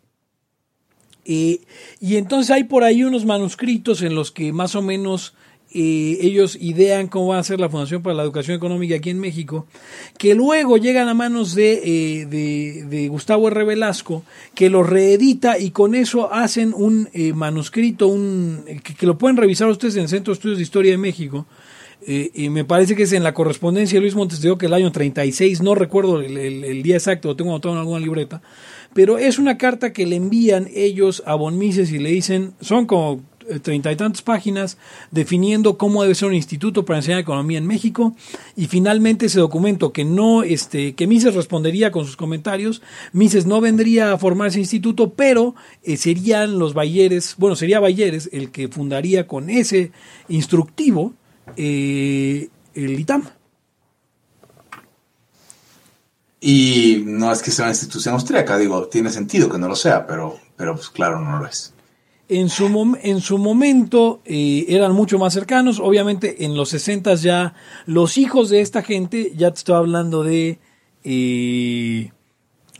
Eh, 1.24 1.60
y 2.00 2.16
entonces 2.16 2.50
hay 2.50 2.64
por 2.64 2.84
ahí 2.84 3.04
unos 3.04 3.26
manuscritos 3.26 4.02
en 4.02 4.14
los 4.14 4.32
que 4.32 4.52
más 4.52 4.74
o 4.74 4.82
menos 4.82 5.34
eh, 5.70 6.16
ellos 6.22 6.56
idean 6.58 7.08
cómo 7.08 7.28
va 7.28 7.38
a 7.38 7.44
ser 7.44 7.60
la 7.60 7.68
Fundación 7.68 8.02
para 8.02 8.14
la 8.14 8.22
Educación 8.22 8.56
Económica 8.56 8.96
aquí 8.96 9.10
en 9.10 9.20
México, 9.20 9.66
que 10.16 10.34
luego 10.34 10.78
llegan 10.78 11.08
a 11.08 11.14
manos 11.14 11.54
de, 11.54 11.82
eh, 11.84 12.26
de, 12.26 12.84
de 12.88 13.08
Gustavo 13.08 13.48
R. 13.48 13.64
Velasco, 13.64 14.24
que 14.54 14.70
lo 14.70 14.82
reedita 14.82 15.58
y 15.58 15.70
con 15.70 15.94
eso 15.94 16.32
hacen 16.32 16.72
un 16.74 17.10
eh, 17.12 17.34
manuscrito, 17.34 18.08
un, 18.08 18.64
que, 18.82 18.94
que 18.94 19.06
lo 19.06 19.18
pueden 19.18 19.36
revisar 19.36 19.68
ustedes 19.68 19.96
en 19.96 20.04
el 20.04 20.08
Centro 20.08 20.32
de 20.32 20.38
Estudios 20.38 20.56
de 20.56 20.62
Historia 20.62 20.92
de 20.92 20.98
México, 20.98 21.46
eh, 22.06 22.30
y 22.34 22.48
me 22.48 22.64
parece 22.64 22.94
que 22.94 23.02
es 23.02 23.12
en 23.12 23.22
la 23.22 23.34
correspondencia 23.34 23.96
de 23.96 24.02
Luis 24.02 24.14
Montes 24.14 24.40
de 24.40 24.50
Oca 24.50 24.66
el 24.66 24.74
año 24.74 24.92
36, 24.92 25.62
no 25.62 25.74
recuerdo 25.74 26.20
el, 26.20 26.82
día 26.82 26.96
exacto, 26.96 27.28
lo 27.28 27.36
tengo 27.36 27.50
anotado 27.50 27.74
en 27.74 27.80
alguna 27.80 28.00
libreta, 28.00 28.40
pero 28.94 29.18
es 29.18 29.38
una 29.38 29.58
carta 29.58 29.92
que 29.92 30.06
le 30.06 30.16
envían 30.16 30.68
ellos 30.74 31.22
a 31.26 31.34
Von 31.34 31.58
Mises 31.58 31.92
y 31.92 31.98
le 31.98 32.10
dicen, 32.10 32.54
son 32.60 32.86
como 32.86 33.22
treinta 33.62 33.90
y 33.90 33.96
tantas 33.96 34.22
páginas 34.22 34.76
definiendo 35.10 35.78
cómo 35.78 36.02
debe 36.02 36.14
ser 36.14 36.28
un 36.28 36.34
instituto 36.34 36.84
para 36.84 36.98
enseñar 36.98 37.20
economía 37.20 37.58
en 37.58 37.66
México 37.66 38.14
y 38.56 38.66
finalmente 38.66 39.26
ese 39.26 39.40
documento 39.40 39.92
que 39.92 40.04
no 40.04 40.42
este 40.42 40.94
que 40.94 41.06
Mises 41.06 41.34
respondería 41.34 41.90
con 41.90 42.04
sus 42.04 42.16
comentarios 42.16 42.82
Mises 43.12 43.46
no 43.46 43.60
vendría 43.60 44.12
a 44.12 44.18
formar 44.18 44.48
ese 44.48 44.60
instituto 44.60 45.14
pero 45.14 45.54
eh, 45.82 45.96
serían 45.96 46.58
los 46.58 46.74
Bayeres 46.74 47.36
bueno 47.38 47.56
sería 47.56 47.80
Bayeres 47.80 48.28
el 48.32 48.50
que 48.50 48.68
fundaría 48.68 49.26
con 49.26 49.48
ese 49.48 49.92
instructivo 50.28 51.14
eh, 51.56 52.48
el 52.74 53.00
ITAM 53.00 53.24
Y 56.40 57.02
no 57.04 57.32
es 57.32 57.42
que 57.42 57.50
sea 57.50 57.64
una 57.64 57.72
institución 57.72 58.14
austríaca, 58.14 58.56
digo, 58.58 58.86
tiene 58.88 59.10
sentido 59.10 59.48
que 59.48 59.58
no 59.58 59.66
lo 59.68 59.74
sea, 59.74 60.06
pero, 60.06 60.38
pero 60.56 60.74
pues 60.74 60.88
claro, 60.88 61.20
no 61.20 61.38
lo 61.40 61.46
es. 61.46 61.74
En 62.28 62.48
su, 62.50 62.68
mom- 62.68 62.98
en 63.02 63.20
su 63.20 63.38
momento 63.38 64.20
eh, 64.24 64.66
eran 64.68 64.92
mucho 64.92 65.18
más 65.18 65.32
cercanos. 65.32 65.80
Obviamente 65.80 66.44
en 66.44 66.54
los 66.56 66.68
60 66.68 67.14
ya 67.14 67.54
los 67.86 68.18
hijos 68.18 68.50
de 68.50 68.60
esta 68.60 68.82
gente, 68.82 69.32
ya 69.34 69.50
te 69.50 69.58
estoy 69.58 69.74
hablando 69.76 70.22
de 70.22 70.58
eh, 71.04 72.12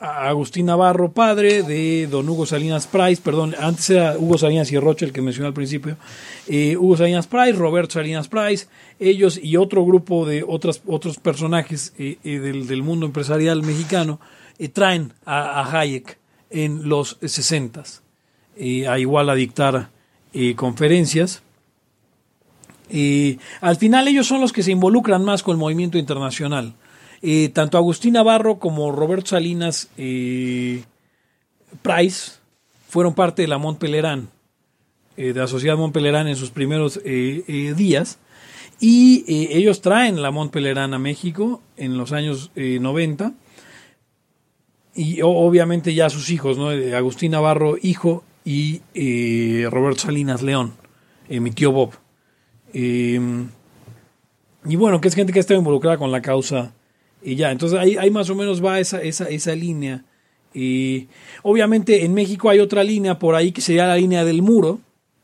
Agustín 0.01 0.67
Navarro, 0.67 1.11
padre, 1.11 1.63
de 1.65 2.07
don 2.07 2.29
Hugo 2.29 2.47
Salinas 2.47 2.87
Price, 2.87 3.21
perdón, 3.21 3.55
antes 3.59 3.91
era 3.91 4.17
Hugo 4.17 4.39
Salinas 4.39 4.71
y 4.71 4.79
Rocha 4.79 5.05
el 5.05 5.13
que 5.13 5.23
mencioné 5.23 5.49
al 5.49 5.55
principio, 5.55 5.97
eh, 6.47 6.77
Hugo 6.77 6.97
Salinas 6.97 7.27
Price, 7.27 7.53
Roberto 7.53 7.95
Salinas 7.95 8.29
Price, 8.29 8.69
ellos 9.01 9.41
y 9.43 9.57
otro 9.57 9.85
grupo 9.85 10.25
de 10.25 10.45
otras, 10.47 10.83
otros 10.87 11.19
personajes 11.19 11.95
eh, 11.99 12.19
eh, 12.23 12.39
del, 12.39 12.69
del 12.69 12.83
mundo 12.83 13.07
empresarial 13.07 13.63
mexicano 13.63 14.21
traen 14.73 15.13
a, 15.25 15.71
Hayek 15.71 16.19
en 16.51 16.89
los 16.89 17.19
60 17.21 17.85
eh, 18.57 18.89
a 18.89 18.99
igual 18.99 19.31
a 19.31 19.35
dictar 19.35 19.91
conferencias. 20.57 21.43
Al 23.61 23.77
final 23.77 24.09
ellos 24.09 24.27
son 24.27 24.41
los 24.41 24.53
que 24.53 24.63
se 24.63 24.71
involucran 24.71 25.25
más 25.25 25.43
con 25.43 25.53
el 25.55 25.59
movimiento 25.59 25.99
internacional. 25.99 26.75
Eh, 27.23 27.49
tanto 27.51 27.79
Agustín 27.79 28.15
Navarro 28.15 28.59
como 28.59 28.93
Roberto 28.93 29.31
Salinas 29.31 29.89
eh, 29.97 30.85
Price 31.83 32.33
fueron 32.89 33.15
parte 33.15 33.43
de 33.43 33.49
la 33.49 33.59
Mont 33.59 33.79
Pelerin, 33.79 34.29
eh, 35.17 35.33
de 35.33 35.41
la 35.41 35.47
Sociedad 35.47 35.77
Mont 35.77 35.93
Pelerin 35.93 36.29
en 36.29 36.37
sus 36.37 36.51
primeros 36.51 37.01
eh, 37.05 37.75
días. 37.77 38.19
Y 38.81 39.25
ellos 39.27 39.81
traen 39.81 40.23
la 40.23 40.31
Mont 40.31 40.53
Pelerin 40.53 40.95
a 40.95 40.99
México 40.99 41.61
en 41.77 41.99
los 41.99 42.13
años 42.13 42.53
eh, 42.55 42.79
90 42.81 43.33
y 44.95 45.21
obviamente 45.23 45.95
ya 45.95 46.11
sus 46.11 46.31
hijos, 46.31 46.59
¿no? 46.59 46.69
Agustín 46.97 47.33
Navarro, 47.33 47.77
hijo, 47.81 48.25
y 48.45 48.81
Roberto 49.67 50.01
Salinas 50.01 50.43
León, 50.43 50.73
mi 51.29 51.51
tío 51.51 51.71
Bob. 51.71 51.93
Eh, 52.73 53.21
y 54.65 54.77
bueno, 54.77 55.01
que 55.01 55.09
es 55.09 55.15
gente 55.15 55.33
que 55.33 55.39
está 55.39 55.55
involucrada 55.55 55.99
con 55.99 56.13
la 56.13 56.21
causa 56.21 56.73
y 57.23 57.35
ya, 57.35 57.51
entonces 57.51 57.79
ahí, 57.79 58.11
más 58.11 58.31
o 58.31 58.35
menos 58.35 58.65
va 58.65 58.81
esa, 58.81 59.03
esa, 59.03 59.29
esa 59.29 59.55
línea. 59.55 60.05
Y 60.55 61.09
obviamente 61.43 62.05
en 62.05 62.15
México 62.15 62.49
hay 62.49 62.61
otra 62.61 62.83
línea 62.83 63.19
por 63.19 63.35
ahí 63.35 63.53
que 63.53 63.61
sería 63.61 63.87
la 63.87 63.97
línea 63.97 64.25
del 64.25 64.43
muro. 64.43 64.81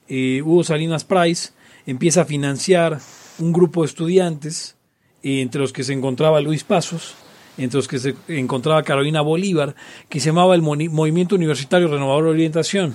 Hugo 0.08 0.64
Salinas 0.64 1.04
Price 1.04 1.50
empieza 1.86 2.22
a 2.22 2.24
financiar 2.24 3.00
un 3.38 3.52
grupo 3.52 3.82
de 3.82 3.86
estudiantes, 3.86 4.76
entre 5.22 5.60
los 5.60 5.72
que 5.72 5.82
se 5.82 5.92
encontraba 5.92 6.40
Luis 6.40 6.64
Pasos, 6.64 7.14
entre 7.56 7.78
los 7.78 7.88
que 7.88 7.98
se 7.98 8.14
encontraba 8.28 8.82
Carolina 8.82 9.22
Bolívar, 9.22 9.74
que 10.08 10.20
se 10.20 10.26
llamaba 10.26 10.54
el 10.54 10.62
Movimiento 10.62 11.34
Universitario 11.34 11.88
Renovador 11.88 12.24
de 12.24 12.30
Orientación, 12.30 12.94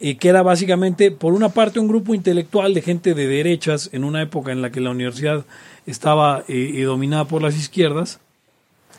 eh, 0.00 0.16
que 0.16 0.28
era 0.28 0.42
básicamente, 0.42 1.10
por 1.10 1.34
una 1.34 1.50
parte, 1.50 1.78
un 1.78 1.88
grupo 1.88 2.14
intelectual 2.14 2.72
de 2.74 2.82
gente 2.82 3.14
de 3.14 3.26
derechas 3.26 3.90
en 3.92 4.04
una 4.04 4.22
época 4.22 4.50
en 4.50 4.62
la 4.62 4.70
que 4.70 4.80
la 4.80 4.90
universidad 4.90 5.44
estaba 5.86 6.44
eh, 6.48 6.72
eh, 6.74 6.82
dominada 6.84 7.26
por 7.26 7.42
las 7.42 7.56
izquierdas, 7.56 8.20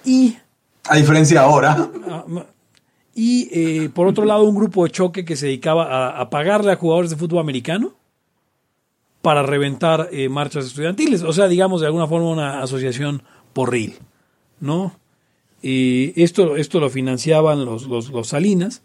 y 0.05 0.37
A 0.87 0.95
diferencia 0.95 1.41
ahora, 1.41 1.89
Ah, 2.07 2.25
Y 3.13 3.49
eh, 3.51 3.89
por 3.89 4.07
otro 4.07 4.25
lado, 4.25 4.43
un 4.43 4.55
grupo 4.55 4.83
de 4.83 4.91
choque 4.91 5.25
que 5.25 5.35
se 5.35 5.47
dedicaba 5.47 5.85
a, 5.85 6.21
a 6.21 6.29
pagarle 6.29 6.71
a 6.71 6.75
jugadores 6.75 7.11
de 7.11 7.17
fútbol 7.17 7.39
americano 7.39 7.93
para 9.21 9.43
reventar 9.43 10.09
marchas 10.29 10.65
estudiantiles. 10.65 11.21
O 11.21 11.33
sea, 11.33 11.47
digamos 11.47 11.81
de 11.81 11.87
alguna 11.87 12.07
forma 12.07 12.29
una 12.29 12.61
asociación 12.63 13.21
porril, 13.53 13.99
¿no? 14.59 14.95
Y 15.61 16.19
esto, 16.23 16.55
esto 16.55 16.79
lo 16.79 16.89
financiaban 16.89 17.63
los, 17.65 17.85
los, 17.85 18.09
los 18.09 18.29
Salinas 18.29 18.81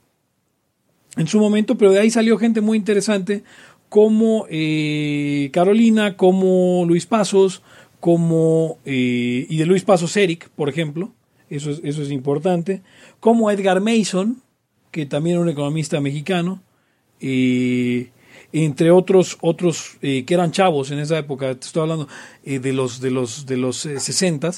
en 1.16 1.26
su 1.26 1.38
momento, 1.40 1.76
pero 1.78 1.92
de 1.92 2.00
ahí 2.00 2.10
salió 2.10 2.38
gente 2.38 2.60
muy 2.60 2.78
interesante 2.78 3.42
como 3.88 4.46
eh, 4.50 5.50
Carolina, 5.52 6.16
como 6.16 6.84
Luis 6.86 7.06
Pasos, 7.06 7.62
como 8.00 8.78
eh, 8.84 9.46
y 9.48 9.56
de 9.56 9.66
Luis 9.66 9.84
Pasos 9.84 10.16
Eric, 10.16 10.50
por 10.50 10.68
ejemplo, 10.68 11.12
eso 11.48 11.70
es, 11.70 11.80
eso 11.84 12.02
es 12.02 12.10
importante, 12.10 12.82
como 13.20 13.50
Edgar 13.50 13.80
Mason, 13.80 14.42
que 14.90 15.06
también 15.06 15.34
era 15.34 15.42
un 15.42 15.48
economista 15.48 16.00
mexicano, 16.00 16.62
eh, 17.20 18.10
entre 18.52 18.90
otros 18.90 19.38
otros 19.40 19.98
eh, 20.02 20.24
que 20.24 20.34
eran 20.34 20.52
chavos 20.52 20.90
en 20.90 20.98
esa 20.98 21.18
época, 21.18 21.54
te 21.54 21.66
estoy 21.66 21.82
hablando 21.82 22.08
eh, 22.44 22.58
de 22.58 22.72
los 22.72 23.00
de 23.00 23.10
los 23.10 23.46
de 23.46 23.56
los 23.56 23.76
60 23.76 24.50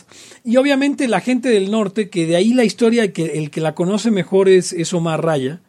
y 0.45 0.57
obviamente 0.57 1.09
la 1.09 1.21
gente 1.21 1.49
del 1.49 1.71
norte, 1.71 2.09
que 2.09 2.27
de 2.27 2.37
ahí 2.37 2.55
la 2.55 2.65
historia 2.65 3.13
que 3.13 3.39
el 3.39 3.51
que 3.51 3.61
la 3.61 3.75
conoce 3.75 4.11
mejor 4.11 4.49
es, 4.49 4.73
es 4.73 4.93
Omar 4.93 5.25
Raya, 5.25 5.61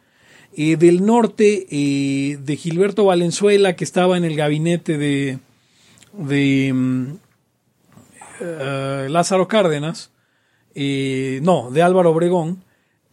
eh, 0.56 0.76
del 0.76 1.04
norte 1.04 1.66
eh, 1.70 2.38
de 2.42 2.56
Gilberto 2.56 3.04
Valenzuela, 3.04 3.76
que 3.76 3.84
estaba 3.84 4.16
en 4.16 4.24
el 4.24 4.36
gabinete 4.36 4.98
de, 4.98 5.38
de 6.12 6.72
mm, 6.72 7.04
eh, 8.40 9.06
Lázaro 9.10 9.48
Cárdenas, 9.48 10.10
eh, 10.74 11.40
no, 11.42 11.70
de 11.70 11.82
Álvaro 11.82 12.10
Obregón, 12.10 12.64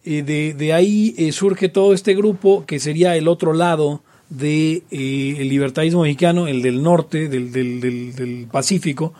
de, 0.03 0.53
de 0.57 0.73
ahí 0.73 1.13
eh, 1.17 1.33
surge 1.33 1.67
todo 1.67 1.93
este 1.93 2.15
grupo 2.15 2.65
que 2.65 2.79
sería 2.79 3.17
el 3.17 3.27
otro 3.27 3.51
lado 3.53 4.03
del 4.29 4.39
de, 4.39 4.83
eh, 4.91 5.35
el 5.39 5.49
libertarismo 5.49 6.03
mexicano, 6.03 6.47
el 6.47 6.61
del 6.61 6.81
norte, 6.81 7.27
del, 7.27 7.51
del, 7.51 7.81
del, 7.81 8.15
del 8.15 8.47
Pacífico, 8.49 9.13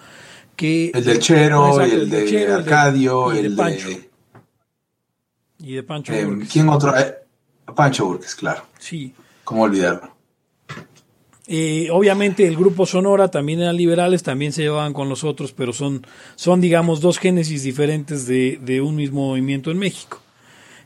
que 0.56 0.92
el 0.94 1.04
del 1.04 1.20
Chero, 1.20 1.68
Exacto, 1.82 1.96
el, 1.96 2.10
de 2.10 2.26
Chero, 2.26 2.40
el 2.58 2.64
de- 2.64 2.72
Arcadio, 2.72 3.34
y 3.34 3.36
de 3.36 3.48
el 3.48 3.56
Pancho. 3.56 3.90
de... 3.90 4.10
y 5.60 5.74
de 5.76 5.84
Pancho. 5.84 6.14
¿Quién 6.52 6.70
otro? 6.70 6.94
Eh, 7.68 7.72
Pancho 7.76 8.06
Burques, 8.06 8.36
claro. 8.36 8.64
Sí. 8.80 9.14
¿Cómo 9.44 9.64
olvidarlo? 9.64 10.16
Eh, 11.50 11.88
obviamente 11.92 12.46
el 12.46 12.58
grupo 12.58 12.86
Sonora 12.86 13.30
también 13.30 13.62
eran 13.62 13.78
liberales, 13.78 14.22
también 14.22 14.52
se 14.52 14.64
llevaban 14.64 14.92
con 14.92 15.08
los 15.08 15.24
otros, 15.24 15.54
pero 15.54 15.72
son, 15.72 16.06
son 16.36 16.60
digamos, 16.60 17.00
dos 17.00 17.20
génesis 17.20 17.64
diferentes 17.64 18.28
de, 18.28 18.60
de 18.62 18.82
un 18.82 18.98
mismo 18.98 19.28
movimiento 19.28 19.72
en 19.72 19.78
México. 19.78 20.20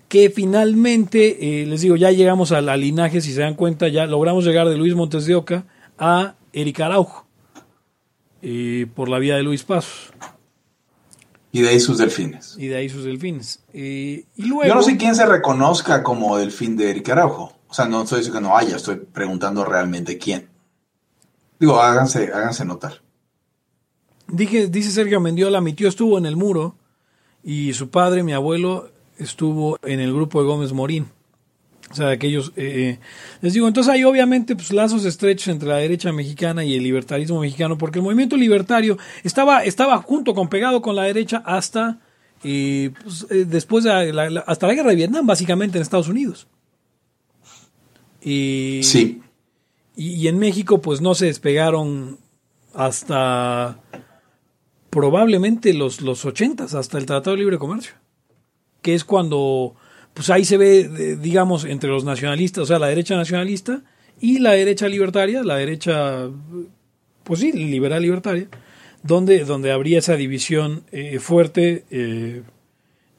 Que 0.07 0.29
finalmente, 0.29 1.61
eh, 1.61 1.65
les 1.65 1.81
digo, 1.81 1.95
ya 1.95 2.11
llegamos 2.11 2.51
al, 2.51 2.69
al 2.69 2.81
linaje, 2.81 3.21
si 3.21 3.33
se 3.33 3.41
dan 3.41 3.55
cuenta, 3.55 3.87
ya 3.87 4.05
logramos 4.05 4.45
llegar 4.45 4.67
de 4.69 4.77
Luis 4.77 4.93
Montes 4.93 5.25
de 5.25 5.33
Oca 5.33 5.63
a 5.97 6.35
Eric 6.53 6.81
Araujo, 6.81 7.25
eh, 8.43 8.85
por 8.93 9.09
la 9.09 9.17
vía 9.17 9.37
de 9.37 9.43
Luis 9.43 9.63
Pasos, 9.63 10.11
Y 11.51 11.61
de 11.61 11.69
ahí 11.69 11.79
sus 11.79 11.97
delfines. 11.97 12.55
y 12.57 12.67
de 12.67 12.77
ahí 12.77 12.89
sus 12.89 13.03
delfines. 13.03 13.59
Eh, 13.73 14.25
y 14.35 14.43
luego, 14.43 14.65
Yo 14.65 14.75
no 14.75 14.83
sé 14.83 14.97
quién 14.97 15.15
se 15.15 15.25
reconozca 15.25 16.01
como 16.03 16.37
delfín 16.37 16.77
de 16.77 16.89
Eric 16.91 17.09
Araujo. 17.09 17.53
O 17.67 17.73
sea, 17.73 17.85
no 17.85 18.03
estoy 18.03 18.19
diciendo 18.19 18.39
que 18.39 18.47
no 18.47 18.57
haya, 18.57 18.75
estoy 18.75 18.97
preguntando 18.97 19.65
realmente 19.65 20.17
quién. 20.17 20.49
Digo, 21.59 21.79
háganse, 21.81 22.31
háganse 22.33 22.65
notar. 22.65 23.01
Dije, 24.27 24.67
dice 24.67 24.91
Sergio 24.91 25.19
Mendiola, 25.19 25.61
mi 25.61 25.73
tío 25.73 25.89
estuvo 25.89 26.17
en 26.17 26.25
el 26.25 26.35
muro 26.35 26.75
y 27.43 27.73
su 27.73 27.89
padre, 27.89 28.23
mi 28.23 28.33
abuelo, 28.33 28.89
estuvo 29.17 29.77
en 29.83 29.99
el 29.99 30.13
grupo 30.13 30.41
de 30.41 30.47
Gómez 30.47 30.73
Morín. 30.73 31.07
O 31.91 31.95
sea, 31.95 32.09
aquellos... 32.09 32.53
eh, 32.55 32.99
les 33.41 33.53
digo, 33.53 33.67
entonces 33.67 33.91
hay 33.93 34.03
obviamente 34.05 34.55
pues, 34.55 34.71
lazos 34.71 35.03
estrechos 35.05 35.49
entre 35.49 35.67
la 35.69 35.77
derecha 35.77 36.11
mexicana 36.13 36.63
y 36.63 36.75
el 36.75 36.83
libertarismo 36.83 37.39
mexicano, 37.41 37.77
porque 37.77 37.99
el 37.99 38.03
movimiento 38.03 38.37
libertario 38.37 38.97
estaba, 39.23 39.63
estaba 39.65 39.97
junto 40.01 40.33
con 40.33 40.47
pegado 40.47 40.81
con 40.81 40.95
la 40.95 41.03
derecha 41.03 41.43
hasta 41.45 41.99
eh, 42.43 42.91
pues, 43.03 43.27
eh, 43.29 43.45
después 43.47 43.83
de 43.83 44.13
la, 44.13 44.29
la- 44.29 44.39
hasta 44.41 44.67
la 44.67 44.73
guerra 44.73 44.89
de 44.91 44.95
Vietnam, 44.95 45.27
básicamente 45.27 45.77
en 45.77 45.81
Estados 45.81 46.07
Unidos. 46.07 46.47
Y, 48.21 48.81
Sí. 48.83 49.21
Y, 49.95 50.13
y 50.13 50.27
en 50.27 50.39
México 50.39 50.81
pues 50.81 51.01
no 51.01 51.15
se 51.15 51.25
despegaron 51.25 52.17
hasta 52.73 53.79
probablemente 54.89 55.73
los, 55.73 56.01
los 56.01 56.25
80, 56.25 56.63
hasta 56.63 56.97
el 56.97 57.05
Tratado 57.05 57.31
de 57.35 57.41
Libre 57.41 57.57
Comercio, 57.57 57.93
que 58.81 58.93
es 58.93 59.03
cuando 59.03 59.75
pues 60.13 60.29
ahí 60.29 60.45
se 60.45 60.57
ve, 60.57 61.17
digamos, 61.17 61.65
entre 61.65 61.89
los 61.89 62.03
nacionalistas, 62.03 62.63
o 62.63 62.65
sea, 62.65 62.79
la 62.79 62.87
derecha 62.87 63.15
nacionalista 63.15 63.81
y 64.19 64.39
la 64.39 64.51
derecha 64.51 64.87
libertaria, 64.87 65.43
la 65.43 65.55
derecha, 65.55 66.29
pues 67.23 67.39
sí, 67.39 67.51
liberal 67.51 68.01
libertaria, 68.01 68.47
donde, 69.03 69.45
donde 69.45 69.71
habría 69.71 69.99
esa 69.99 70.15
división 70.15 70.83
eh, 70.91 71.19
fuerte 71.19 71.85
eh, 71.89 72.43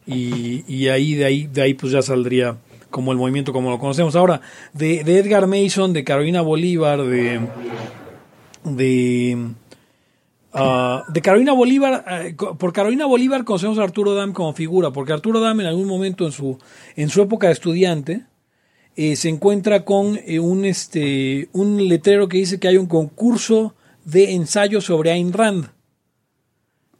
y, 0.06 0.64
y 0.66 0.88
ahí, 0.88 1.14
de 1.14 1.24
ahí, 1.24 1.46
de 1.46 1.62
ahí 1.62 1.74
pues 1.74 1.92
ya 1.92 2.02
saldría 2.02 2.58
como 2.90 3.12
el 3.12 3.18
movimiento 3.18 3.52
como 3.52 3.70
lo 3.70 3.78
conocemos. 3.78 4.14
Ahora, 4.14 4.42
de, 4.74 5.02
de 5.02 5.18
Edgar 5.18 5.46
Mason, 5.46 5.92
de 5.92 6.04
Carolina 6.04 6.42
Bolívar, 6.42 7.02
de... 7.02 7.40
de 8.64 9.54
Ah, 10.54 11.04
de 11.08 11.22
Carolina 11.22 11.52
Bolívar, 11.52 12.04
eh, 12.08 12.34
por 12.34 12.72
Carolina 12.72 13.06
Bolívar 13.06 13.44
conocemos 13.44 13.78
a 13.78 13.84
Arturo 13.84 14.14
Dam 14.14 14.32
como 14.32 14.52
figura, 14.52 14.90
porque 14.90 15.12
Arturo 15.12 15.40
Dam 15.40 15.60
en 15.60 15.66
algún 15.66 15.88
momento 15.88 16.26
en 16.26 16.32
su, 16.32 16.58
en 16.94 17.08
su 17.08 17.22
época 17.22 17.46
de 17.46 17.54
estudiante 17.54 18.26
eh, 18.94 19.16
se 19.16 19.30
encuentra 19.30 19.86
con 19.86 20.18
eh, 20.26 20.40
un, 20.40 20.66
este, 20.66 21.48
un 21.52 21.88
letrero 21.88 22.28
que 22.28 22.36
dice 22.36 22.60
que 22.60 22.68
hay 22.68 22.76
un 22.76 22.86
concurso 22.86 23.74
de 24.04 24.34
ensayo 24.34 24.82
sobre 24.82 25.12
Ayn 25.12 25.32
Rand. 25.32 25.70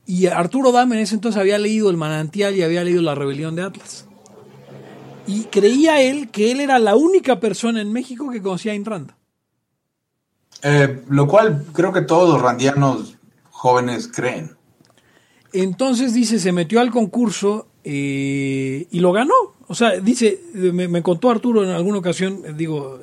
Y 0.06 0.26
Arturo 0.26 0.72
Dam 0.72 0.94
en 0.94 1.00
ese 1.00 1.14
entonces 1.14 1.38
había 1.38 1.58
leído 1.58 1.90
El 1.90 1.98
Manantial 1.98 2.56
y 2.56 2.62
había 2.62 2.84
leído 2.84 3.02
La 3.02 3.14
Rebelión 3.14 3.54
de 3.54 3.62
Atlas. 3.62 4.06
Y 5.26 5.44
creía 5.44 6.00
él 6.00 6.30
que 6.30 6.50
él 6.50 6.60
era 6.60 6.78
la 6.78 6.96
única 6.96 7.38
persona 7.38 7.82
en 7.82 7.92
México 7.92 8.30
que 8.30 8.42
conocía 8.42 8.72
a 8.72 8.74
Ayn 8.74 8.84
Rand. 8.84 9.12
Lo 11.08 11.28
cual 11.28 11.64
creo 11.72 11.92
que 11.92 12.02
todos 12.02 12.28
los 12.32 12.42
randianos 12.42 13.16
jóvenes 13.62 14.08
creen. 14.08 14.50
Entonces 15.52 16.12
dice, 16.14 16.40
se 16.40 16.50
metió 16.50 16.80
al 16.80 16.90
concurso 16.90 17.68
eh, 17.84 18.88
y 18.90 18.98
lo 18.98 19.12
ganó. 19.12 19.34
O 19.68 19.74
sea, 19.76 20.00
dice, 20.00 20.40
me, 20.52 20.88
me 20.88 21.02
contó 21.02 21.30
Arturo 21.30 21.62
en 21.62 21.70
alguna 21.70 21.98
ocasión, 21.98 22.42
eh, 22.44 22.54
digo, 22.56 22.98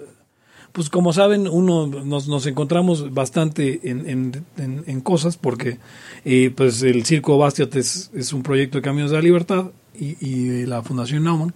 pues 0.74 0.90
como 0.90 1.14
saben, 1.14 1.48
uno 1.48 1.88
nos, 1.88 2.28
nos 2.28 2.46
encontramos 2.46 3.14
bastante 3.14 3.80
en, 3.90 4.10
en- 4.10 4.84
en- 4.86 5.02
cosas 5.02 5.38
porque 5.38 5.78
eh, 6.26 6.52
pues 6.54 6.82
el 6.84 7.06
Circo 7.06 7.38
Bastiat 7.38 7.74
es, 7.78 8.12
un 8.34 8.44
proyecto 8.44 8.78
de 8.80 8.82
Caminos 8.82 9.12
de 9.12 9.18
la 9.18 9.24
Libertad 9.24 9.72
y, 9.98 10.18
y 10.20 10.44
de 10.50 10.68
la 10.68 10.84
Fundación 10.84 11.24
Naumann. 11.24 11.54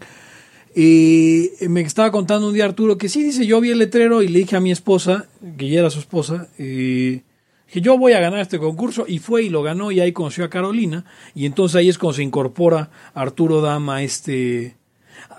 Y 0.76 1.50
me 1.68 1.82
estaba 1.82 2.10
contando 2.12 2.48
un 2.48 2.54
día 2.54 2.66
Arturo 2.66 2.98
que 2.98 3.10
sí, 3.10 3.22
dice, 3.22 3.46
yo 3.46 3.60
vi 3.60 3.72
el 3.72 3.80
letrero 3.80 4.22
y 4.24 4.30
le 4.30 4.40
dije 4.40 4.56
a 4.56 4.62
mi 4.62 4.72
esposa, 4.72 5.28
que 5.58 5.70
ya 5.70 5.80
era 5.82 5.90
su 5.90 6.00
esposa, 6.00 6.48
eh, 6.58 7.22
que 7.72 7.82
yo 7.82 7.98
voy 7.98 8.14
a 8.14 8.20
ganar 8.20 8.40
este 8.40 8.60
concurso 8.60 9.06
y 9.08 9.20
fue 9.20 9.44
y 9.44 9.50
lo 9.50 9.64
ganó 9.64 9.92
y 9.92 10.00
ahí 10.00 10.12
conoció 10.12 10.46
a 10.46 10.50
Carolina 10.50 11.06
y 11.34 11.46
entonces 11.46 11.76
ahí 11.76 11.90
es 11.90 11.98
cuando 11.98 12.14
se 12.18 12.24
incorpora 12.24 12.90
Arturo 13.14 13.62
Dama 13.62 13.98
a 13.98 14.04
este... 14.04 14.76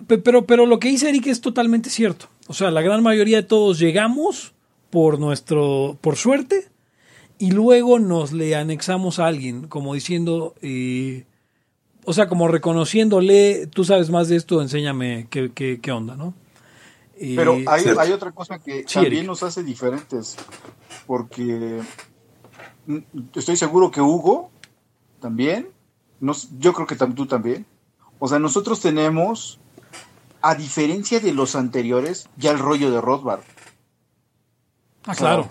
Pe- 0.06 0.18
Pero, 0.18 0.44
pero 0.46 0.66
lo 0.66 0.78
que 0.80 0.88
dice 0.88 1.08
Eric 1.08 1.26
es 1.28 1.40
totalmente 1.40 1.90
cierto. 1.90 2.26
O 2.48 2.52
sea, 2.54 2.70
la 2.70 2.82
gran 2.82 3.02
mayoría 3.02 3.36
de 3.38 3.42
todos 3.44 3.78
llegamos 3.78 4.52
por 4.90 5.18
nuestro, 5.20 5.96
por 6.00 6.16
suerte 6.16 6.68
y 7.38 7.50
luego 7.52 7.98
nos 7.98 8.32
le 8.32 8.54
anexamos 8.56 9.18
a 9.18 9.26
alguien, 9.26 9.66
como 9.68 9.94
diciendo, 9.94 10.54
eh, 10.62 11.24
o 12.04 12.12
sea, 12.12 12.26
como 12.28 12.48
reconociéndole, 12.48 13.66
tú 13.68 13.84
sabes 13.84 14.10
más 14.10 14.28
de 14.28 14.36
esto, 14.36 14.60
enséñame 14.60 15.26
qué, 15.30 15.50
qué, 15.54 15.78
qué 15.80 15.92
onda, 15.92 16.16
¿no? 16.16 16.34
Eh, 17.16 17.34
Pero 17.36 17.56
hay, 17.66 17.82
cierto. 17.82 18.00
hay 18.00 18.12
otra 18.12 18.32
cosa 18.32 18.58
que 18.58 18.84
Sí, 18.86 18.94
también 18.94 19.14
Eric. 19.14 19.26
nos 19.26 19.42
hace 19.42 19.62
diferentes, 19.62 20.36
porque 21.06 21.80
estoy 23.34 23.56
seguro 23.56 23.90
que 23.90 24.00
Hugo 24.00 24.50
también, 25.20 25.70
nos, 26.20 26.48
yo 26.58 26.72
creo 26.72 26.86
que 26.86 26.96
tú 26.96 27.26
también, 27.26 27.66
o 28.18 28.28
sea, 28.28 28.38
nosotros 28.38 28.80
tenemos, 28.80 29.60
a 30.42 30.54
diferencia 30.54 31.20
de 31.20 31.32
los 31.32 31.56
anteriores, 31.56 32.28
ya 32.36 32.50
el 32.50 32.58
rollo 32.58 32.90
de 32.90 33.00
Rothbard. 33.00 33.42
ah, 35.06 35.14
claro. 35.14 35.48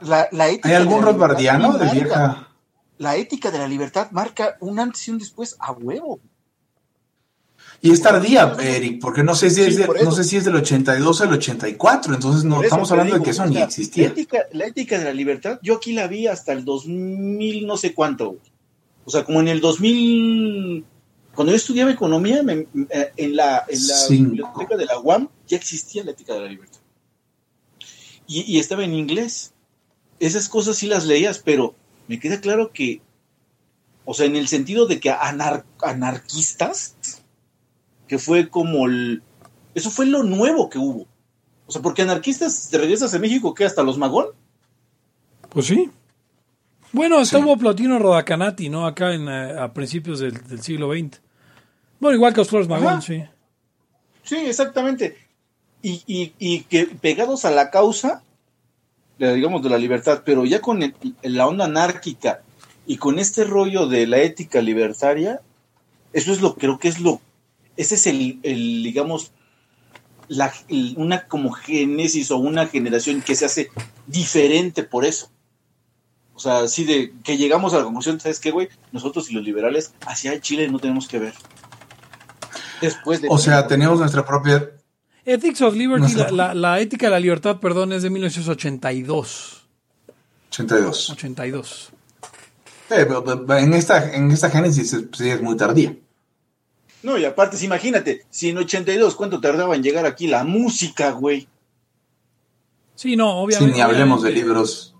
La, 0.00 0.28
la 0.30 0.48
ética 0.48 0.68
¿Hay 0.68 0.74
de 0.74 0.76
algún 0.76 1.02
rothbardiano 1.02 1.72
de 1.72 1.84
marca- 1.86 1.92
vieja? 1.92 2.48
La 2.98 3.16
ética 3.16 3.50
de 3.50 3.58
la 3.58 3.68
libertad 3.68 4.10
marca 4.10 4.56
un 4.60 4.78
antes 4.78 5.06
y 5.08 5.10
un 5.10 5.18
después 5.18 5.56
a 5.58 5.72
huevo. 5.72 6.20
Y 7.82 7.90
es 7.92 8.00
tardía, 8.02 8.56
Eric, 8.60 9.00
porque 9.00 9.22
no 9.22 9.34
sé 9.34 9.50
si 9.50 9.60
es, 9.62 9.74
Sí, 9.76 9.82
de- 9.82 10.04
no 10.04 10.10
sé 10.10 10.24
si 10.24 10.36
es 10.36 10.44
del 10.44 10.56
82 10.56 11.20
al 11.20 11.32
84, 11.34 12.14
entonces 12.14 12.44
no 12.44 12.62
estamos 12.62 12.90
hablando 12.90 13.16
de 13.18 13.22
que 13.22 13.30
eso 13.30 13.42
o 13.42 13.46
ni 13.46 13.58
existía. 13.58 14.04
La 14.06 14.12
ética, 14.12 14.38
la 14.52 14.66
ética 14.66 14.98
de 14.98 15.04
la 15.04 15.12
libertad, 15.12 15.58
yo 15.62 15.76
aquí 15.76 15.92
la 15.92 16.06
vi 16.08 16.26
hasta 16.26 16.52
el 16.52 16.64
2000 16.64 17.66
no 17.66 17.76
sé 17.76 17.94
cuánto. 17.94 18.38
O 19.04 19.10
sea, 19.10 19.24
como 19.24 19.40
en 19.40 19.48
el 19.48 19.60
2000, 19.60 20.84
cuando 21.34 21.52
yo 21.52 21.56
estudiaba 21.56 21.90
economía, 21.92 22.42
me- 22.42 22.66
eh, 22.90 23.12
en 23.16 23.36
la, 23.36 23.64
en 23.68 23.86
la 23.86 23.94
Cinco. 23.96 24.30
biblioteca 24.30 24.76
de 24.76 24.86
la 24.86 24.98
UAM 24.98 25.28
ya 25.46 25.56
existía 25.56 26.02
la 26.02 26.10
ética 26.12 26.34
de 26.34 26.40
la 26.40 26.48
libertad. 26.48 26.80
Y, 28.26 28.40
y 28.52 28.58
estaba 28.58 28.84
en 28.84 28.94
inglés. 28.94 29.52
Esas 30.18 30.48
cosas 30.48 30.76
sí 30.78 30.86
las 30.86 31.04
leías, 31.04 31.38
pero 31.44 31.74
me 32.08 32.18
queda 32.18 32.40
claro 32.40 32.72
que, 32.72 33.02
o 34.04 34.14
sea, 34.14 34.26
en 34.26 34.34
el 34.34 34.48
sentido 34.48 34.86
de 34.86 34.98
que 34.98 35.10
anar- 35.10 35.64
anarquistas, 35.82 36.94
que 38.08 38.18
fue 38.18 38.48
como 38.48 38.86
el... 38.86 39.22
Eso 39.74 39.90
fue 39.90 40.06
lo 40.06 40.22
nuevo 40.22 40.70
que 40.70 40.78
hubo. 40.78 41.06
O 41.66 41.72
sea, 41.72 41.82
porque 41.82 42.02
anarquistas, 42.02 42.68
te 42.70 42.78
regresas 42.78 43.12
a 43.14 43.18
México, 43.18 43.52
¿qué? 43.54 43.64
¿Hasta 43.64 43.82
los 43.82 43.98
Magón? 43.98 44.26
Pues 45.50 45.66
sí. 45.66 45.90
Bueno, 46.92 47.16
Sí. 47.24 47.36
estuvo 47.36 47.56
Plotino 47.56 47.98
Rodacanati, 47.98 48.68
¿no? 48.68 48.86
Acá 48.86 49.12
en, 49.12 49.28
eh, 49.28 49.58
a 49.58 49.72
principios 49.72 50.20
del, 50.20 50.46
del 50.46 50.62
siglo 50.62 50.92
XX. 50.92 51.20
Bueno, 51.98 52.14
igual 52.16 52.32
que 52.32 52.40
los 52.40 52.48
Flores 52.48 52.68
Magón, 52.68 52.86
Ajá. 52.88 53.00
sí. 53.00 53.22
Sí, 54.22 54.36
exactamente. 54.36 55.16
Y, 55.82 56.02
y, 56.06 56.32
y 56.38 56.60
que 56.62 56.86
pegados 56.86 57.44
a 57.44 57.50
la 57.50 57.70
causa, 57.70 58.22
de, 59.18 59.34
digamos, 59.34 59.62
de 59.62 59.70
la 59.70 59.78
libertad, 59.78 60.22
pero 60.24 60.44
ya 60.44 60.60
con 60.60 60.82
el- 60.82 60.94
la 61.22 61.46
onda 61.46 61.64
anárquica 61.66 62.42
y 62.86 62.96
con 62.96 63.18
este 63.18 63.44
rollo 63.44 63.86
de 63.86 64.06
la 64.06 64.18
ética 64.18 64.60
libertaria, 64.62 65.40
eso 66.12 66.32
es 66.32 66.40
lo 66.40 66.54
creo 66.56 66.78
que 66.78 66.88
es 66.88 67.00
lo, 67.00 67.20
ese 67.76 67.94
es 67.96 68.06
el, 68.06 68.40
el, 68.42 68.82
digamos, 68.82 69.32
la, 70.28 70.52
el- 70.68 70.94
una 70.96 71.26
como 71.26 71.52
génesis 71.52 72.30
o 72.30 72.36
una 72.38 72.66
generación 72.66 73.22
que 73.22 73.34
se 73.34 73.44
hace 73.46 73.70
diferente 74.06 74.82
por 74.82 75.04
eso. 75.04 75.30
O 76.34 76.38
sea, 76.38 76.58
así 76.58 76.84
de 76.84 77.14
que 77.24 77.38
llegamos 77.38 77.72
a 77.72 77.78
la 77.78 77.84
conclusión, 77.84 78.20
¿sabes 78.20 78.40
qué, 78.40 78.50
güey? 78.50 78.68
Nosotros 78.92 79.30
y 79.30 79.34
los 79.34 79.42
liberales 79.44 79.94
hacia 80.06 80.38
Chile 80.40 80.68
no 80.68 80.78
tenemos 80.78 81.08
que 81.08 81.18
ver. 81.18 81.32
Después 82.80 83.22
de... 83.22 83.28
O 83.30 83.38
sea, 83.38 83.66
tenemos 83.66 83.98
nuestra 83.98 84.24
propia... 84.26 84.70
Ethics 85.24 85.60
of 85.62 85.74
Liberty, 85.74 86.02
Nuestra- 86.02 86.30
la, 86.30 86.48
la- 86.48 86.54
la 86.54 86.80
ética 86.80 87.06
de 87.06 87.12
la 87.12 87.20
libertad, 87.20 87.58
perdón, 87.58 87.92
es 87.92 88.02
de 88.02 88.10
1982. 88.10 89.66
82. 90.50 91.10
82. 91.10 91.90
Eh, 92.90 93.04
pero- 93.08 93.24
pero 93.24 93.56
en 93.58 93.72
esta, 93.74 94.14
en 94.14 94.30
esta 94.30 94.50
génesis 94.50 94.90
sí 95.12 95.28
es 95.30 95.40
muy 95.42 95.56
tardía. 95.56 95.96
No, 97.06 97.16
y 97.16 97.24
aparte, 97.24 97.56
sí, 97.56 97.66
imagínate, 97.66 98.26
si 98.30 98.48
en 98.50 98.58
82, 98.58 99.14
¿cuánto 99.14 99.40
tardaba 99.40 99.76
en 99.76 99.82
llegar 99.84 100.06
aquí 100.06 100.26
la 100.26 100.42
música, 100.42 101.12
güey? 101.12 101.46
Sí, 102.96 103.14
no, 103.14 103.30
Sí, 103.30 103.44
obviamente. 103.44 103.74
ni 103.76 103.80
hablemos 103.80 104.24
de 104.24 104.32
libros. 104.32 104.92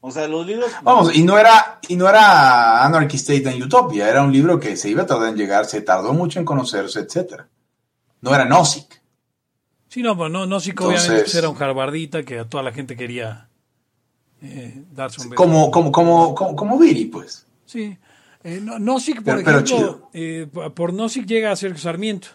O 0.00 0.12
sea, 0.12 0.28
los 0.28 0.46
libros... 0.46 0.70
Vamos, 0.84 1.12
y 1.12 1.24
no 1.24 1.36
era, 1.36 1.80
y 1.88 1.96
no 1.96 2.08
era 2.08 2.84
Anarchy 2.84 3.16
State 3.16 3.48
and 3.48 3.60
Utopia, 3.60 4.08
era 4.08 4.22
un 4.22 4.32
libro 4.32 4.60
que 4.60 4.76
se 4.76 4.88
iba 4.88 5.02
a 5.02 5.06
tardar 5.06 5.30
en 5.30 5.36
llegar, 5.36 5.66
se 5.66 5.80
tardó 5.82 6.12
mucho 6.12 6.38
en 6.38 6.44
conocerse, 6.44 7.00
etcétera. 7.00 7.48
No 8.20 8.32
era 8.32 8.44
Nozick. 8.44 9.02
Sí, 9.88 10.02
no, 10.04 10.16
pues 10.16 10.30
no, 10.30 10.46
no 10.46 10.60
sí 10.60 10.70
que 10.70 10.84
Entonces- 10.84 11.00
obviamente 11.06 11.24
pues, 11.24 11.34
era 11.34 11.48
un 11.48 11.56
jarbardita 11.56 12.22
que 12.22 12.38
a 12.38 12.48
toda 12.48 12.62
la 12.62 12.70
gente 12.72 12.96
quería 12.96 13.48
eh, 14.42 14.80
darse 14.92 15.22
un 15.22 15.30
beso. 15.30 15.42
Como, 15.42 15.72
como, 15.72 15.90
como, 15.90 16.34
como, 16.36 16.54
como 16.54 16.78
Viri, 16.78 17.06
pues. 17.06 17.46
Sí. 17.66 17.98
Eh, 18.42 18.60
no, 18.62 18.78
Nozick, 18.78 19.16
por 19.16 19.24
Pero- 19.24 19.44
pero 19.44 19.58
ejemplo, 19.60 19.76
chido. 19.76 20.10
eh, 20.14 20.46
por- 20.74 20.92
Nozick 20.94 21.26
llega 21.26 21.50
a 21.52 21.56
Sergio 21.56 21.78
Sarmiento, 21.78 22.28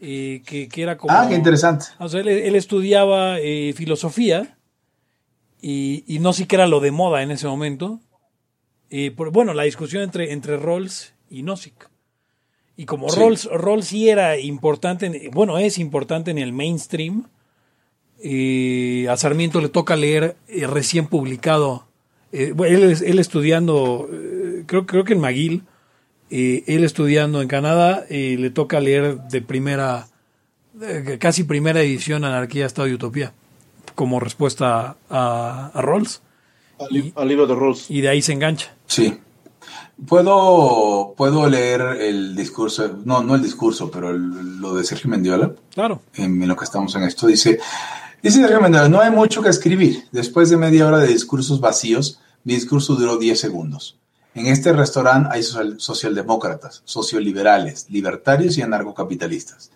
eh, 0.00 0.42
que, 0.44 0.68
que 0.68 0.82
era 0.82 0.96
como... 0.96 1.12
Ah, 1.14 1.26
qué 1.28 1.34
interesante. 1.36 1.86
O 1.98 2.08
sea, 2.08 2.20
él, 2.20 2.28
él 2.28 2.56
estudiaba 2.56 3.38
eh, 3.38 3.72
filosofía 3.76 4.58
y, 5.60 6.04
y 6.06 6.18
Nozick 6.18 6.52
era 6.52 6.66
lo 6.66 6.80
de 6.80 6.90
moda 6.90 7.22
en 7.22 7.30
ese 7.30 7.46
momento. 7.46 8.00
Eh, 8.90 9.12
por- 9.12 9.30
bueno, 9.30 9.54
la 9.54 9.62
discusión 9.62 10.02
entre, 10.02 10.32
entre 10.32 10.56
Rawls 10.56 11.14
y 11.30 11.42
Nozick. 11.44 11.88
Y 12.76 12.86
como 12.86 13.08
Sí. 13.08 13.20
Rawls, 13.20 13.44
Rawls 13.52 13.86
sí 13.86 14.08
era 14.08 14.36
importante, 14.38 15.06
en- 15.06 15.30
bueno, 15.30 15.58
es 15.58 15.78
importante 15.78 16.30
en 16.32 16.38
el 16.38 16.52
mainstream, 16.52 17.28
a 19.08 19.16
Sarmiento 19.16 19.60
le 19.60 19.68
toca 19.68 19.96
leer 19.96 20.36
recién 20.68 21.06
publicado, 21.06 21.86
él, 22.32 22.82
es- 22.84 23.00
él 23.02 23.18
estudiando, 23.18 24.08
creo, 24.66 24.86
creo 24.86 25.04
que 25.04 25.12
en 25.14 25.20
McGill, 25.20 25.62
eh, 26.30 26.64
él 26.66 26.84
estudiando 26.84 27.42
en 27.42 27.48
Canadá, 27.48 28.04
eh, 28.08 28.36
le 28.38 28.50
toca 28.50 28.80
leer 28.80 29.20
de 29.22 29.42
primera, 29.42 30.06
eh, 30.80 31.16
casi 31.20 31.44
primera 31.44 31.80
edición 31.80 32.24
Anarquía, 32.24 32.66
Estado 32.66 32.88
y 32.88 32.94
Utopía, 32.94 33.32
como 33.94 34.20
respuesta 34.20 34.96
a, 35.10 35.70
a 35.74 35.82
Rolls. 35.82 36.22
Al, 36.78 37.12
al 37.14 37.28
libro 37.28 37.46
de 37.46 37.54
Rolls. 37.54 37.90
Y 37.90 38.00
de 38.00 38.08
ahí 38.08 38.22
se 38.22 38.32
engancha. 38.32 38.74
Sí. 38.86 39.18
Puedo, 40.06 41.14
puedo 41.16 41.48
leer 41.48 41.82
el 42.00 42.34
discurso, 42.34 42.98
no, 43.04 43.22
no 43.22 43.34
el 43.34 43.42
discurso, 43.42 43.90
pero 43.90 44.10
el- 44.10 44.58
lo 44.58 44.74
de 44.74 44.82
Sergio 44.84 45.10
Mendiola. 45.10 45.52
Claro. 45.74 46.00
en, 46.14 46.42
en 46.42 46.48
lo 46.48 46.56
que 46.56 46.64
estamos 46.64 46.94
en 46.96 47.02
esto. 47.02 47.26
Dice, 47.26 47.58
dice 48.22 48.40
Sergio 48.40 48.60
Mendiola, 48.60 48.88
no 48.88 49.00
hay 49.00 49.10
mucho 49.10 49.42
que 49.42 49.50
escribir. 49.50 50.04
Después 50.10 50.48
de 50.50 50.56
media 50.56 50.86
hora 50.86 50.98
de 50.98 51.08
discursos 51.08 51.60
vacíos, 51.60 52.18
mi 52.44 52.54
discurso 52.54 52.94
duró 52.94 53.18
10 53.18 53.38
segundos. 53.38 53.98
En 54.34 54.46
este 54.46 54.72
restaurante 54.72 55.28
hay 55.32 55.42
social- 55.42 55.80
socialdemócratas, 55.80 56.82
socioliberales, 56.84 57.86
libertarios 57.90 58.56
y 58.58 58.62
anarcocapitalistas, 58.62 59.70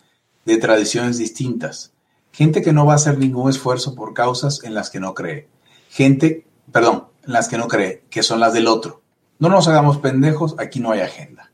de 0.45 0.57
tradiciones 0.59 1.19
distintas. 1.19 1.93
Gente 2.33 2.63
que 2.63 2.73
no 2.73 2.87
va 2.87 2.93
a 2.93 2.97
hacer 2.97 3.19
ningún 3.19 3.51
esfuerzo 3.51 3.95
por 3.95 4.15
causas 4.15 4.63
en 4.65 4.75
las 4.75 4.91
que 4.91 5.01
no 5.01 5.15
cree. 5.15 5.49
Gente, 5.91 6.47
perdón, 6.73 7.07
en 7.27 7.33
las 7.33 7.49
que 7.49 7.59
no 7.59 7.69
cree, 7.69 8.05
que 8.11 8.23
son 8.23 8.41
las 8.41 8.53
del 8.53 8.67
otro. 8.67 9.03
No 9.39 9.49
nos 9.49 9.67
hagamos 9.69 9.99
pendejos, 9.99 10.55
aquí 10.59 10.81
no 10.81 10.93
hay 10.93 11.01
agenda. 11.01 11.51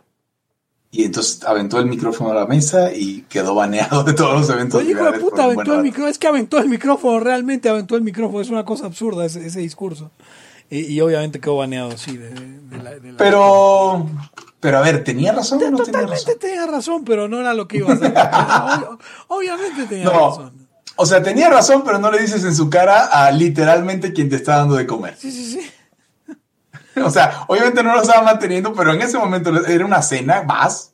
Y 0.90 1.05
entonces 1.05 1.44
aventó 1.44 1.78
el 1.78 1.86
micrófono 1.86 2.32
a 2.32 2.34
la 2.34 2.46
mesa 2.46 2.92
y 2.92 3.22
quedó 3.28 3.55
baneado 3.55 4.03
de 4.03 4.12
todos 4.12 4.40
los 4.40 4.51
eventos. 4.51 4.80
Oye, 4.80 4.90
hijo 4.90 5.05
de 5.05 5.20
puta, 5.20 5.44
aventó 5.44 5.74
el 5.74 5.82
micrófono. 5.82 6.09
Es 6.09 6.18
que 6.18 6.26
aventó 6.26 6.59
el 6.59 6.68
micrófono, 6.68 7.20
realmente 7.20 7.68
aventó 7.68 7.94
el 7.96 8.03
micrófono. 8.03 8.40
Es 8.40 8.51
una 8.51 8.64
cosa 8.64 8.86
absurda 8.86 9.24
ese, 9.24 9.46
ese 9.46 9.61
discurso. 9.61 10.11
Y, 10.70 10.80
y 10.86 11.00
obviamente 11.00 11.40
quedó 11.40 11.56
baneado, 11.56 11.96
sí. 11.98 12.16
De, 12.16 12.30
de 12.30 12.78
la, 12.82 12.90
de 12.98 13.12
la- 13.12 13.18
Pero, 13.18 14.08
pero 14.60 14.78
a 14.78 14.80
ver, 14.82 15.02
¿tenía 15.04 15.32
razón 15.32 15.58
o 15.62 15.70
no 15.70 15.76
tenía 15.78 16.00
Totalmente 16.02 16.24
razón? 16.24 16.38
tenía 16.40 16.66
razón, 16.66 17.04
pero 17.04 17.28
no 17.28 17.40
era 17.40 17.54
lo 17.54 17.66
que 17.68 17.78
iba 17.78 17.90
a 17.90 17.94
hacer. 17.94 18.14
Obviamente 19.28 19.86
tenía 19.86 20.04
No. 20.04 20.28
razón. 20.30 20.68
O 20.96 21.06
sea, 21.06 21.22
tenía 21.22 21.48
razón, 21.48 21.82
pero 21.84 21.98
no 21.98 22.10
le 22.10 22.20
dices 22.20 22.44
en 22.44 22.54
su 22.54 22.68
cara 22.68 23.06
a 23.06 23.30
literalmente 23.30 24.12
quien 24.12 24.28
te 24.28 24.36
está 24.36 24.56
dando 24.58 24.74
de 24.76 24.86
comer. 24.86 25.16
Sí, 25.18 25.30
sí, 25.32 25.44
sí. 25.52 25.70
O 27.04 27.10
sea, 27.10 27.44
obviamente 27.48 27.82
no 27.82 27.94
lo 27.94 28.02
estaba 28.02 28.22
manteniendo, 28.22 28.74
pero 28.74 28.92
en 28.92 29.00
ese 29.00 29.16
momento 29.16 29.64
era 29.66 29.86
una 29.86 30.02
cena, 30.02 30.42
vas. 30.42 30.92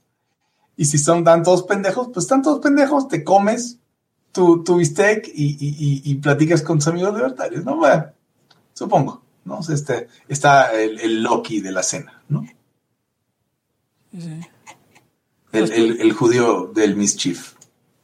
Y 0.77 0.85
si 0.85 0.99
son 0.99 1.25
tan 1.25 1.43
todos 1.43 1.63
pendejos, 1.65 2.09
pues 2.13 2.25
están 2.27 2.43
todos 2.43 2.61
pendejos, 2.61 3.09
te 3.09 3.25
comes 3.25 3.79
tu, 4.31 4.63
tu 4.63 4.77
bistec 4.77 5.27
y, 5.35 5.57
y, 5.59 5.69
y- 5.69 6.03
y 6.05 6.15
platicas 6.17 6.63
con 6.63 6.79
tus 6.79 6.89
amigos 6.89 7.15
libertarios, 7.15 7.65
¿no? 7.65 7.77
Bueno, 7.77 8.05
supongo, 8.75 9.23
¿no? 9.47 9.61
Este, 9.67 10.09
está 10.29 10.75
el, 10.79 11.01
el 11.01 11.23
Loki 11.23 11.61
de 11.63 11.73
la 11.73 11.83
cena, 11.83 12.23
¿no? 12.29 12.47
sí, 14.13 14.21
sí. 14.21 14.41
El, 15.53 15.73
el- 15.73 16.01
el 16.03 16.13
judío 16.13 16.67
del 16.75 16.97
mischief. 16.97 17.55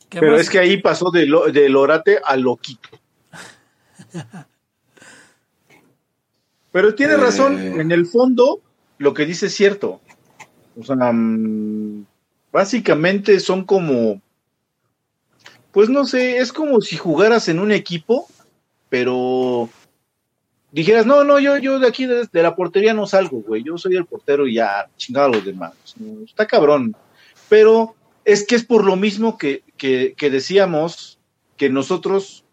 ¿Qué 0.08 0.20
Pero 0.20 0.32
más? 0.32 0.40
es 0.42 0.50
que 0.50 0.58
ahí 0.58 0.80
pasó 0.80 1.10
del 1.10 1.28
lo- 1.28 1.50
del 1.52 1.76
orate 1.76 2.18
al 2.24 2.40
loquito. 2.42 2.88
Pero 6.72 6.94
tiene 6.94 7.14
Eh. 7.14 7.18
razón, 7.18 7.58
en 7.58 7.90
el 7.92 8.06
fondo 8.06 8.60
lo 8.98 9.12
que 9.14 9.26
dice 9.26 9.46
es 9.46 9.54
cierto. 9.54 10.00
O 10.78 10.84
sea, 10.84 10.96
mm, 11.12 12.06
básicamente 12.50 13.40
son 13.40 13.64
como, 13.64 14.22
pues 15.72 15.88
no 15.90 16.06
sé, 16.06 16.38
es 16.38 16.52
como 16.52 16.80
si 16.80 16.96
jugaras 16.96 17.48
en 17.48 17.58
un 17.58 17.72
equipo, 17.72 18.26
pero 18.88 19.68
dijeras, 20.72 21.06
no, 21.06 21.22
no, 21.24 21.38
yo, 21.38 21.58
yo 21.58 21.78
de 21.78 21.86
aquí 21.86 22.06
de, 22.06 22.26
de 22.30 22.42
la 22.42 22.56
portería 22.56 22.94
no 22.94 23.06
salgo, 23.06 23.42
güey, 23.42 23.62
yo 23.62 23.78
soy 23.78 23.94
el 23.96 24.06
portero 24.06 24.46
y 24.48 24.54
ya, 24.54 24.88
chingado 24.96 25.26
a 25.26 25.30
los 25.36 25.44
demás. 25.44 25.72
No, 25.98 26.24
Está 26.24 26.46
cabrón. 26.46 26.96
Pero 27.48 27.94
es 28.24 28.46
que 28.46 28.54
es 28.56 28.64
por 28.64 28.84
lo 28.84 28.96
mismo 28.96 29.36
que, 29.38 29.62
que, 29.76 30.14
que 30.16 30.30
decíamos 30.30 31.18
que 31.56 31.68
nosotros 31.70 32.44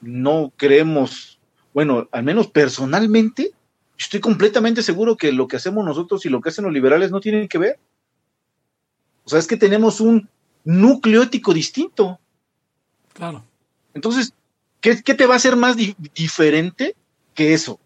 no 0.00 0.52
creemos, 0.56 1.38
bueno, 1.74 2.08
al 2.12 2.22
menos 2.24 2.48
personalmente, 2.48 3.52
estoy 3.98 4.20
completamente 4.20 4.82
seguro 4.82 5.16
que 5.16 5.32
lo 5.32 5.46
que 5.48 5.56
hacemos 5.56 5.84
nosotros 5.84 6.24
y 6.26 6.28
lo 6.30 6.40
que 6.40 6.48
hacen 6.48 6.64
los 6.64 6.72
liberales 6.74 7.10
no 7.10 7.20
tienen 7.20 7.48
que 7.48 7.58
ver. 7.58 7.78
O 9.24 9.28
sea, 9.28 9.38
es 9.38 9.46
que 9.46 9.56
tenemos 9.56 10.00
un 10.00 10.28
núcleo 10.64 11.22
ético 11.22 11.52
distinto. 11.52 12.18
Claro. 13.12 13.44
Entonces, 13.94 14.32
¿qué, 14.80 15.02
qué 15.02 15.14
te 15.14 15.26
va 15.26 15.34
a 15.34 15.38
hacer 15.38 15.56
más 15.56 15.76
di- 15.76 15.96
diferente 16.14 16.94
que 17.36 17.54
eso? 17.54 17.78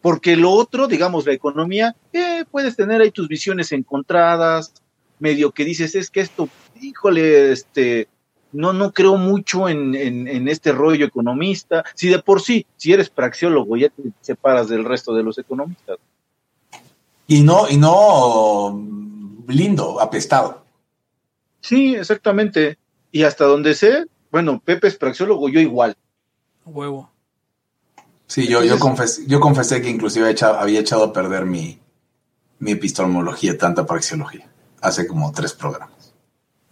Porque 0.00 0.36
lo 0.36 0.52
otro, 0.52 0.86
digamos, 0.86 1.26
la 1.26 1.32
economía, 1.32 1.96
eh, 2.12 2.44
puedes 2.48 2.76
tener 2.76 3.00
ahí 3.00 3.10
tus 3.10 3.26
visiones 3.26 3.72
encontradas, 3.72 4.72
medio 5.18 5.50
que 5.50 5.64
dices, 5.64 5.96
es 5.96 6.10
que 6.10 6.20
esto, 6.20 6.48
híjole, 6.80 7.50
este, 7.50 8.06
no, 8.52 8.72
no 8.72 8.92
creo 8.92 9.16
mucho 9.16 9.68
en, 9.68 9.96
en, 9.96 10.28
en 10.28 10.46
este 10.46 10.70
rollo 10.70 11.04
economista. 11.06 11.84
Si 11.94 12.08
de 12.08 12.20
por 12.20 12.40
sí, 12.40 12.66
si 12.76 12.92
eres 12.92 13.10
praxiólogo, 13.10 13.76
ya 13.76 13.88
te 13.88 14.02
separas 14.20 14.68
del 14.68 14.84
resto 14.84 15.12
de 15.14 15.24
los 15.24 15.38
economistas. 15.38 15.98
Y 17.26 17.42
no, 17.42 17.68
y 17.68 17.76
no 17.76 18.70
mm, 18.72 19.48
lindo, 19.48 20.00
apestado. 20.00 20.64
Sí, 21.60 21.96
exactamente. 21.96 22.78
Y 23.10 23.24
hasta 23.24 23.44
donde 23.44 23.74
sé, 23.74 24.06
bueno, 24.30 24.60
Pepe 24.64 24.88
es 24.88 24.96
praxiólogo, 24.96 25.48
yo 25.48 25.60
igual. 25.60 25.96
Huevo. 26.64 27.10
Sí, 28.28 28.46
yo, 28.46 28.62
yo, 28.62 28.78
confesé, 28.78 29.22
yo 29.26 29.40
confesé 29.40 29.80
que 29.80 29.88
inclusive 29.88 30.26
había 30.26 30.32
echado, 30.32 30.58
había 30.60 30.80
echado 30.80 31.04
a 31.04 31.12
perder 31.14 31.46
mi, 31.46 31.80
mi 32.58 32.72
epistemología, 32.72 33.56
tanta 33.56 33.86
praxeología, 33.86 34.50
hace 34.82 35.06
como 35.06 35.32
tres 35.32 35.54
programas. 35.54 36.12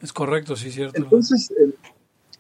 Es 0.03 0.13
correcto, 0.13 0.55
sí, 0.55 0.71
cierto. 0.71 0.99
Entonces, 0.99 1.51
eh, 1.53 1.75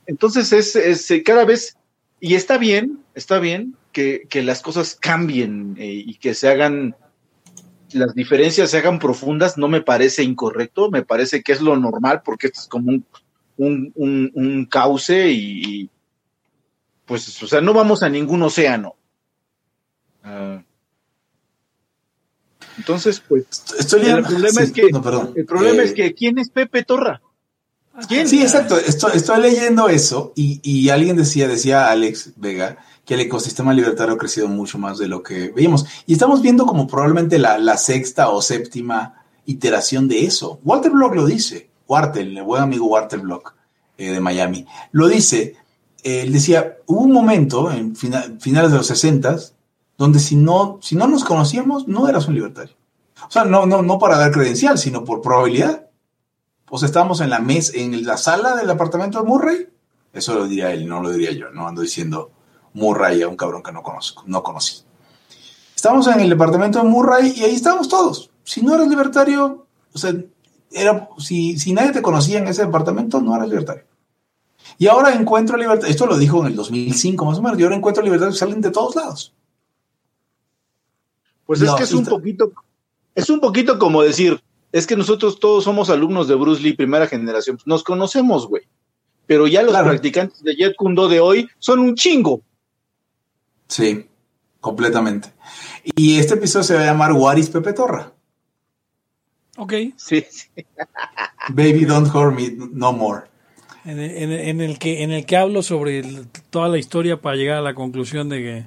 entonces 0.07 0.53
es, 0.53 0.77
es, 0.77 1.11
eh, 1.11 1.23
cada 1.23 1.47
vez, 1.47 1.79
y 2.21 2.35
está 2.35 2.59
bien, 2.59 3.05
está 3.14 3.39
bien 3.39 3.75
que, 3.91 4.27
que 4.29 4.43
las 4.43 4.61
cosas 4.61 4.95
cambien 5.01 5.77
eh, 5.79 6.03
y 6.07 6.17
que 6.17 6.35
se 6.35 6.51
hagan, 6.51 6.95
las 7.93 8.14
diferencias 8.14 8.71
se 8.71 8.77
hagan 8.77 8.99
profundas, 8.99 9.57
no 9.57 9.69
me 9.69 9.81
parece 9.81 10.25
incorrecto, 10.25 10.91
me 10.91 11.03
parece 11.03 11.43
que 11.43 11.53
es 11.53 11.62
lo 11.62 11.75
normal 11.79 12.21
porque 12.23 12.49
esto 12.49 12.61
es 12.61 12.69
como 12.69 12.91
un, 12.91 13.07
un, 13.57 13.93
un, 13.95 14.31
un 14.35 14.67
cauce 14.67 15.31
y, 15.31 15.62
y, 15.64 15.91
pues, 17.07 17.43
o 17.43 17.47
sea, 17.47 17.62
no 17.62 17.73
vamos 17.73 18.03
a 18.03 18.11
ningún 18.11 18.43
océano. 18.43 18.95
Ah. 20.29 20.61
entonces, 22.79 23.22
pues, 23.27 23.45
Estoy 23.79 24.03
el 24.07 24.22
problema 24.24 24.51
sí, 24.61 24.62
es 24.64 24.72
que, 24.72 24.91
no, 24.91 25.33
el 25.35 25.47
problema 25.47 25.83
Eh, 25.83 25.87
es 25.87 25.93
que, 25.95 26.14
¿quién 26.14 26.39
es 26.39 26.51
Pepe 26.51 26.83
Torra? 26.83 27.22
¿Quién? 28.09 28.29
Sí, 28.29 28.43
exacto. 28.43 28.77
Estoy, 28.77 29.12
estoy 29.14 29.41
leyendo 29.41 29.89
eso 29.89 30.33
y, 30.35 30.61
y 30.62 30.91
alguien 30.91 31.16
decía, 31.16 31.49
decía 31.49 31.89
Alex 31.91 32.33
Vega, 32.37 32.77
que 33.07 33.14
el 33.14 33.20
ecosistema 33.20 33.72
libertario 33.72 34.14
ha 34.14 34.18
crecido 34.18 34.49
mucho 34.49 34.79
más 34.79 34.99
de 34.99 35.09
lo 35.09 35.22
que 35.22 35.49
veíamos. 35.55 35.87
Y 36.07 36.12
estamos 36.12 36.43
viendo 36.43 36.66
como 36.66 36.87
probablemente 36.87 37.39
la, 37.39 37.57
la 37.57 37.77
sexta 37.79 38.29
o 38.29 38.43
séptima 38.43 39.22
iteración 39.47 40.09
de 40.09 40.24
eso. 40.27 40.61
Walter 40.64 40.91
Block 40.93 41.14
lo 41.14 41.24
dice, 41.24 41.70
Wartel, 41.89 42.37
el 42.37 42.43
buen 42.45 42.62
amigo 42.62 42.87
Walter 42.87 43.20
Block 43.20 43.55
eh, 43.97 44.11
de 44.11 44.20
Miami, 44.20 44.66
lo 44.93 45.09
dice. 45.09 45.57
eh, 46.03 46.20
él 46.22 46.33
decía, 46.35 46.77
hubo 46.87 47.01
un 47.01 47.12
momento 47.12 47.70
en 47.72 47.97
fina- 47.97 48.27
finales 48.41 48.72
de 48.72 48.77
los 48.79 48.89
60 48.89 49.39
donde 49.99 50.19
si 50.19 50.37
no, 50.37 50.79
si 50.83 50.97
no 50.97 51.07
nos 51.07 51.25
conocíamos, 51.25 51.89
no 51.89 52.09
eras 52.09 52.29
un 52.29 52.35
libertario. 52.35 52.75
O 53.27 53.31
sea, 53.31 53.45
no, 53.45 53.67
no, 53.67 53.83
no 53.83 53.99
para 53.99 54.19
dar 54.19 54.31
credencial, 54.31 54.79
sino 54.79 55.05
por 55.05 55.23
probabilidad. 55.23 55.87
Pues 56.67 56.83
estábamos 56.83 57.21
en 57.21 57.31
la 57.31 57.39
mesa, 57.39 57.73
en 57.75 58.05
la 58.05 58.17
sala 58.17 58.57
del 58.57 58.69
apartamento 58.69 59.21
de 59.21 59.29
Murray. 59.29 59.69
Eso 60.13 60.35
lo 60.35 60.47
diría 60.47 60.73
él, 60.73 60.87
no 60.87 61.01
lo 61.01 61.11
diría 61.11 61.33
yo. 61.33 61.51
No 61.51 61.67
ando 61.67 61.83
diciendo 61.83 62.31
Murray 62.75 63.23
a 63.23 63.29
un 63.29 63.37
cabrón 63.37 63.63
que 63.63 63.73
no 63.73 63.83
conozco, 63.83 64.25
no 64.27 64.43
conocí. 64.43 64.83
Estábamos 65.75 66.07
en 66.09 66.21
el 66.21 66.31
departamento 66.31 66.79
de 66.79 66.89
Murray 66.89 67.33
y 67.37 67.45
ahí 67.45 67.55
estábamos 67.55 67.89
todos. 67.89 68.31
Si 68.45 68.63
no 68.63 68.75
eras 68.75 68.89
libertario, 68.89 69.67
o 69.93 69.99
sea, 69.99 70.15
era, 70.73 71.09
si, 71.19 71.59
si 71.59 71.73
nadie 71.73 71.93
te 71.93 72.03
conocía 72.03 72.39
en 72.39 72.49
ese 72.49 72.65
departamento, 72.65 73.21
no 73.21 73.35
eras 73.35 73.49
libertario. 73.49 73.85
Y 74.79 74.89
ahora 74.89 75.15
encuentro 75.15 75.57
libertad. 75.57 75.89
Esto 75.89 76.07
lo 76.07 76.19
dijo 76.19 76.41
en 76.41 76.49
el 76.49 76.57
2005 76.57 77.25
más 77.25 77.39
o 77.39 77.43
menos. 77.43 77.59
Y 77.59 77.63
ahora 77.63 77.77
encuentro 77.77 78.03
libertad 78.03 78.29
que 78.29 78.35
salen 78.35 78.61
de 78.61 78.71
todos 78.71 78.97
lados. 78.97 79.36
Pues 81.47 81.61
es 81.63 81.69
No, 81.69 81.77
que 81.77 81.85
es 81.85 81.93
un 81.93 82.05
poquito, 82.05 82.53
es 83.15 83.31
un 83.31 83.41
poquito 83.41 83.79
como 83.79 84.03
decir, 84.03 84.41
es 84.73 84.87
que 84.87 84.97
nosotros 84.97 85.39
todos 85.41 85.65
somos 85.65 85.89
alumnos 85.91 86.29
de 86.29 86.35
Bruce 86.35 86.61
Lee, 86.63 86.73
primera 86.75 87.07
generación. 87.07 87.59
Nos 87.65 87.85
conocemos, 87.85 88.47
güey. 88.49 88.65
Pero 89.27 89.47
ya 89.47 89.63
los 89.63 89.71
Claro. 89.73 89.89
practicantes 89.89 90.43
de 90.43 90.55
Jet 90.55 90.77
Kundo 90.77 91.09
de 91.09 91.21
hoy 91.21 91.49
son 91.59 91.79
un 91.81 91.95
chingo. 91.95 92.43
Sí, 93.69 94.07
completamente. 94.61 95.33
Y 95.97 96.19
este 96.19 96.35
episodio 96.35 96.65
se 96.65 96.75
va 96.75 96.83
a 96.83 96.87
llamar 96.87 97.13
What 97.13 97.37
is 97.37 97.51
Pepe 97.51 97.73
Torra? 97.73 98.13
Ok. 99.57 99.73
Sí, 99.97 100.25
sí. 100.31 100.49
Baby, 101.49 101.85
don't 101.87 102.13
hurt 102.15 102.35
me 102.35 102.51
no 102.73 102.93
more. 102.93 103.23
En 103.85 103.99
el, 104.01 104.11
en 104.11 104.33
el- 104.33 104.41
en 104.49 104.61
el 104.61 104.79
que, 104.79 105.03
en 105.03 105.13
el 105.13 105.25
que 105.27 105.37
hablo 105.37 105.63
sobre 105.63 106.01
el- 106.01 106.27
toda 106.51 106.69
la 106.69 106.79
historia 106.79 107.21
para 107.21 107.37
llegar 107.37 107.59
a 107.59 107.63
la 107.63 107.75
conclusión 107.75 108.29
de 108.29 108.39
que 108.43 108.67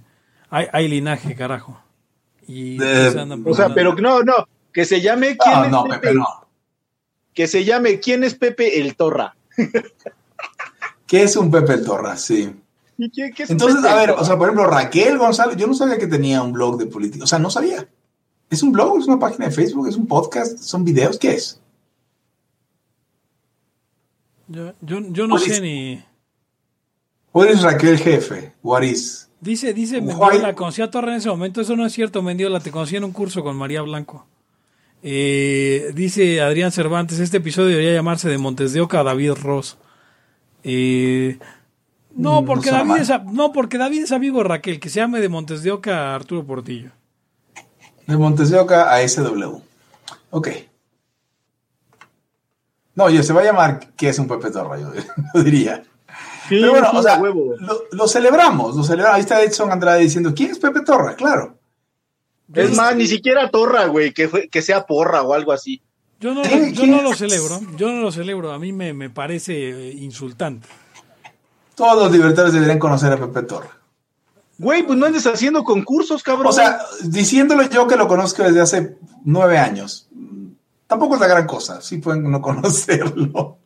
hay, 0.50 0.66
hay 0.72 0.88
linaje, 0.88 1.36
carajo. 1.36 1.80
Y 2.52 2.78
De- 2.78 3.12
se 3.12 3.20
andan 3.20 3.44
O 3.46 3.54
sea, 3.54 3.74
pero 3.76 3.94
no, 3.96 4.24
no, 4.24 4.48
que 4.74 4.84
se 4.86 5.02
llame 5.02 5.38
quién 5.38 5.56
Ah, 5.56 5.66
es 5.66 5.72
no, 5.72 5.84
Pepe, 5.84 6.00
Pepe, 6.00 6.14
no. 6.16 6.26
que 7.34 7.48
se 7.48 7.64
llame 7.64 8.00
quién 8.00 8.24
es 8.24 8.34
Pepe 8.34 8.80
el 8.82 8.96
Torra. 8.96 9.36
¿Qué 11.06 11.24
es 11.24 11.36
un 11.36 11.52
Pepe 11.52 11.78
Torra? 11.78 12.18
Sí. 12.18 12.52
¿Y 12.98 13.10
qué, 13.12 13.32
qué 13.32 13.44
es 13.44 13.50
un 13.50 13.54
Entonces, 13.54 13.84
a 13.86 13.96
ver, 13.96 14.12
o 14.12 14.26
sea, 14.26 14.36
por 14.38 14.48
ejemplo, 14.48 14.66
Raquel 14.68 15.18
González, 15.20 15.58
yo 15.58 15.68
no 15.68 15.74
sabía 15.76 15.98
que 16.00 16.08
tenía 16.08 16.42
un 16.42 16.52
blog 16.52 16.78
de 16.80 16.88
política, 16.88 17.24
o 17.24 17.28
sea, 17.28 17.38
no 17.40 17.50
sabía. 17.52 17.88
¿Es 18.50 18.64
un 18.64 18.72
blog? 18.72 18.98
¿Es 19.00 19.06
una 19.08 19.20
página 19.20 19.46
de 19.46 19.52
Facebook? 19.52 19.88
¿Es 19.88 19.96
un 19.96 20.08
podcast? 20.08 20.58
¿Son 20.58 20.84
videos? 20.84 21.20
¿Qué 21.20 21.32
es? 21.36 21.62
Yo, 24.48 24.74
yo, 24.82 25.00
yo 25.12 25.28
no 25.28 25.36
¿Cuál 25.36 25.44
sé 25.44 25.54
es? 25.54 25.62
ni... 25.62 26.04
¿O 27.32 27.44
eres 27.44 27.62
Raquel 27.62 27.98
Jefe? 28.00 28.54
What 28.64 28.82
is? 28.82 29.29
Dice, 29.42 29.74
dice? 29.74 30.02
Mendiola, 30.02 30.54
conocí 30.54 30.82
a 30.82 30.92
Torre 30.92 31.12
en 31.12 31.18
ese 31.18 31.30
momento, 31.30 31.62
eso 31.62 31.76
no 31.76 31.86
es 31.86 31.94
cierto, 31.94 32.22
Mendiola, 32.22 32.60
te 32.60 32.72
conocí 32.72 32.96
en 32.98 33.06
un 33.06 33.12
curso 33.12 33.44
con 33.44 33.56
María 33.56 33.82
Blanco. 33.82 34.26
Eh, 35.02 35.92
dice 35.96 36.42
Adrián 36.42 36.74
Cervantes, 36.74 37.20
este 37.20 37.38
episodio 37.38 37.70
debería 37.70 37.94
llamarse 37.94 38.28
de 38.28 38.38
Montes 38.38 38.74
de 38.74 38.82
Oca 38.82 39.00
a 39.00 39.04
David 39.04 39.32
Ross. 39.42 39.78
Eh, 40.64 41.40
no, 42.16 42.42
Mm, 42.42 42.46
porque 42.46 42.70
no 42.72 42.78
David 42.78 42.90
mal. 42.90 43.02
es, 43.02 43.12
no, 43.32 43.54
porque 43.54 43.78
David 43.78 44.04
es 44.04 44.12
amigo 44.12 44.40
de 44.40 44.44
Raquel, 44.50 44.80
que 44.82 44.90
se 44.90 45.00
llame 45.00 45.22
de 45.22 45.30
Montes 45.30 45.64
de 45.64 45.72
Oca 45.72 46.12
a 46.12 46.16
Arturo 46.16 46.46
Portillo. 46.46 46.92
De 48.08 48.18
Montes 48.18 48.50
de 48.50 48.60
Oca 48.60 48.94
a 48.94 49.08
SW. 49.08 49.62
Ok. 50.32 50.50
No, 52.96 53.10
yo 53.10 53.24
se 53.24 53.32
va 53.34 53.42
a 53.42 53.46
llamar 53.46 53.80
que 53.96 54.10
es 54.10 54.20
un 54.20 54.28
Pepe 54.28 54.52
Torra, 54.52 54.78
yo, 54.80 54.92
yo 55.34 55.44
diría. 55.44 55.84
Sí, 56.50 56.56
Pero 56.60 56.72
bueno, 56.72 56.88
sí, 56.92 56.98
o 56.98 57.04
sea, 57.04 57.18
huevo. 57.20 57.56
lo, 57.60 57.82
lo 57.92 58.08
celebramos, 58.08 58.76
lo 58.76 58.84
celebramos. 58.84 59.16
Ahí 59.16 59.22
está 59.22 59.42
Edson 59.44 59.72
Andrade 59.72 60.02
diciendo, 60.02 60.34
¿quién 60.36 60.52
es 60.52 60.60
Pepe 60.60 60.82
Torra? 60.82 61.16
Claro. 61.16 61.58
Es 62.54 62.76
más, 62.76 62.96
ni 62.96 63.06
siquiera 63.08 63.50
Torra, 63.52 63.86
güey, 63.86 64.12
que, 64.14 64.50
que 64.52 64.62
sea 64.62 64.86
porra 64.88 65.22
o 65.22 65.34
algo 65.36 65.52
así. 65.52 65.82
Yo 66.20 66.34
no, 66.34 66.42
¿Quién- 66.42 66.74
yo 66.74 66.86
no 66.88 67.02
lo 67.02 67.14
celebro, 67.14 67.62
yo 67.78 67.92
no 67.92 68.02
lo 68.02 68.12
celebro, 68.12 68.52
a 68.52 68.60
mí 68.60 68.74
me, 68.74 68.92
me 68.94 69.10
parece 69.10 69.54
eh, 69.70 69.92
insultante. 69.94 70.68
Todos 71.76 72.04
los 72.04 72.12
libertarios 72.12 72.54
deberían 72.54 72.80
conocer 72.80 73.14
a 73.14 73.18
Pepe 73.18 73.44
Torra. 73.44 73.70
Güey, 74.58 74.84
pues 74.84 75.00
no 75.00 75.06
andes 75.06 75.26
haciendo 75.28 75.64
concursos, 75.64 76.22
cabrón. 76.24 76.48
O 76.48 76.52
sea, 76.52 76.82
diciéndolo 77.04 77.64
yo 77.70 77.88
que 77.88 77.96
lo 77.96 78.08
conozco 78.10 78.44
desde 78.44 78.60
hace 78.60 78.98
nueve 79.24 79.58
años, 79.58 80.10
tampoco 80.88 81.16
es 81.16 81.22
la 81.22 81.28
gran 81.28 81.48
cosa. 81.48 81.80
Sí 81.82 82.00
pueden 82.00 82.30
no 82.30 82.42
conocerlo. 82.42 83.58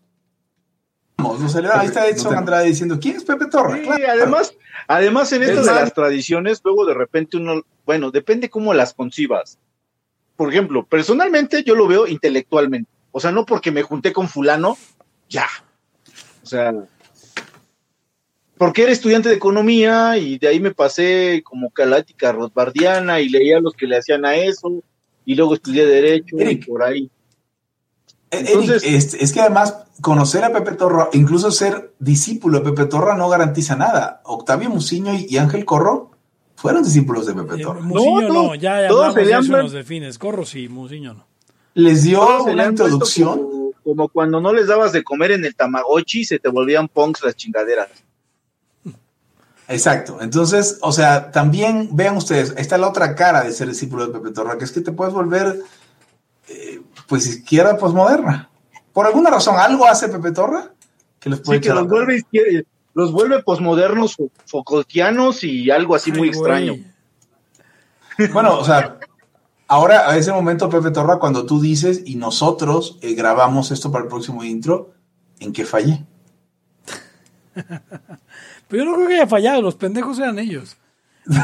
Vamos, 1.24 1.42
lo 1.42 1.48
celebramos. 1.50 1.82
Ahí 1.82 1.88
está 1.88 2.08
Edson 2.08 2.36
Andrade 2.36 2.68
diciendo, 2.68 3.00
¿quién 3.00 3.16
es 3.16 3.24
Pepe 3.24 3.46
Torra? 3.48 3.78
Sí, 3.78 3.84
Claro. 3.84 4.04
además, 4.10 4.54
además 4.88 5.32
en 5.32 5.44
esto 5.44 5.62
Es 5.62 5.66
de 5.66 5.74
las 5.74 5.94
tradiciones, 5.94 6.62
luego 6.64 6.86
de 6.86 6.94
repente 6.94 7.38
uno, 7.38 7.62
bueno, 7.86 8.12
depende 8.12 8.50
cómo 8.50 8.74
las 8.74 8.94
concibas. 8.94 9.58
Por 10.36 10.50
ejemplo, 10.50 10.86
personalmente 10.86 11.64
yo 11.64 11.76
lo 11.76 11.88
veo 11.88 12.08
intelectualmente. 12.08 12.90
O 13.12 13.20
sea, 13.20 13.32
no 13.32 13.46
porque 13.46 13.72
me 13.72 13.84
junté 13.84 14.12
con 14.12 14.28
fulano, 14.28 14.78
ya. 15.30 15.48
O 16.44 16.46
sea, 16.46 16.74
porque 18.58 18.84
era 18.84 18.92
estudiante 18.92 19.30
de 19.30 19.36
economía 19.36 20.18
y 20.18 20.38
de 20.38 20.48
ahí 20.48 20.60
me 20.60 20.74
pasé 20.74 21.42
como 21.44 21.72
que 21.74 21.84
a 21.84 21.86
la 21.86 22.00
ética 22.00 22.32
rothbardiana 22.32 23.22
y 23.22 23.30
leía 23.30 23.58
a 23.58 23.62
los 23.62 23.74
que 23.74 23.88
le 23.88 23.98
hacían 23.98 24.26
a 24.26 24.36
eso 24.36 24.84
y 25.26 25.36
luego 25.36 25.54
estudié 25.54 25.86
derecho 25.86 26.36
Eric. 26.38 26.64
y 26.64 26.70
por 26.70 26.84
ahí. 26.84 27.10
Eh, 28.34 28.40
Eric, 28.40 28.50
Entonces- 28.50 28.84
es, 28.84 29.14
es 29.14 29.32
que 29.34 29.42
además 29.42 29.76
conocer 30.02 30.44
a 30.44 30.52
Pepe 30.52 30.74
Torra, 30.74 31.10
incluso 31.14 31.52
ser 31.52 31.94
discípulo 32.00 32.60
de 32.60 32.66
Pepe 32.72 32.86
Torra 32.86 33.16
no 33.16 33.30
garantiza 33.30 33.76
nada. 33.76 34.22
Octavio 34.26 34.70
Muciño 34.70 35.14
y, 35.14 35.28
y 35.30 35.38
Ángel 35.38 35.66
Corro 35.66 36.12
fueron 36.56 36.84
discípulos 36.84 37.26
de 37.26 37.34
Pepe 37.34 37.56
Eh, 37.62 37.64
Torra. 37.64 37.82
Musiño 37.82 38.22
no, 38.22 38.34
todo- 38.34 38.56
ya 38.56 38.88
todos 38.88 39.00
hablamos 39.02 39.16
de 39.16 39.22
serían 39.22 39.40
eso 39.40 39.46
en 39.46 39.52
buen- 39.52 39.64
los 39.64 39.72
delfines, 39.72 40.18
Corro 40.18 40.46
sí, 40.46 40.68
Musiño 40.70 41.14
no. 41.14 41.26
Les 41.76 42.04
dio 42.04 42.20
Todos 42.20 42.44
se 42.46 42.52
una 42.52 42.66
introducción. 42.68 43.40
Como, 43.40 43.72
como 43.84 44.08
cuando 44.10 44.40
no 44.40 44.54
les 44.54 44.68
dabas 44.68 44.92
de 44.94 45.04
comer 45.04 45.32
en 45.32 45.44
el 45.46 45.56
Tamagotchi 45.56 46.22
y 46.22 46.26
se 46.26 46.40
te 46.40 46.50
volvían 46.50 46.88
punks 46.88 47.24
las 47.24 47.36
chingaderas. 47.36 47.90
Exacto. 49.68 50.20
Entonces, 50.22 50.78
o 50.82 50.92
sea, 50.92 51.32
también 51.32 51.90
vean 51.94 52.18
ustedes, 52.18 52.54
está 52.58 52.78
la 52.78 52.90
otra 52.90 53.16
cara 53.16 53.44
de 53.44 53.52
ser 53.54 53.70
discípulo 53.70 54.06
de 54.06 54.14
Pepe 54.14 54.32
Torra, 54.32 54.58
que 54.58 54.66
es 54.66 54.72
que 54.72 54.82
te 54.82 54.92
puedes 54.92 55.14
volver, 55.14 55.62
eh, 56.50 56.82
pues, 57.14 57.28
izquierda 57.28 57.78
posmoderna. 57.78 58.50
Por 58.92 59.06
alguna 59.06 59.30
razón, 59.30 59.56
algo 59.60 59.86
hace 59.86 60.10
Pepe 60.10 60.32
Torra 60.32 60.72
que 61.20 61.30
los 61.30 61.42
puede 61.42 61.60
Sí, 61.60 61.68
que 61.68 61.74
los 61.74 61.88
vuelve, 61.88 62.24
los 62.96 63.12
vuelve 63.12 63.44
posmodernos, 63.44 64.18
fo- 64.18 64.32
Foucaultianos 64.48 65.44
y 65.44 65.70
algo 65.70 65.96
así 65.96 66.12
muy 66.12 66.30
extraño. 66.30 66.74
Bueno, 68.34 68.58
o 68.58 68.66
sea, 68.66 68.98
ahora 69.68 70.10
a 70.10 70.18
ese 70.18 70.32
momento, 70.32 70.70
Pepe 70.70 70.90
Torra, 70.92 71.20
cuando 71.20 71.46
tú 71.46 71.62
dices 71.62 72.02
y 72.06 72.16
nosotros 72.16 72.98
eh, 73.02 73.14
grabamos 73.14 73.70
esto 73.72 73.92
para 73.92 74.04
el 74.06 74.10
próximo 74.10 74.44
intro, 74.44 74.92
¿en 75.40 75.54
qué 75.54 75.66
fallé? 75.66 76.04
Pero 78.68 78.84
yo 78.84 78.90
no 78.90 78.96
creo 78.96 79.08
que 79.08 79.14
haya 79.16 79.28
fallado, 79.28 79.62
los 79.62 79.76
pendejos 79.76 80.18
eran 80.20 80.40
ellos. 80.40 80.78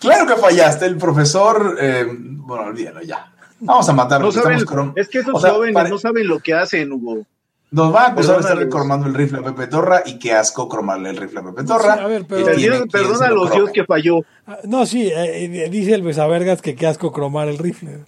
Claro 0.00 0.26
que 0.26 0.40
fallaste, 0.40 0.86
el 0.86 0.96
profesor. 0.96 1.76
eh, 1.80 2.06
bueno, 2.08 2.64
olvídalo 2.64 3.02
ya. 3.02 3.32
Vamos 3.60 3.88
a 3.88 3.92
matarlo. 3.92 4.26
No 4.26 4.32
saben, 4.32 4.58
estamos 4.58 4.88
crom- 4.88 4.92
es 4.96 5.08
que 5.08 5.18
esos 5.20 5.34
o 5.34 5.40
sea, 5.40 5.50
jóvenes 5.52 5.74
pare- 5.74 5.90
no 5.90 5.98
saben 5.98 6.26
lo 6.26 6.38
que 6.40 6.54
hacen, 6.54 6.90
Hugo. 6.92 7.24
Nos 7.72 7.94
va 7.94 8.06
a 8.06 8.08
acusar 8.08 8.34
de 8.36 8.40
estar 8.40 8.56
Perdónalos. 8.56 8.74
cromando 8.74 9.06
el 9.06 9.14
rifle 9.14 9.38
a 9.38 9.42
Pepe 9.44 9.66
Torra 9.68 10.02
y 10.04 10.18
qué 10.18 10.32
asco 10.32 10.68
cromarle 10.68 11.10
el 11.10 11.16
rifle 11.16 11.38
a 11.40 11.42
Pepe 11.44 11.62
Torra. 11.64 11.94
Sí, 11.94 12.00
a 12.00 12.06
ver, 12.08 12.24
pero- 12.28 12.56
tiene 12.56 12.86
Perdona, 12.86 13.26
a 13.26 13.30
lo 13.30 13.44
los 13.44 13.52
dios 13.52 13.70
que 13.72 13.84
falló. 13.84 14.20
Ah, 14.46 14.58
No, 14.64 14.84
sí, 14.86 15.08
eh, 15.14 15.68
dice 15.70 15.94
el 15.94 16.02
besavergas 16.02 16.62
que 16.62 16.74
qué 16.74 16.86
asco 16.88 17.12
cromar 17.12 17.48
el 17.48 17.58
rifle. 17.58 18.04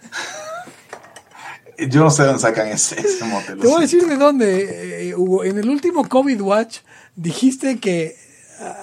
Yo 1.88 2.00
no 2.04 2.10
sé 2.10 2.24
dónde 2.24 2.40
sacan 2.40 2.68
ese, 2.68 3.00
ese 3.00 3.24
mote. 3.24 3.56
Te 3.56 3.66
voy 3.66 3.78
a 3.78 3.80
decir 3.80 4.04
de 4.06 4.16
dónde, 4.16 5.08
eh, 5.08 5.14
Hugo. 5.14 5.44
En 5.44 5.56
el 5.58 5.68
último 5.70 6.06
COVID 6.06 6.38
Watch 6.42 6.78
dijiste 7.16 7.80
que 7.80 8.14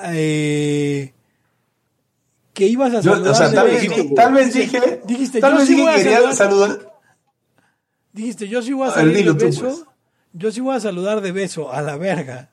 eh, 0.06 1.14
que 2.58 2.66
ibas 2.66 2.92
a 2.92 3.02
Yo, 3.02 3.12
saludar. 3.12 3.32
o 3.32 3.36
sea, 3.36 3.50
de 3.50 3.56
tal, 3.56 3.68
vez, 3.68 4.16
tal 4.16 4.34
vez 4.34 4.52
dije, 4.54 5.02
Dijiste, 5.06 5.40
tal 5.40 5.52
yo 5.54 5.58
vez 5.60 5.68
sí 5.68 5.74
dije 5.76 5.84
voy 5.86 5.94
a 5.94 5.96
que 5.98 6.04
quería 6.04 6.32
saludar. 6.34 6.70
saludar. 6.70 6.94
Dijiste, 8.14 8.48
yo 8.48 8.62
sí 8.64 8.74
voy 8.74 8.88
a 8.88 8.92
A 8.92 8.96
ver, 8.96 9.00
salir 9.04 9.14
de 9.14 9.20
dilo 9.20 9.38
tú, 9.38 9.46
beso. 9.46 9.62
pues. 9.62 9.84
Yo 10.34 10.52
sí 10.52 10.60
voy 10.62 10.76
a 10.76 10.80
saludar 10.80 11.22
de 11.22 11.32
beso 11.32 11.72
a 11.72 11.84
la 11.84 11.98
verga. 11.98 12.50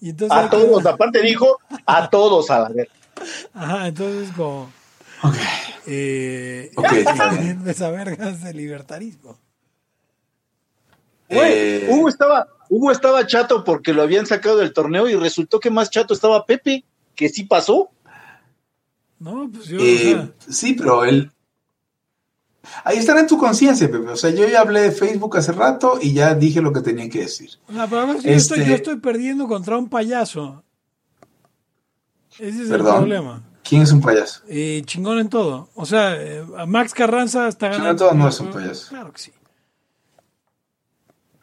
Y 0.00 0.10
entonces, 0.10 0.36
A 0.36 0.50
todos, 0.50 0.84
aparte 0.86 1.22
dijo, 1.22 1.60
a 1.86 2.10
todos 2.10 2.50
a 2.50 2.58
la 2.62 2.68
vez. 2.70 2.88
Ajá, 3.54 3.86
entonces 3.86 4.34
como 4.36 4.72
Ok, 5.22 5.34
eh, 5.86 6.72
ok, 6.74 6.92
está 6.94 7.28
bien. 7.28 7.62
besavergas 7.62 8.42
de 8.42 8.54
libertarismo. 8.54 9.38
Güey, 11.30 11.52
Eh, 11.52 11.86
Hugo 11.90 12.08
estaba, 12.08 12.48
Hugo 12.68 12.90
estaba 12.90 13.24
chato 13.24 13.62
porque 13.62 13.92
lo 13.92 14.02
habían 14.02 14.26
sacado 14.26 14.56
del 14.58 14.72
torneo 14.72 15.08
y 15.08 15.14
resultó 15.14 15.60
que 15.60 15.70
más 15.70 15.90
chato 15.90 16.12
estaba 16.12 16.44
Pepe, 16.44 16.84
que 17.14 17.28
sí 17.28 17.44
pasó. 17.44 17.90
No, 19.22 19.48
pues 19.52 19.66
yo, 19.66 19.78
eh, 19.80 20.14
o 20.14 20.18
sea, 20.42 20.52
sí, 20.52 20.74
pero 20.74 21.04
él. 21.04 21.30
Ahí 22.84 22.98
estará 22.98 23.20
en 23.20 23.26
tu 23.26 23.38
conciencia, 23.38 23.90
Pepe. 23.90 24.08
O 24.08 24.16
sea, 24.16 24.30
yo 24.30 24.46
ya 24.48 24.60
hablé 24.60 24.80
de 24.82 24.92
Facebook 24.92 25.36
hace 25.36 25.52
rato 25.52 25.98
y 26.00 26.12
ya 26.12 26.34
dije 26.34 26.60
lo 26.60 26.72
que 26.72 26.80
tenía 26.80 27.08
que 27.08 27.20
decir. 27.20 27.50
o 27.68 27.72
sea, 27.72 27.86
pero 27.86 28.00
a 28.02 28.06
ver 28.06 28.20
si 28.20 28.28
yo, 28.28 28.34
este- 28.34 28.54
estoy, 28.54 28.68
yo 28.68 28.74
estoy 28.74 28.96
perdiendo 29.00 29.46
contra 29.48 29.76
un 29.78 29.88
payaso. 29.88 30.62
Ese 32.38 32.62
es 32.62 32.68
Perdón. 32.68 32.94
el 32.94 33.00
problema. 33.00 33.42
¿Quién 33.62 33.82
es 33.82 33.92
un 33.92 34.00
payaso? 34.00 34.42
Eh, 34.48 34.82
chingón 34.86 35.18
en 35.18 35.28
todo. 35.28 35.68
O 35.74 35.86
sea, 35.86 36.16
eh, 36.20 36.44
a 36.56 36.66
Max 36.66 36.94
Carranza 36.94 37.46
está 37.48 37.66
Chingón 37.70 37.82
ganando. 37.84 38.04
en 38.04 38.08
todo 38.10 38.18
no 38.18 38.28
es 38.28 38.40
un 38.40 38.50
payaso. 38.50 38.88
Claro 38.88 39.12
que 39.12 39.18
sí. 39.20 39.32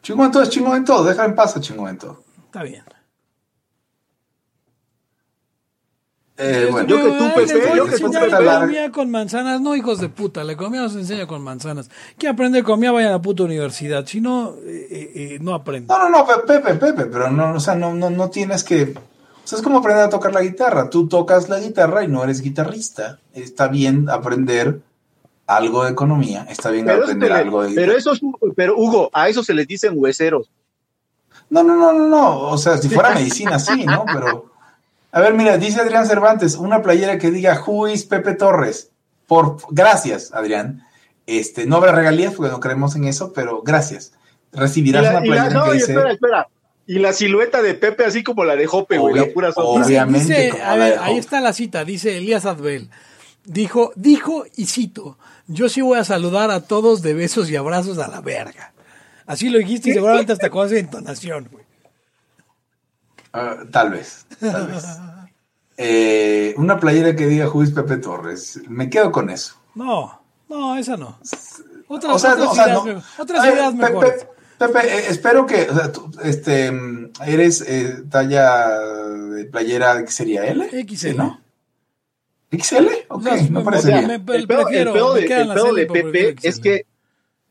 Chingón 0.02 0.26
en 0.26 0.32
todo 0.32 0.42
es 0.42 0.50
chingón 0.50 0.76
en 0.76 0.84
todo. 0.84 1.04
Déjalo 1.04 1.28
en 1.30 1.34
paz 1.34 1.56
a 1.56 1.60
chingón 1.60 1.88
en 1.90 1.98
todo. 1.98 2.24
Está 2.46 2.62
bien. 2.62 2.82
Eh, 6.42 6.68
bueno, 6.70 6.88
Yo 6.88 6.96
que 6.96 7.02
tú, 7.18 7.24
Pepe, 7.34 7.40
les 7.54 7.68
voy 7.68 7.76
yo 7.76 7.84
a 7.84 7.90
que 7.90 7.98
tú, 7.98 8.06
enseñar 8.06 8.30
Pepe. 8.30 8.42
economía 8.44 8.90
con 8.92 9.10
manzanas, 9.10 9.60
no 9.60 9.76
hijos 9.76 10.00
de 10.00 10.08
puta. 10.08 10.42
La 10.42 10.52
economía 10.52 10.80
no 10.80 10.88
se 10.88 10.98
enseña 11.00 11.26
con 11.26 11.42
manzanas. 11.42 11.90
¿Quieren 12.16 12.34
aprender 12.34 12.62
economía? 12.62 12.92
Vayan 12.92 13.10
a 13.10 13.12
la 13.16 13.22
puta 13.22 13.42
universidad. 13.42 14.06
Si 14.06 14.20
no, 14.20 14.54
eh, 14.64 14.88
eh, 14.90 15.12
eh, 15.14 15.38
no 15.40 15.54
aprenden. 15.54 15.88
No, 15.88 15.98
no, 15.98 16.08
no, 16.08 16.26
Pe- 16.26 16.46
Pepe, 16.46 16.74
Pepe, 16.76 17.06
pero 17.06 17.30
no, 17.30 17.54
o 17.54 17.60
sea, 17.60 17.74
no, 17.74 17.92
no, 17.94 18.08
no 18.10 18.30
tienes 18.30 18.64
que. 18.64 18.94
O 18.94 19.46
sea, 19.50 19.58
es 19.58 19.62
como 19.64 19.78
aprender 19.78 20.04
a 20.04 20.08
tocar 20.08 20.32
la 20.32 20.42
guitarra. 20.42 20.88
Tú 20.90 21.08
tocas 21.08 21.48
la 21.48 21.58
guitarra 21.60 22.04
y 22.04 22.08
no 22.08 22.24
eres 22.24 22.40
guitarrista. 22.40 23.18
Está 23.34 23.68
bien 23.68 24.08
aprender 24.08 24.80
algo 25.46 25.84
de 25.84 25.90
economía. 25.90 26.46
Está 26.48 26.70
bien 26.70 26.86
Pero, 26.86 27.02
aprender 27.02 27.32
algo 27.32 27.62
de 27.64 27.74
pero 27.74 27.92
eso 27.96 28.12
es- 28.12 28.20
pero 28.56 28.76
Hugo, 28.78 29.10
a 29.12 29.28
eso 29.28 29.42
se 29.42 29.52
les 29.52 29.66
dicen 29.66 29.92
hueseros. 29.96 30.48
No, 31.50 31.62
no, 31.64 31.74
no, 31.74 31.92
no, 31.92 32.06
no. 32.06 32.38
O 32.50 32.56
sea, 32.58 32.78
si 32.78 32.88
fuera 32.88 33.10
medicina, 33.14 33.58
sí, 33.58 33.84
¿no? 33.84 34.04
Pero. 34.12 34.46
A 35.12 35.20
ver, 35.20 35.34
mira, 35.34 35.58
dice 35.58 35.80
Adrián 35.80 36.06
Cervantes, 36.06 36.56
una 36.56 36.82
playera 36.82 37.18
que 37.18 37.30
diga 37.30 37.62
Who 37.66 37.88
is 37.88 38.04
Pepe 38.04 38.34
Torres. 38.34 38.90
Por, 39.26 39.56
gracias, 39.70 40.32
Adrián. 40.32 40.84
Este, 41.26 41.66
no 41.66 41.76
habrá 41.76 41.92
regalías 41.92 42.34
porque 42.34 42.50
no 42.50 42.60
creemos 42.60 42.96
en 42.96 43.04
eso, 43.04 43.32
pero 43.32 43.62
gracias. 43.62 44.12
Recibirás 44.52 45.02
la- 45.04 45.10
una 45.18 45.26
y 45.26 45.28
la- 45.28 45.34
playera 45.36 45.54
no, 45.58 45.64
que 45.64 45.70
y 45.70 45.74
dice. 45.80 45.92
espera, 45.92 46.12
espera. 46.12 46.48
Y 46.86 46.98
la 46.98 47.12
silueta 47.12 47.62
de 47.62 47.74
Pepe 47.74 48.04
así 48.04 48.24
como 48.24 48.44
la 48.44 48.56
de 48.56 48.66
Jope, 48.66 48.98
güey, 48.98 49.14
la 49.14 49.26
pura 49.32 49.52
sombra. 49.52 49.72
obvia- 49.72 49.86
Obviamente, 49.86 50.34
Dice, 50.34 50.50
como 50.50 50.64
a 50.64 50.76
la 50.76 50.84
ver, 50.84 50.92
de 50.94 51.04
ahí 51.04 51.18
está 51.18 51.40
la 51.40 51.52
cita, 51.52 51.84
dice 51.84 52.16
Elías 52.18 52.46
Adbel. 52.46 52.90
Dijo, 53.44 53.92
dijo 53.96 54.44
y 54.56 54.66
cito, 54.66 55.16
yo 55.46 55.68
sí 55.68 55.80
voy 55.82 55.98
a 55.98 56.04
saludar 56.04 56.50
a 56.50 56.60
todos 56.62 57.00
de 57.02 57.14
besos 57.14 57.48
y 57.50 57.56
abrazos 57.56 57.98
a 57.98 58.08
la 58.08 58.20
verga. 58.20 58.72
Así 59.26 59.48
lo 59.50 59.58
dijiste 59.58 59.90
y 59.90 59.92
seguramente 59.94 60.32
hasta 60.32 60.50
con 60.50 60.66
esa 60.66 60.78
entonación, 60.78 61.48
güey. 61.50 61.64
Ah, 63.32 63.58
tal 63.70 63.90
vez, 63.90 64.26
tal 64.40 64.66
vez. 64.68 64.84
Eh, 65.82 66.52
una 66.58 66.78
playera 66.78 67.16
que 67.16 67.26
diga 67.26 67.46
Juiz 67.46 67.70
Pepe 67.70 67.96
Torres. 67.96 68.60
Me 68.68 68.90
quedo 68.90 69.10
con 69.10 69.30
eso. 69.30 69.54
No, 69.74 70.20
no, 70.50 70.76
esa 70.76 70.98
no. 70.98 71.18
Otras, 71.88 72.14
O 72.14 72.18
sea, 72.18 72.32
otras 72.34 72.38
no, 72.44 72.50
o 72.50 72.54
sea, 72.54 72.66
ideas, 72.66 72.76
no. 72.76 72.84
me- 72.84 73.02
otras 73.18 73.44
ideas 73.46 73.72
Pepe, 73.74 73.82
mejores. 73.88 74.26
Pepe, 74.58 74.78
eh, 74.78 75.04
espero 75.08 75.46
que, 75.46 75.70
o 75.70 75.74
sea, 75.74 75.90
tú, 75.90 76.10
este, 76.22 76.70
eres 77.24 77.62
eh, 77.66 78.02
talla 78.10 78.78
de 78.78 79.46
playera, 79.46 80.04
¿qué 80.04 80.10
sería 80.12 80.44
L? 80.44 80.68
XL. 80.86 81.16
¿No? 81.16 81.40
¿XL? 82.52 82.86
Ok, 83.08 83.20
O 83.20 83.22
sea, 83.22 83.42
me 83.50 83.60
o 83.60 83.64
parece 83.64 83.88
bien. 83.88 84.10
El 84.10 84.22
pedo, 84.22 84.66
de, 85.14 85.86
Pepe 85.86 86.36
es 86.42 86.60
que 86.60 86.84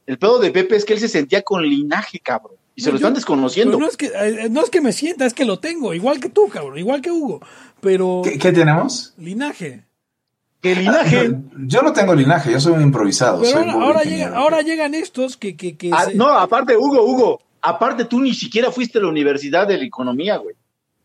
el 0.06 0.20
pedo 0.20 0.38
de 0.38 0.52
Pepe 0.52 0.76
es 0.76 0.86
que 0.86 0.94
él 0.94 1.00
se 1.00 1.08
sentía 1.08 1.42
con 1.42 1.64
linaje, 1.64 2.20
cabrón. 2.20 2.59
Y 2.80 2.82
se 2.82 2.88
No, 2.90 2.94
lo 2.94 3.00
yo- 3.00 3.06
están 3.08 3.14
desconociendo. 3.14 3.72
Pero 3.78 3.86
no 3.86 3.90
es 3.92 3.98
que 3.98 4.06
eh, 4.08 4.48
no 4.50 4.64
es 4.64 4.70
que 4.70 4.80
me 4.82 4.94
sienta, 4.94 5.26
es 5.26 5.34
que 5.34 5.44
lo 5.46 5.60
tengo, 5.60 5.94
igual 5.94 6.20
que 6.20 6.30
tú, 6.30 6.48
cabrón, 6.48 6.78
igual 6.78 7.02
que 7.02 7.12
Hugo, 7.12 7.42
pero 7.82 8.22
¿Qué, 8.24 8.38
qué 8.38 8.52
tenemos? 8.54 9.14
linaje. 9.18 9.84
Que 10.62 10.72
el 10.74 10.80
linaje. 10.80 11.30
Yo, 11.30 11.38
yo 11.68 11.82
no 11.82 11.94
tengo 11.94 12.14
linaje, 12.16 12.52
yo 12.52 12.60
soy 12.60 12.74
un 12.74 12.82
improvisado. 12.82 13.40
Pero 13.42 13.52
soy 13.52 13.62
ahora, 13.62 13.74
muy 13.74 13.84
ahora, 13.84 14.04
ingeniero. 14.04 14.30
llega- 14.32 14.40
ahora 14.40 14.62
llegan 14.62 14.94
estos 14.94 15.38
que, 15.38 15.56
que, 15.58 15.76
que 15.78 15.90
Ah, 15.94 16.06
se- 16.06 16.16
no, 16.16 16.28
aparte, 16.30 16.76
Hugo, 16.78 17.04
Hugo. 17.04 17.42
Aparte, 17.62 18.06
tú 18.06 18.22
ni 18.22 18.34
siquiera 18.34 18.72
fuiste 18.72 19.00
a 19.00 19.02
la 19.02 19.10
Universidad 19.10 19.68
de 19.68 19.78
la 19.78 19.84
Economía, 19.84 20.38
güey. 20.38 20.56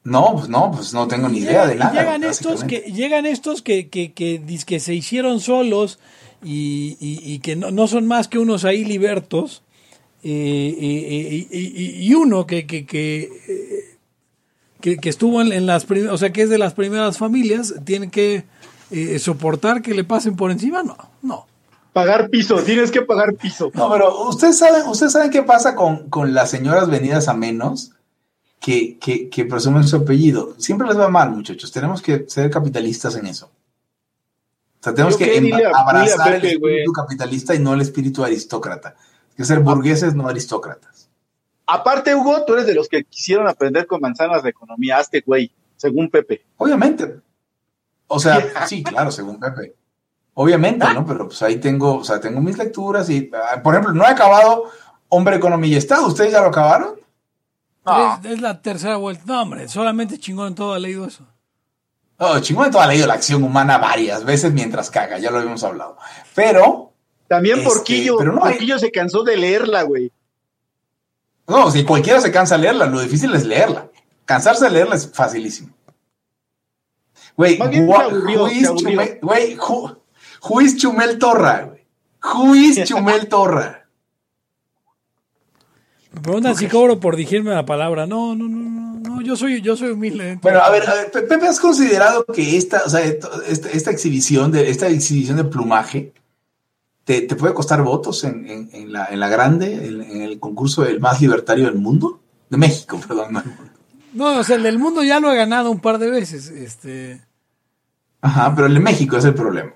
No, 0.05 0.35
pues 0.37 0.49
no, 0.49 0.71
pues 0.71 0.93
no 0.95 1.09
tengo 1.09 1.29
ni 1.29 1.39
idea 1.39 1.67
llegan, 1.67 1.69
de 1.71 1.75
nada. 1.77 1.93
llegan 1.93 2.25
estos 2.25 2.63
que 2.65 2.81
llegan 2.93 3.27
estos 3.27 3.63
que, 3.63 3.89
que, 3.89 4.13
que, 4.13 4.39
dizque 4.39 4.79
se 4.79 4.95
hicieron 4.95 5.41
solos 5.41 5.99
y, 6.45 6.97
y- 7.01 7.21
y 7.35 7.39
que 7.41 7.57
no, 7.57 7.71
no 7.71 7.87
son 7.89 8.07
más 8.07 8.29
que 8.29 8.39
unos 8.39 8.65
ahí 8.65 8.85
libertos 8.85 9.63
eh, 9.63 9.63
eh, 9.63 9.63
eh, 9.65 9.74
y, 10.31 11.49
y- 11.51 12.07
y 12.09 12.15
uno 12.15 12.47
que 12.47 12.67
que, 12.67 12.87
que, 12.87 13.23
eh, 13.49 13.97
que- 14.81 14.97
que 14.99 15.09
estuvo 15.09 15.41
en, 15.43 15.53
en 15.53 15.67
las 15.67 15.85
prim- 15.85 16.09
o 16.11 16.17
sea 16.19 16.33
que 16.33 16.43
es 16.43 16.49
de 16.51 16.59
las 16.59 16.75
primeras 16.75 17.19
familias 17.19 17.75
tiene 17.85 18.11
que 18.11 18.45
eh, 18.91 19.19
soportar 19.19 19.83
que 19.83 19.95
le 19.95 20.05
pasen 20.05 20.37
por 20.37 20.51
encima 20.51 20.83
no 20.83 20.97
no 21.23 21.47
Pagar 21.93 22.29
piso, 22.29 22.57
tienes 22.57 22.91
que 22.91 23.03
pagar 23.03 23.35
piso. 23.35 23.71
No, 23.73 23.89
pero 23.89 24.27
ustedes 24.29 24.59
saben, 24.59 24.83
ustedes 24.89 25.13
saben 25.13 25.31
qué 25.31 25.45
pasa 25.45 25.77
con, 25.77 26.11
con 26.11 26.35
las 26.35 26.51
señoras 26.51 26.91
venidas 26.91 27.29
a 27.29 27.35
menos 27.35 27.93
que, 28.59 28.99
que, 28.99 29.29
que 29.29 29.45
presumen 29.45 29.85
su 29.87 29.95
apellido. 29.99 30.57
Siempre 30.59 30.89
les 30.89 30.99
va 30.99 31.09
mal, 31.09 31.31
muchachos. 31.31 31.71
Tenemos 31.71 32.03
que 32.03 32.25
ser 32.27 32.51
capitalistas 32.51 33.15
en 33.15 33.27
eso. 33.29 33.47
O 33.47 34.83
sea, 34.83 34.93
tenemos 34.93 35.17
que 35.17 35.25
a- 35.53 35.71
abrazar 35.83 36.35
el 36.35 36.45
espíritu 36.45 36.93
capitalista 36.93 37.55
y 37.55 37.61
no 37.61 37.75
el 37.75 37.81
espíritu 37.83 38.25
aristócrata. 38.25 38.97
Que 39.37 39.45
ser 39.45 39.61
burgueses, 39.61 40.15
no 40.15 40.29
aristócratas. 40.29 41.09
Aparte, 41.67 42.15
Hugo, 42.15 42.45
tú 42.45 42.55
eres 42.55 42.67
de 42.67 42.75
los 42.75 42.89
que 42.89 43.05
quisieron 43.05 43.49
aprender 43.49 43.87
con 43.87 44.01
manzanas 44.01 44.43
de 44.43 44.51
economía. 44.51 44.99
Hazte, 44.99 45.23
güey, 45.27 45.51
según 45.77 46.11
Pepe. 46.11 46.45
Obviamente. 46.57 47.17
O 48.07 48.19
sea, 48.19 48.43
sí, 48.69 48.83
claro, 48.83 49.11
según 49.11 49.41
Pepe. 49.41 49.75
Obviamente, 50.35 50.87
¿no? 50.93 51.07
Pero 51.07 51.29
pues 51.29 51.43
ahí 51.43 51.57
tengo, 51.57 51.99
o 51.99 52.05
sea, 52.05 52.21
tengo 52.21 52.41
mis 52.41 52.59
lecturas 52.59 53.09
y, 53.09 53.31
ah, 53.33 53.63
por 53.63 53.75
ejemplo, 53.75 53.95
no 53.95 54.05
he 54.05 54.09
acabado 54.09 54.65
Hombre, 55.09 55.37
Economía 55.37 55.75
y 55.75 55.77
Estado. 55.77 56.09
¿Ustedes 56.09 56.33
ya 56.33 56.41
lo 56.41 56.49
acabaron? 56.49 56.97
es, 57.87 58.33
es 58.33 58.41
la 58.41 58.63
tercera 58.63 58.97
vuelta 58.97 59.25
no 59.27 59.43
hombre 59.43 59.69
solamente 59.69 60.19
chingón 60.19 60.49
en 60.49 60.55
todo 60.55 60.73
ha 60.73 60.79
leído 60.79 61.07
eso 61.07 61.27
Oh, 62.17 62.39
chingón, 62.39 62.71
todo 62.71 62.81
ha 62.81 62.87
leído 62.87 63.09
la 63.09 63.15
acción 63.15 63.43
humana 63.43 63.77
varias 63.77 64.25
veces 64.25 64.53
mientras 64.53 64.89
caga, 64.89 65.19
ya 65.19 65.33
lo 65.33 65.39
habíamos 65.39 65.65
hablado. 65.65 65.99
Pero, 66.35 66.94
También 67.29 67.59
Este, 67.59 67.69
Porquillo. 67.69 68.17
pero 68.19 68.33
no 68.33 68.45
hay- 68.45 68.53
Porquillo 68.55 68.79
se 68.79 68.91
cansó 68.91 69.23
de 69.25 69.37
leerla, 69.37 69.83
güey. 69.83 70.13
no, 71.47 71.71
si 71.71 71.85
cualquiera 71.85 72.21
se 72.21 72.31
cansa 72.33 72.57
de 72.57 72.63
leerla, 72.63 72.87
lo 72.87 73.01
difícil 73.01 73.35
es 73.35 73.45
leerla. 73.45 73.89
Cansarse 74.25 74.65
de 74.65 74.71
leerla 74.71 74.95
es 74.97 75.11
facilísimo. 75.13 75.71
Güey. 77.37 77.59
Chumel- 77.59 79.21
güey, 79.21 80.65
is 80.65 80.77
Chumel 80.77 81.19
Torra, 81.19 81.63
güey. 81.63 81.85
Who 82.23 82.55
is 82.55 82.85
Chumel 82.89 83.29
Torra. 83.29 83.87
me 86.13 86.21
preguntan 86.21 86.55
si 86.57 86.69
cobro 86.69 87.01
por 87.01 87.17
dirigirme 87.17 87.51
la 87.53 87.67
palabra 87.67 88.07
no 88.07 88.37
no 88.37 88.47
no 88.49 88.59
no, 88.71 89.01
no 89.17 89.21
yo 89.23 89.35
soy 89.37 89.61
yo 89.61 89.77
soy 89.77 89.91
humilde 89.91 90.39
Bueno, 90.41 90.61
a 90.61 90.71
ver, 90.71 90.89
a 90.89 90.95
ver, 90.95 91.11
Pe- 91.11 91.23
Pepe, 91.23 91.49
¿has 91.49 91.59
considerado 91.59 92.25
que 92.27 92.57
esta, 92.57 92.83
o 92.87 92.89
sea, 92.89 93.01
esta, 93.01 93.69
esta 93.73 93.91
exhibición 93.91 94.53
de 94.53 94.71
esta 94.71 94.87
exhibición 94.89 95.37
de 95.39 95.45
plumaje 95.45 96.13
te, 97.05 97.21
te 97.23 97.37
puede 97.37 97.55
costar 97.55 97.83
votos 97.83 98.25
en, 98.25 98.49
en- 98.49 98.71
en 98.73 98.93
la, 98.93 99.07
en 99.07 99.21
la 99.21 99.29
grande, 99.29 99.87
en, 99.87 100.23
el 100.23 100.39
concurso 100.41 100.83
del 100.83 101.01
más 101.01 101.21
libertario 101.21 101.67
del 101.67 101.77
mundo? 101.77 102.21
De 102.51 102.57
México, 102.57 102.99
perdón. 103.09 103.43
no 104.13 104.39
o 104.39 104.45
sea 104.45 104.57
el 104.57 104.63
del 104.63 104.79
mundo 104.79 105.03
ya 105.03 105.21
lo 105.21 105.31
he 105.33 105.37
ganado 105.37 105.71
un 105.71 105.81
par 105.81 105.99
de 105.99 106.11
veces 106.11 106.49
este 106.49 107.21
Ajá, 108.21 108.55
pero 108.55 108.67
el 108.69 108.75
de 108.75 108.81
México 108.81 109.17
es 109.19 109.25
el 109.27 109.35
problema. 109.35 109.73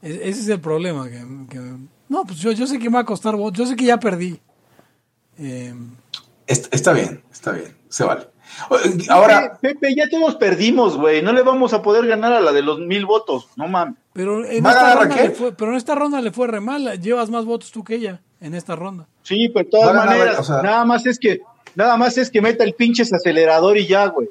E- 0.00 0.20
Ese 0.24 0.40
es 0.40 0.48
el 0.48 0.60
problema. 0.60 1.04
Que, 1.10 1.22
que- 1.50 1.76
no, 2.08 2.24
pues 2.24 2.38
yo, 2.38 2.50
yo 2.52 2.66
sé 2.66 2.78
que 2.78 2.88
me 2.88 2.94
va 2.94 3.00
a 3.00 3.04
costar 3.04 3.36
votos. 3.36 3.58
Yo 3.58 3.66
sé 3.66 3.76
que 3.76 3.84
ya 3.84 4.00
perdí. 4.00 4.40
Eh, 5.38 5.74
Est- 6.46 6.72
Está, 6.74 6.92
bien, 6.94 7.22
está 7.30 7.52
bien, 7.52 7.76
se 7.90 8.04
vale. 8.04 8.28
Ahora, 9.08 9.58
Pepe, 9.60 9.74
Pepe, 9.74 9.94
ya 9.94 10.08
todos 10.08 10.36
perdimos, 10.36 10.96
güey. 10.96 11.22
No 11.22 11.32
le 11.32 11.42
vamos 11.42 11.72
a 11.72 11.82
poder 11.82 12.06
ganar 12.06 12.32
a 12.32 12.40
la 12.40 12.52
de 12.52 12.62
los 12.62 12.78
mil 12.78 13.06
votos. 13.06 13.48
No 13.56 13.68
mames. 13.68 13.94
pero, 14.12 14.44
en 14.44 14.64
¿Va 14.64 14.70
a 14.70 14.72
esta 14.72 14.94
ronda 14.94 15.14
Raquel? 15.14 15.28
le 15.30 15.34
fue, 15.34 15.52
pero 15.52 15.70
en 15.72 15.76
esta 15.76 15.94
ronda 15.94 16.20
le 16.20 16.32
fue 16.32 16.46
re 16.46 16.60
mal. 16.60 17.00
Llevas 17.00 17.30
más 17.30 17.44
votos 17.44 17.70
tú 17.72 17.82
que 17.84 17.94
ella 17.96 18.20
en 18.40 18.54
esta 18.54 18.76
ronda. 18.76 19.06
Sí, 19.22 19.48
pero 19.48 19.64
de 19.64 19.70
todas 19.70 19.94
ganar, 19.94 20.06
maneras, 20.06 20.38
o 20.40 20.44
sea- 20.44 20.62
nada 20.62 20.84
más 20.84 21.06
es 21.06 21.18
que, 21.18 21.40
nada 21.74 21.96
más 21.96 22.18
es 22.18 22.30
que 22.30 22.40
meta 22.42 22.64
el 22.64 22.74
pinches 22.74 23.12
acelerador 23.12 23.76
y 23.78 23.86
ya, 23.86 24.06
güey. 24.06 24.28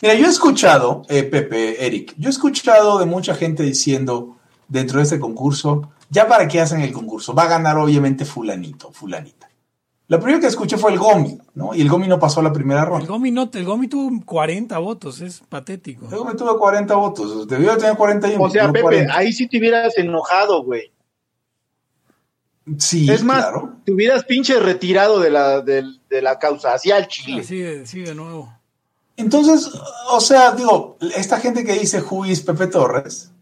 mira, 0.00 0.14
yo 0.14 0.26
he 0.26 0.30
escuchado, 0.30 1.02
eh, 1.08 1.22
Pepe, 1.24 1.84
Eric, 1.86 2.14
yo 2.18 2.28
he 2.28 2.32
escuchado 2.32 2.98
de 2.98 3.06
mucha 3.06 3.34
gente 3.34 3.62
diciendo 3.62 4.36
dentro 4.68 4.98
de 4.98 5.04
este 5.04 5.18
concurso, 5.20 5.90
ya 6.10 6.26
para 6.28 6.46
qué 6.48 6.60
hacen 6.60 6.80
el 6.82 6.92
concurso, 6.92 7.34
va 7.34 7.44
a 7.44 7.48
ganar 7.48 7.78
obviamente 7.78 8.24
fulanito, 8.24 8.90
fulanita. 8.92 9.48
Lo 10.12 10.20
primero 10.20 10.42
que 10.42 10.46
escuché 10.48 10.76
fue 10.76 10.92
el 10.92 10.98
Gomi, 10.98 11.38
¿no? 11.54 11.74
Y 11.74 11.80
el 11.80 11.88
Gomi 11.88 12.06
no 12.06 12.18
pasó 12.18 12.40
a 12.40 12.42
la 12.42 12.52
primera 12.52 12.82
El 12.82 12.86
ronda. 12.86 13.06
Gomi, 13.06 13.30
no, 13.30 13.48
el 13.50 13.64
Gomi 13.64 13.88
tuvo 13.88 14.22
40 14.26 14.76
votos. 14.76 15.22
Es 15.22 15.40
patético. 15.48 16.06
El 16.10 16.18
Gomi 16.18 16.36
tuvo 16.36 16.58
40 16.58 16.94
votos, 16.96 17.48
debió 17.48 17.74
tener 17.78 17.96
41. 17.96 18.44
O 18.44 18.50
sea, 18.50 18.66
Pepe, 18.66 18.82
40. 18.82 19.16
ahí 19.16 19.32
sí 19.32 19.48
te 19.48 19.56
hubieras 19.56 19.96
enojado, 19.96 20.64
güey. 20.64 20.92
Sí, 22.76 23.10
es 23.10 23.24
más, 23.24 23.38
claro. 23.46 23.76
te 23.86 23.92
hubieras 23.92 24.24
pinche 24.26 24.60
retirado 24.60 25.18
de 25.18 25.30
la, 25.30 25.62
del- 25.62 25.98
de, 26.10 26.20
la 26.20 26.38
causa, 26.38 26.74
hacia 26.74 26.98
el 26.98 27.08
Chile. 27.08 27.40
Así 27.40 27.56
de, 27.56 27.86
sí, 27.86 28.00
de 28.00 28.14
nuevo. 28.14 28.52
Entonces, 29.16 29.70
o 30.10 30.20
sea, 30.20 30.52
digo, 30.52 30.98
esta 31.16 31.40
gente 31.40 31.64
que 31.64 31.72
dice 31.72 32.02
who 32.02 32.26
is 32.26 32.42
Pepe 32.42 32.66
Torres, 32.66 33.32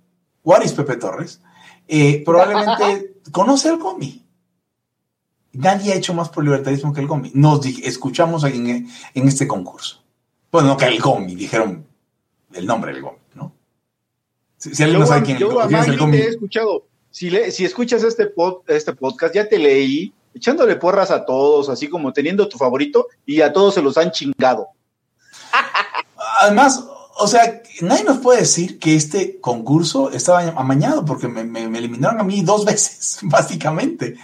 what 0.44 0.62
is 0.62 0.70
Pepe 0.70 0.98
Torres, 0.98 1.40
eh, 1.88 2.22
probablemente 2.24 3.16
conoce 3.32 3.70
al 3.70 3.78
Gomi. 3.78 4.24
Nadie 5.52 5.92
ha 5.92 5.96
hecho 5.96 6.14
más 6.14 6.28
por 6.28 6.44
libertarismo 6.44 6.92
que 6.92 7.00
el 7.00 7.06
Gomi. 7.06 7.32
Nos 7.34 7.64
escuchamos 7.66 8.44
en, 8.44 8.88
en 9.14 9.28
este 9.28 9.46
concurso. 9.48 10.02
Bueno, 10.52 10.68
no 10.68 10.76
que 10.76 10.86
el 10.86 11.00
Gomi, 11.00 11.34
dijeron 11.34 11.86
el 12.52 12.66
nombre 12.66 12.92
del 12.92 13.02
Gomi, 13.02 13.18
¿no? 13.34 13.52
Si, 14.56 14.74
si 14.74 14.82
alguien 14.82 15.00
Yo, 15.00 15.04
no 15.04 15.06
sabe 15.06 15.22
quién, 15.24 15.38
yo 15.38 15.62
es 15.62 15.88
el 15.88 15.98
Gomi, 15.98 16.18
te 16.18 16.24
he 16.24 16.28
escuchado. 16.28 16.86
Si, 17.10 17.30
le, 17.30 17.50
si 17.50 17.64
escuchas 17.64 18.02
este, 18.04 18.32
pod- 18.32 18.62
este 18.68 18.92
podcast, 18.94 19.34
ya 19.34 19.48
te 19.48 19.58
leí, 19.58 20.12
echándole 20.34 20.76
porras 20.76 21.10
a 21.10 21.24
todos, 21.24 21.68
así 21.68 21.88
como 21.88 22.12
teniendo 22.12 22.48
tu 22.48 22.56
favorito, 22.56 23.08
y 23.26 23.40
a 23.40 23.52
todos 23.52 23.74
se 23.74 23.82
los 23.82 23.96
han 23.96 24.12
chingado. 24.12 24.68
Además, 26.42 26.84
o 27.18 27.26
sea, 27.26 27.62
nadie 27.82 28.04
nos 28.04 28.18
puede 28.18 28.40
decir 28.40 28.78
que 28.78 28.94
este 28.94 29.40
concurso 29.40 30.10
estaba 30.10 30.40
amañado 30.50 31.04
porque 31.04 31.28
me, 31.28 31.44
me- 31.44 31.68
me 31.68 31.78
eliminaron 31.78 32.20
a 32.20 32.24
mí 32.24 32.42
dos 32.42 32.64
veces, 32.64 33.18
básicamente. 33.22 34.16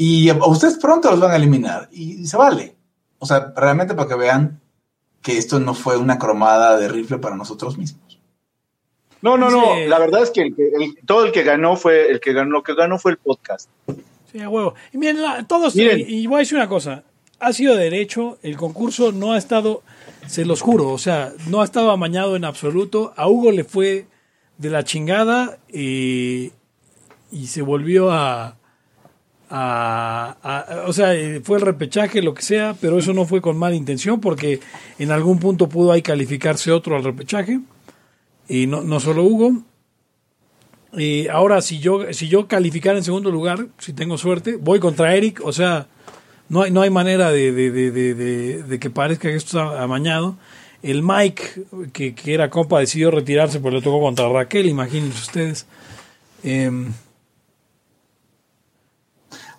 Y 0.00 0.28
a 0.28 0.34
ustedes 0.46 0.76
pronto 0.76 1.10
los 1.10 1.18
van 1.18 1.32
a 1.32 1.36
eliminar 1.36 1.88
y 1.90 2.24
se 2.24 2.36
vale. 2.36 2.76
O 3.18 3.26
sea, 3.26 3.52
realmente 3.56 3.94
para 3.94 4.08
que 4.08 4.14
vean 4.14 4.60
que 5.22 5.36
esto 5.36 5.58
no 5.58 5.74
fue 5.74 5.96
una 5.96 6.18
cromada 6.20 6.76
de 6.78 6.86
rifle 6.88 7.18
para 7.18 7.34
nosotros 7.34 7.76
mismos. 7.76 8.20
No, 9.22 9.36
no, 9.36 9.50
no. 9.50 9.74
La 9.88 9.98
verdad 9.98 10.22
es 10.22 10.30
que 10.30 10.42
el, 10.42 10.54
que- 10.54 10.68
el- 10.68 10.96
todo 11.04 11.24
el 11.24 11.32
que 11.32 11.42
ganó 11.42 11.74
fue 11.76 12.12
el 12.12 12.20
que 12.20 12.32
ganó, 12.32 12.50
lo 12.50 12.62
que 12.62 12.74
ganó 12.76 12.96
fue 13.00 13.10
el 13.10 13.16
podcast. 13.18 13.68
Sí, 14.30 14.38
a 14.40 14.48
huevo. 14.48 14.74
Y 14.92 14.98
miren, 14.98 15.20
la- 15.20 15.42
todos, 15.48 15.74
Miren. 15.74 15.98
Y, 15.98 16.02
y 16.20 16.26
voy 16.28 16.36
a 16.36 16.38
decir 16.40 16.56
una 16.56 16.68
cosa, 16.68 17.02
ha 17.40 17.52
sido 17.52 17.74
derecho, 17.74 18.38
el 18.42 18.56
concurso 18.56 19.10
no 19.10 19.32
ha 19.32 19.38
estado, 19.38 19.82
se 20.28 20.44
los 20.44 20.60
juro, 20.60 20.90
o 20.90 20.98
sea, 20.98 21.32
no 21.48 21.60
ha 21.60 21.64
estado 21.64 21.90
amañado 21.90 22.36
en 22.36 22.44
absoluto, 22.44 23.12
a 23.16 23.26
Hugo 23.28 23.50
le 23.50 23.64
fue 23.64 24.06
de 24.58 24.70
la 24.70 24.84
chingada 24.84 25.58
y, 25.68 26.52
y 27.32 27.46
se 27.48 27.62
volvió 27.62 28.12
a, 28.12 28.57
o 29.50 30.92
sea, 30.92 31.14
eh, 31.14 31.40
fue 31.42 31.58
el 31.58 31.64
repechaje, 31.64 32.22
lo 32.22 32.34
que 32.34 32.42
sea, 32.42 32.76
pero 32.80 32.98
eso 32.98 33.12
no 33.12 33.24
fue 33.24 33.40
con 33.40 33.56
mala 33.58 33.74
intención 33.74 34.20
porque 34.20 34.60
en 34.98 35.10
algún 35.10 35.38
punto 35.38 35.68
pudo 35.68 35.92
ahí 35.92 36.02
calificarse 36.02 36.70
otro 36.70 36.96
al 36.96 37.04
repechaje 37.04 37.60
y 38.48 38.66
no, 38.66 38.82
no 38.82 39.00
solo 39.00 39.24
Hugo. 39.24 39.62
Y 40.94 41.28
ahora, 41.28 41.60
si 41.60 41.80
yo, 41.80 42.12
si 42.12 42.28
yo 42.28 42.48
calificara 42.48 42.96
en 42.98 43.04
segundo 43.04 43.30
lugar, 43.30 43.66
si 43.78 43.92
tengo 43.92 44.16
suerte, 44.16 44.56
voy 44.56 44.80
contra 44.80 45.14
Eric. 45.14 45.40
O 45.44 45.52
sea, 45.52 45.86
no 46.48 46.62
hay, 46.62 46.70
no 46.70 46.80
hay 46.80 46.88
manera 46.90 47.30
de, 47.30 47.52
de- 47.52 47.70
de- 47.70 48.62
de- 48.62 48.78
que 48.78 48.88
parezca 48.90 49.28
que 49.28 49.36
esto 49.36 49.58
está 49.58 49.82
amañado. 49.82 50.36
el 50.82 51.02
Mike, 51.02 51.42
que, 51.92 52.14
que 52.14 52.32
era 52.34 52.48
compa, 52.50 52.80
decidió 52.80 53.10
retirarse, 53.10 53.60
pues 53.60 53.74
le 53.74 53.82
tocó 53.82 54.00
contra 54.00 54.28
Raquel, 54.30 54.66
imagínense 54.66 55.18
ustedes. 55.20 55.66
Em, 56.42 56.92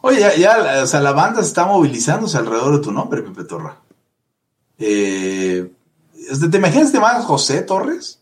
Oye, 0.01 0.19
ya, 0.19 0.35
ya 0.35 0.83
o 0.83 0.87
sea, 0.87 1.01
la 1.01 1.11
banda 1.11 1.41
se 1.41 1.47
está 1.49 1.65
movilizándose 1.65 2.37
alrededor 2.37 2.77
de 2.77 2.83
tu 2.83 2.91
nombre, 2.91 3.21
Pepe 3.21 3.43
Torra. 3.43 3.77
Eh, 4.77 5.71
¿Te 6.51 6.57
imaginas 6.57 6.91
te 6.91 6.97
llamas 6.97 7.25
José 7.25 7.61
Torres? 7.63 8.21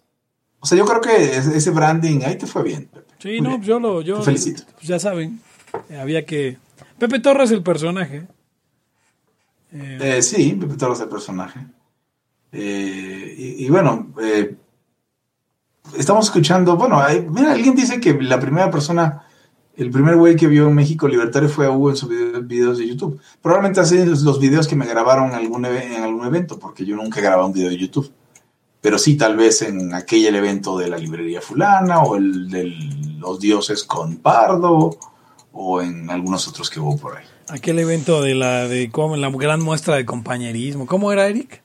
O 0.59 0.65
sea, 0.65 0.77
yo 0.77 0.85
creo 0.85 1.01
que 1.01 1.37
ese 1.37 1.69
branding 1.69 2.21
ahí 2.23 2.35
te 2.37 2.47
fue 2.47 2.63
bien, 2.63 2.87
Pepe. 2.91 3.05
sí, 3.19 3.29
Muy 3.29 3.41
no, 3.41 3.49
bien. 3.51 3.61
yo 3.63 3.79
lo, 3.79 4.01
yo, 4.01 4.17
Te 4.19 4.23
felicito. 4.25 4.63
pues 4.73 4.87
ya 4.87 4.99
saben, 4.99 5.39
eh, 5.89 5.99
había 5.99 6.25
que... 6.25 6.57
Pepe 6.97 7.19
Torres 7.19 7.51
el 7.51 7.61
personaje. 7.61 8.27
Eh, 9.71 9.99
Eh, 10.17 10.21
sí, 10.23 10.53
Pepe 10.59 10.75
Torra 10.77 10.93
es 10.93 11.01
el 11.01 11.09
personaje. 11.09 11.59
Eh, 12.51 13.35
y, 13.37 13.65
y 13.65 13.69
bueno, 13.69 14.07
estamos 15.95 16.25
escuchando, 16.25 16.75
bueno, 16.75 16.99
hay- 16.99 17.21
mira, 17.29 17.51
alguien 17.51 17.75
dice 17.75 17.99
que 17.99 18.13
la 18.19 18.39
primera 18.39 18.71
persona, 18.71 19.26
el 19.77 19.91
primer 19.91 20.15
güey 20.17 20.35
que 20.35 20.47
vio 20.47 20.69
México 20.71 21.07
Libertario 21.07 21.47
fue 21.49 21.65
a 21.67 21.71
Hugo 21.71 21.91
en 21.91 21.95
sus 21.95 22.09
video- 22.09 22.41
videos 22.41 22.77
de 22.79 22.87
YouTube. 22.87 23.19
Probablemente 23.41 23.79
así 23.79 24.03
los, 24.03 24.21
los 24.23 24.39
videos 24.39 24.67
que 24.67 24.75
me 24.75 24.85
grabaron 24.85 25.29
en 25.29 25.35
algún, 25.35 25.65
en 25.65 26.03
algún 26.03 26.25
evento, 26.25 26.59
porque 26.59 26.83
yo 26.85 26.95
nunca 26.95 27.19
he 27.19 27.23
grabado 27.23 27.47
un 27.47 27.53
video 27.53 27.69
de 27.69 27.77
YouTube. 27.77 28.11
Pero 28.81 28.97
sí, 28.99 29.15
tal 29.17 29.35
vez 29.35 29.61
en 29.61 29.93
aquel 29.93 30.35
evento 30.35 30.77
de 30.77 30.87
la 30.87 30.97
librería 30.97 31.41
fulana 31.41 31.99
o 32.03 32.15
el 32.15 32.49
de 32.49 32.65
los 33.19 33.39
dioses 33.39 33.83
con 33.83 34.17
Pardo 34.17 34.97
o 35.51 35.81
en 35.81 36.09
algunos 36.09 36.47
otros 36.47 36.69
que 36.69 36.79
hubo 36.79 36.97
por 36.97 37.17
ahí. 37.17 37.25
aquel 37.49 37.79
evento 37.79 38.21
de 38.21 38.35
la, 38.35 38.67
de 38.67 38.89
cómo- 38.91 39.15
la 39.17 39.29
gran 39.31 39.61
muestra 39.63 39.95
de 39.95 40.05
compañerismo. 40.05 40.85
¿Cómo 40.85 41.11
era, 41.11 41.27
Eric? 41.27 41.63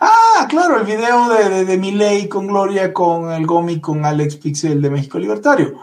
Ah, 0.00 0.46
claro, 0.50 0.80
el 0.80 0.86
video 0.86 1.28
de, 1.30 1.48
de, 1.48 1.64
de 1.64 1.78
Milei 1.78 2.28
con 2.28 2.46
Gloria, 2.46 2.92
con 2.92 3.30
el 3.32 3.46
Gomi, 3.46 3.80
con 3.80 4.04
Alex 4.04 4.36
Pixel 4.36 4.82
de 4.82 4.90
México 4.90 5.18
Libertario. 5.18 5.74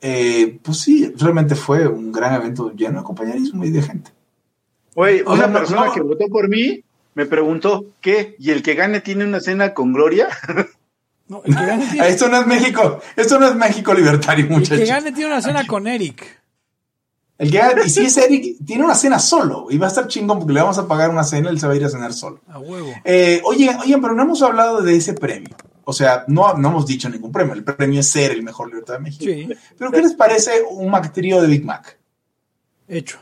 Eh, 0.00 0.58
pues 0.62 0.78
sí, 0.78 1.12
realmente 1.16 1.54
fue 1.54 1.86
un 1.88 2.12
gran 2.12 2.34
evento 2.34 2.70
lleno 2.72 2.98
de 3.00 3.04
compañerismo 3.04 3.64
y 3.64 3.70
de 3.70 3.82
gente. 3.82 4.10
Oye, 4.94 5.22
O 5.26 5.36
sea, 5.36 5.46
una 5.46 5.58
persona 5.58 5.86
no- 5.86 5.92
que 5.92 6.00
votó 6.00 6.26
por 6.28 6.48
mí 6.48 6.82
me 7.14 7.26
preguntó, 7.26 7.86
¿qué? 8.00 8.36
¿Y 8.38 8.50
el 8.50 8.62
que 8.62 8.74
gane 8.74 9.00
tiene 9.00 9.24
una 9.24 9.40
cena 9.40 9.74
con 9.74 9.92
Gloria? 9.92 10.28
No, 11.28 11.42
el 11.44 11.54
que 11.56 11.66
gane 11.66 11.86
tiene, 11.90 12.08
Esto 12.08 12.28
no 12.28 12.40
es 12.40 12.46
México, 12.46 13.00
esto 13.16 13.38
no 13.40 13.48
es 13.48 13.54
México 13.56 13.92
Libertario, 13.92 14.44
el 14.44 14.48
que 14.48 14.54
muchachos. 14.56 14.88
gane 14.88 15.12
tiene 15.12 15.32
una 15.32 15.42
cena 15.42 15.66
con 15.66 15.86
Eric. 15.86 16.24
El 17.38 17.50
que 17.50 17.58
gane- 17.58 17.82
y 17.86 17.90
si 17.90 18.04
es 18.06 18.16
Eric, 18.16 18.56
tiene 18.64 18.84
una 18.84 18.94
cena 18.94 19.18
solo 19.18 19.66
y 19.70 19.78
va 19.78 19.86
a 19.86 19.88
estar 19.90 20.06
chingón 20.08 20.38
porque 20.38 20.54
le 20.54 20.60
vamos 20.60 20.78
a 20.78 20.88
pagar 20.88 21.10
una 21.10 21.22
cena, 21.24 21.50
él 21.50 21.60
se 21.60 21.66
va 21.66 21.72
a 21.72 21.76
ir 21.76 21.84
a 21.84 21.88
cenar 21.88 22.12
solo. 22.12 22.40
A 22.48 22.58
huevo. 22.58 22.92
Eh, 23.04 23.40
oye, 23.44 23.76
oye, 23.80 23.98
pero 24.00 24.14
no 24.14 24.22
hemos 24.22 24.42
hablado 24.42 24.80
de 24.82 24.96
ese 24.96 25.12
premio. 25.14 25.56
O 25.90 25.92
sea, 25.94 26.24
no, 26.28 26.52
no 26.52 26.68
hemos 26.68 26.84
dicho 26.86 27.08
ningún 27.08 27.32
premio. 27.32 27.54
El 27.54 27.64
premio 27.64 28.00
es 28.00 28.10
ser 28.10 28.32
el 28.32 28.42
mejor 28.42 28.68
Libertad 28.68 28.94
de 28.94 29.00
México. 29.00 29.24
Sí, 29.24 29.48
Pero 29.78 29.90
¿qué 29.90 30.02
les 30.02 30.12
parece 30.12 30.60
un 30.68 30.90
Mac 30.90 31.14
Trío 31.14 31.40
de 31.40 31.46
Big 31.48 31.64
Mac? 31.64 31.98
hecho. 32.88 33.18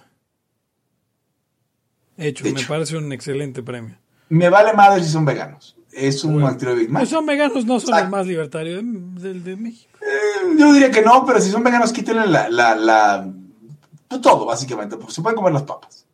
Hecho, 2.17 2.45
me 2.45 2.65
parece 2.65 2.97
un 2.97 3.13
excelente 3.13 3.63
premio. 3.63 3.97
Me 4.31 4.49
vale 4.49 4.73
madre 4.73 5.03
si 5.05 5.11
son 5.11 5.25
veganos. 5.25 5.77
Es 5.93 6.25
un 6.25 6.33
Bueno. 6.35 6.49
Mac 6.49 6.59
Trío 6.59 6.71
de 6.75 6.81
Big 6.81 6.91
Mac. 6.91 7.03
Pues 7.03 7.11
son 7.11 7.25
veganos, 7.27 7.65
no 7.67 7.79
son 7.79 7.99
el 7.99 8.09
más 8.09 8.27
libertario 8.27 8.77
de- 8.77 8.83
del 8.83 9.45
de 9.45 9.57
México. 9.57 9.91
Eh, 10.01 10.57
yo 10.59 10.73
diría 10.73 10.91
que 10.91 11.03
no, 11.03 11.25
pero 11.25 11.41
si 11.41 11.51
son 11.51 11.63
veganos, 11.63 11.93
quítenle 11.93 12.27
la, 12.27 12.49
la, 12.49 12.75
la- 12.75 13.33
pues 14.09 14.21
todo, 14.21 14.45
básicamente. 14.45 14.97
Porque 14.97 15.13
se 15.15 15.23
pueden 15.23 15.37
comer 15.37 15.53
las 15.53 15.63
papas. 15.63 16.06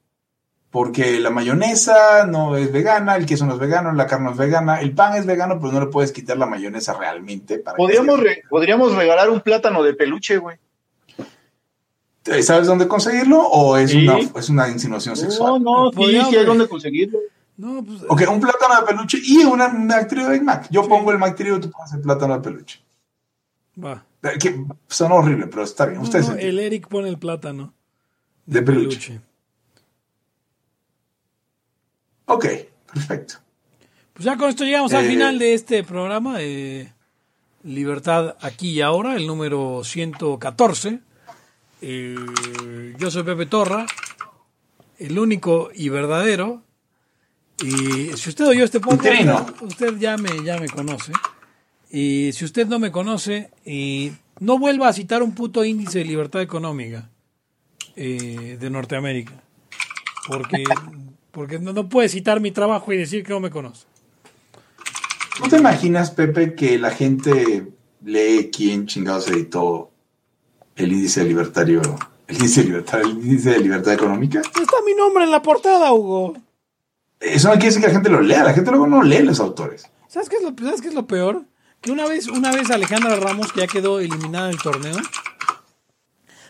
Porque 0.73 1.21
la 1.21 1.29
mayonesa 1.31 2.27
no 2.27 2.57
es 2.57 2.73
vegana, 2.73 3.15
el 3.17 3.27
queso 3.27 3.45
no 3.47 3.53
es 3.53 3.59
vegano, 3.61 3.93
la 3.93 4.07
carne 4.07 4.25
no 4.25 4.31
es 4.33 4.39
vegana, 4.39 4.81
el 4.81 4.93
pan 4.95 5.15
es 5.17 5.27
vegano, 5.27 5.61
pero 5.61 5.71
no 5.73 5.81
le 5.81 5.87
puedes 5.87 6.11
quitar 6.13 6.39
la 6.39 6.47
mayonesa 6.47 6.95
realmente. 6.95 7.59
Para 7.59 7.77
Podríamos, 7.77 8.15
sea- 8.17 8.25
re- 8.25 8.43
podríamos 8.49 8.95
regalar 8.95 9.29
un 9.29 9.43
plátano 9.43 9.83
de 9.83 9.93
peluche, 9.93 10.39
güey. 10.39 10.57
Eh, 12.25 12.43
¿Sabes 12.43 12.67
dónde 12.69 12.87
conseguirlo 12.89 13.41
o 13.41 13.77
es, 13.77 13.91
Sí. 13.91 14.07
una, 14.07 14.19
es 14.19 14.49
una 14.49 14.69
insinuación 14.69 15.15
No, 15.15 15.21
sexual? 15.21 15.63
no, 15.63 15.91
sí, 15.91 15.97
Podríamos 15.97 16.31
sí 16.31 16.37
hay 16.37 16.47
donde 16.47 16.69
conseguirlo. 16.69 17.19
No, 17.57 17.85
pues. 17.85 18.01
Ok, 18.09 18.23
un 18.33 18.41
plátano 18.41 18.81
de 18.81 18.87
peluche 18.87 19.19
y 19.23 19.45
una 19.45 19.69
Mac 19.69 20.09
Trío 20.09 20.25
de 20.27 20.33
Big 20.33 20.43
Mac. 20.43 20.69
Yo 20.71 20.89
pongo 20.89 21.11
el 21.13 21.19
Mac 21.19 21.37
Trío, 21.37 21.61
tú 21.61 21.71
pones 21.71 21.93
el 21.93 22.01
plátano 22.01 22.35
de 22.35 22.41
peluche. 22.41 22.81
Va. 23.83 24.05
Eh, 24.23 24.39
Que 24.41 24.65
son 24.89 25.13
horrible, 25.13 25.49
pero 25.49 25.65
está 25.65 25.85
bien. 25.85 25.99
No, 25.99 26.05
Ustedes 26.05 26.29
no, 26.31 26.37
el 26.37 26.59
Eric 26.61 26.89
pone 26.89 27.09
el 27.09 27.19
plátano. 27.19 27.75
de 28.47 28.63
peluche. 28.63 29.21
Ok, 32.33 32.47
perfecto. 32.93 33.35
Pues 34.15 34.25
ya 34.25 34.37
con 34.39 34.49
esto 34.49 34.65
llegamos 34.65 34.95
al 34.95 35.05
Eh, 35.05 35.09
final 35.09 35.39
de 35.39 35.53
este 35.53 35.85
programa 35.85 36.39
de 36.39 36.91
Libertad 37.63 38.37
aquí 38.41 38.71
y 38.71 38.81
ahora, 38.81 39.17
el 39.17 39.27
número 39.27 39.83
114. 39.85 41.01
Eh, 41.83 42.17
yo 42.99 43.11
soy 43.11 43.23
Pepe 43.23 43.45
Torra, 43.47 43.87
el 44.99 45.19
único 45.19 45.71
y 45.75 45.91
verdadero. 45.91 46.63
Y 47.63 48.17
si 48.17 48.31
usted 48.31 48.47
oyó 48.47 48.65
este 48.65 48.81
podcast, 48.81 49.61
usted 49.61 49.99
ya 49.99 50.17
me, 50.17 50.31
ya 50.43 50.59
me 50.59 50.69
conoce. 50.69 51.13
Y 51.91 52.33
si 52.33 52.47
usted 52.47 52.67
no 52.67 52.79
me 52.79 52.91
conoce, 52.91 53.51
y 53.67 54.13
no 54.41 54.59
vuelva 54.59 54.89
a 54.89 54.93
citar 54.95 55.23
un 55.23 55.35
puto 55.35 55.65
índice 55.65 55.99
de 55.99 56.07
libertad 56.07 56.41
económica 56.41 57.11
eh, 57.95 58.57
de 58.59 58.71
Norteamérica. 58.71 59.35
Porque, 60.27 60.65
porque 61.33 61.59
no, 61.59 61.73
no 61.73 61.89
puede 61.89 62.09
citar 62.09 62.41
mi 62.41 62.53
trabajo 62.53 62.93
y 62.93 62.99
decir 62.99 63.25
que 63.25 63.33
no 63.33 63.41
me 63.41 63.51
conoce. 63.51 63.87
¿No 65.41 65.49
te 65.49 65.57
imaginas, 65.57 66.13
Pepe, 66.13 66.55
que 66.55 66.79
la 66.79 66.91
gente 66.91 67.67
lee 68.05 68.51
quién 68.55 68.87
chingados 68.87 69.29
editó 69.29 69.91
el 70.77 70.93
índice 70.93 71.25
libertario, 71.25 71.81
el 72.29 72.37
índice 72.37 72.63
libertario, 72.63 73.07
el 73.07 73.19
índice 73.19 73.51
de 73.51 73.61
libertad 73.61 73.95
económica? 73.95 74.41
Está 74.41 74.77
mi 74.87 74.95
nombre 74.95 75.25
en 75.25 75.31
la 75.31 75.43
portada, 75.43 75.93
Hugo. 75.93 76.37
Eso 77.19 77.49
no 77.49 77.55
quiere 77.55 77.67
decir 77.69 77.81
que 77.81 77.89
la 77.89 77.95
gente 77.95 78.11
lo 78.11 78.21
lea, 78.21 78.45
la 78.45 78.53
gente 78.53 78.71
luego 78.71 78.87
no 78.87 79.03
lee 79.03 79.23
los 79.23 79.41
autores. 79.41 79.89
¿Sabes 80.09 80.29
qué 80.29 80.37
es 80.37 80.43
lo, 80.43 80.55
¿sabes 80.59 80.83
qué 80.83 80.89
es 80.89 80.95
lo 80.95 81.07
peor? 81.07 81.45
Que 81.81 81.91
una 81.91 82.07
vez, 82.07 82.29
una 82.29 82.53
vez 82.53 82.71
Alejandra 82.71 83.17
Ramos, 83.17 83.53
que 83.53 83.61
ya 83.61 83.67
quedó 83.67 84.01
eliminada 84.01 84.49
del 84.49 84.61
torneo, 84.61 84.97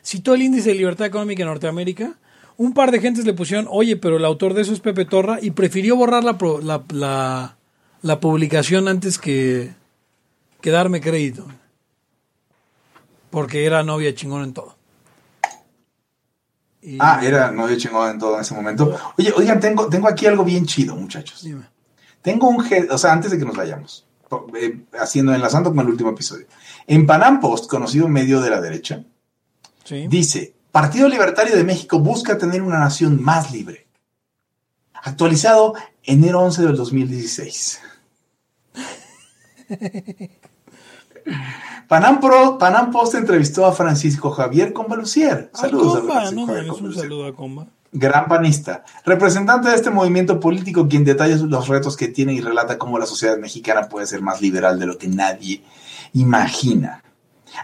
citó 0.05 0.35
el 0.35 0.43
índice 0.43 0.70
de 0.70 0.74
libertad 0.74 1.07
económica 1.07 1.43
en 1.43 1.49
Norteamérica. 1.49 2.18
Un 2.57 2.75
par 2.75 2.91
de 2.91 3.01
gentes 3.01 3.25
le 3.25 3.33
pusieron, 3.35 3.67
oye, 3.71 3.97
pero 3.97 4.17
el 4.19 4.25
autor 4.25 4.55
de 4.55 4.63
eso 4.63 4.73
es 4.73 4.81
Pepe 4.81 5.05
Torra, 5.05 5.39
y 5.41 5.51
prefirió 5.53 5.97
borrar 5.97 6.23
la, 6.25 6.37
la, 6.63 6.83
la, 6.91 7.57
la 8.03 8.21
publicación 8.21 8.89
antes 8.89 9.19
que, 9.19 9.75
que 10.61 10.71
darme 10.71 11.01
crédito. 11.01 11.47
Porque 13.31 13.65
era 13.65 13.83
novia 13.83 14.15
chingón 14.15 14.45
en 14.45 14.53
todo. 14.53 14.77
Y- 16.83 16.99
Ah, 17.01 17.21
era, 17.23 17.51
no 17.51 17.65
había 17.65 17.77
chingado 17.77 18.11
en 18.11 18.19
todo 18.19 18.35
en 18.35 18.41
ese 18.43 18.55
momento. 18.55 18.97
Oye, 19.17 19.33
oigan, 19.37 19.61
tengo, 19.61 19.89
tengo 19.89 20.09
aquí 20.09 20.27
algo 20.27 20.45
bien 20.45 20.67
chido, 20.67 20.95
muchachos. 20.97 21.43
Dime. 21.43 21.63
Tengo 22.21 22.49
un, 22.49 22.65
o 22.91 22.99
sea, 22.99 23.13
antes 23.13 23.31
de 23.31 23.39
que 23.39 23.45
nos 23.45 23.57
vayamos, 23.57 24.05
eh, 24.61 24.81
haciendo, 25.01 25.35
enlazando 25.35 25.71
con 25.71 25.81
el 25.81 25.89
último 25.89 26.11
episodio. 26.11 26.47
En 26.87 27.07
Panam 27.07 27.41
Post, 27.41 27.69
conocido 27.71 28.09
medio 28.09 28.41
de 28.41 28.51
la 28.51 28.61
derecha, 28.61 29.05
Sí. 29.85 30.07
Dice, 30.09 30.55
Partido 30.73 31.09
Libertario 31.09 31.55
de 31.55 31.64
México 31.64 31.99
busca 32.01 32.37
tener 32.39 32.62
una 32.62 32.79
nación 32.79 33.23
más 33.23 33.53
libre. 33.53 33.87
Actualizado 34.95 35.75
enero 36.03 36.41
11 36.41 36.62
del 36.62 36.77
2016. 36.77 37.81
Panam, 41.89 42.20
Pro- 42.20 42.59
Panam 42.59 42.91
Post 42.91 43.14
entrevistó 43.14 43.66
a 43.66 43.73
Francisco 43.73 44.31
Javier 44.31 44.73
Convalucier. 44.73 45.51
Ah, 45.55 45.59
Saludos 45.59 45.97
a 45.97 46.01
compa, 46.01 46.14
Francisco 46.14 46.41
no, 46.41 46.47
Javier 46.47 46.66
mames, 46.66 46.81
un 46.83 46.95
saludo 46.95 47.27
a 47.27 47.37
comba. 47.37 47.66
Gran 47.95 48.27
panista, 48.27 48.85
representante 49.05 49.68
de 49.68 49.75
este 49.77 49.91
movimiento 49.91 50.41
político 50.41 50.89
quien 50.89 51.05
detalla 51.05 51.37
los 51.37 51.68
retos 51.68 51.95
que 51.99 52.09
tiene 52.09 52.33
y 52.33 52.41
relata 52.41 52.79
cómo 52.79 52.99
la 52.99 53.05
sociedad 53.05 53.37
mexicana 53.37 53.91
puede 53.91 54.07
ser 54.07 54.23
más 54.23 54.41
liberal 54.41 54.79
de 54.79 54.87
lo 54.87 54.97
que 54.97 55.09
nadie 55.09 55.62
imagina. 56.14 57.05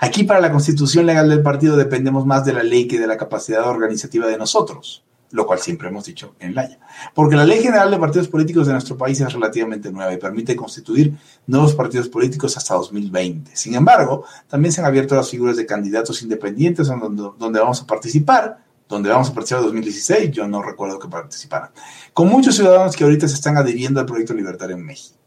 Aquí 0.01 0.24
para 0.24 0.41
la 0.41 0.51
constitución 0.51 1.07
legal 1.07 1.28
del 1.28 1.43
partido 1.43 1.76
dependemos 1.76 2.26
más 2.26 2.45
de 2.45 2.53
la 2.53 2.62
ley 2.62 2.86
que 2.86 2.99
de 2.99 3.07
la 3.07 3.16
capacidad 3.16 3.68
organizativa 3.68 4.26
de 4.26 4.39
nosotros, 4.39 5.05
lo 5.30 5.47
cual 5.47 5.59
siempre 5.59 5.89
hemos 5.89 6.05
dicho 6.05 6.34
en 6.39 6.55
Laya. 6.55 6.78
Porque 7.14 7.36
la 7.36 7.45
ley 7.45 7.62
general 7.62 7.91
de 7.91 7.99
partidos 7.99 8.28
políticos 8.28 8.66
de 8.66 8.72
nuestro 8.72 8.97
país 8.97 9.20
es 9.20 9.32
relativamente 9.32 9.91
nueva 9.91 10.12
y 10.12 10.18
permite 10.18 10.57
constituir 10.57 11.16
nuevos 11.47 11.74
partidos 11.74 12.09
políticos 12.09 12.57
hasta 12.57 12.74
2020. 12.74 13.55
Sin 13.55 13.74
embargo, 13.74 14.24
también 14.47 14.72
se 14.72 14.80
han 14.80 14.86
abierto 14.86 15.14
las 15.14 15.30
figuras 15.30 15.57
de 15.57 15.66
candidatos 15.66 16.22
independientes 16.22 16.89
en 16.89 17.01
donde, 17.01 17.30
donde 17.39 17.61
vamos 17.61 17.82
a 17.82 17.86
participar, 17.86 18.59
donde 18.89 19.11
vamos 19.11 19.28
a 19.28 19.34
participar 19.34 19.61
en 19.61 19.66
2016, 19.66 20.30
yo 20.30 20.49
no 20.49 20.62
recuerdo 20.62 20.99
que 20.99 21.09
participaran, 21.09 21.70
con 22.12 22.28
muchos 22.28 22.57
ciudadanos 22.57 22.97
que 22.97 23.05
ahorita 23.05 23.28
se 23.28 23.34
están 23.34 23.57
adhiriendo 23.57 24.01
al 24.01 24.07
proyecto 24.07 24.32
libertario 24.32 24.76
en 24.76 24.84
México. 24.84 25.17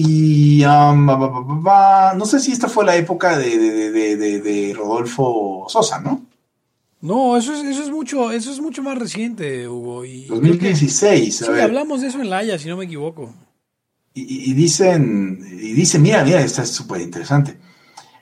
Y 0.00 0.64
um, 0.64 1.06
no 1.06 2.24
sé 2.24 2.38
si 2.38 2.52
esta 2.52 2.68
fue 2.68 2.84
la 2.84 2.94
época 2.94 3.36
de, 3.36 3.58
de, 3.58 3.90
de, 3.90 4.16
de, 4.16 4.40
de 4.40 4.72
Rodolfo 4.74 5.66
Sosa, 5.68 5.98
¿no? 6.00 6.24
No, 7.00 7.36
eso 7.36 7.52
es, 7.52 7.64
eso 7.64 7.82
es 7.82 7.90
mucho, 7.90 8.30
eso 8.30 8.52
es 8.52 8.60
mucho 8.60 8.80
más 8.82 8.96
reciente, 8.96 9.66
Hugo. 9.66 10.04
Y 10.04 10.26
creo 10.26 10.40
que- 10.40 10.46
2016, 10.48 11.42
a 11.42 11.46
Sí, 11.46 11.50
ver. 11.52 11.62
hablamos 11.62 12.00
de 12.00 12.08
eso 12.08 12.20
en 12.20 12.30
la 12.30 12.38
Haya, 12.38 12.58
si 12.60 12.68
no 12.68 12.76
me 12.76 12.84
equivoco. 12.84 13.34
Y, 14.14 14.22
y- 14.22 14.50
y 14.50 14.54
dicen, 14.54 15.40
y 15.50 15.72
dicen, 15.72 16.02
mira, 16.02 16.24
mira, 16.24 16.40
esta 16.42 16.62
es 16.62 16.70
súper 16.70 17.00
interesante. 17.00 17.58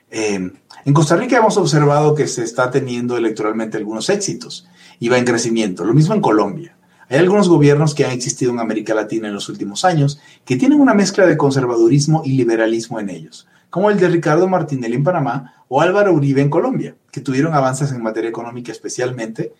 Eh, 0.09 0.51
en 0.85 0.93
Costa 0.93 1.15
Rica 1.15 1.37
hemos 1.37 1.57
observado 1.57 2.15
que 2.15 2.27
se 2.27 2.43
está 2.43 2.71
teniendo 2.71 3.17
electoralmente 3.17 3.77
algunos 3.77 4.09
éxitos 4.09 4.67
y 4.99 5.09
va 5.09 5.17
en 5.19 5.25
crecimiento. 5.25 5.83
Lo 5.83 5.93
mismo 5.93 6.15
en 6.15 6.21
Colombia. 6.21 6.76
Hay 7.09 7.19
algunos 7.19 7.47
gobiernos 7.47 7.95
que 7.95 8.03
han 8.03 8.11
existido 8.11 8.51
en 8.51 8.59
América 8.59 8.93
Latina 8.93 9.29
en 9.29 9.33
los 9.33 9.47
últimos 9.47 9.85
años 9.85 10.19
que 10.43 10.57
tienen 10.57 10.81
una 10.81 10.93
mezcla 10.93 11.25
de 11.25 11.37
conservadurismo 11.37 12.21
y 12.25 12.33
liberalismo 12.33 12.99
en 12.99 13.09
ellos, 13.09 13.47
como 13.69 13.89
el 13.89 13.97
de 13.97 14.09
Ricardo 14.09 14.47
Martinelli 14.49 14.95
en 14.95 15.03
Panamá 15.05 15.63
o 15.69 15.81
Álvaro 15.81 16.13
Uribe 16.13 16.41
en 16.41 16.49
Colombia, 16.49 16.95
que 17.11 17.21
tuvieron 17.21 17.53
avances 17.53 17.91
en 17.91 18.03
materia 18.03 18.29
económica 18.29 18.73
especialmente. 18.73 19.53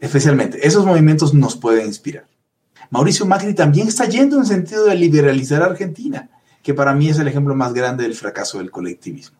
Especialmente, 0.00 0.66
esos 0.66 0.86
movimientos 0.86 1.34
nos 1.34 1.56
pueden 1.56 1.86
inspirar. 1.86 2.26
Mauricio 2.90 3.26
Macri 3.26 3.52
también 3.52 3.88
está 3.88 4.06
yendo 4.06 4.38
en 4.38 4.46
sentido 4.46 4.86
de 4.86 4.94
liberalizar 4.94 5.62
a 5.62 5.66
Argentina, 5.66 6.30
que 6.62 6.72
para 6.72 6.94
mí 6.94 7.08
es 7.08 7.18
el 7.18 7.28
ejemplo 7.28 7.54
más 7.54 7.74
grande 7.74 8.04
del 8.04 8.14
fracaso 8.14 8.58
del 8.58 8.70
colectivismo. 8.70 9.37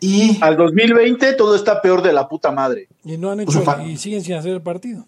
Y 0.00 0.38
Al 0.42 0.56
2020 0.56 1.32
todo 1.34 1.56
está 1.56 1.82
peor 1.82 2.02
de 2.02 2.12
la 2.12 2.28
puta 2.28 2.52
madre. 2.52 2.88
Y 3.04 3.16
no 3.16 3.30
han 3.30 3.40
O 3.40 3.42
hecho, 3.42 3.62
sea, 3.64 3.84
y 3.86 3.96
siguen 3.96 4.22
sin 4.22 4.34
hacer 4.34 4.52
el 4.52 4.62
partido. 4.62 5.06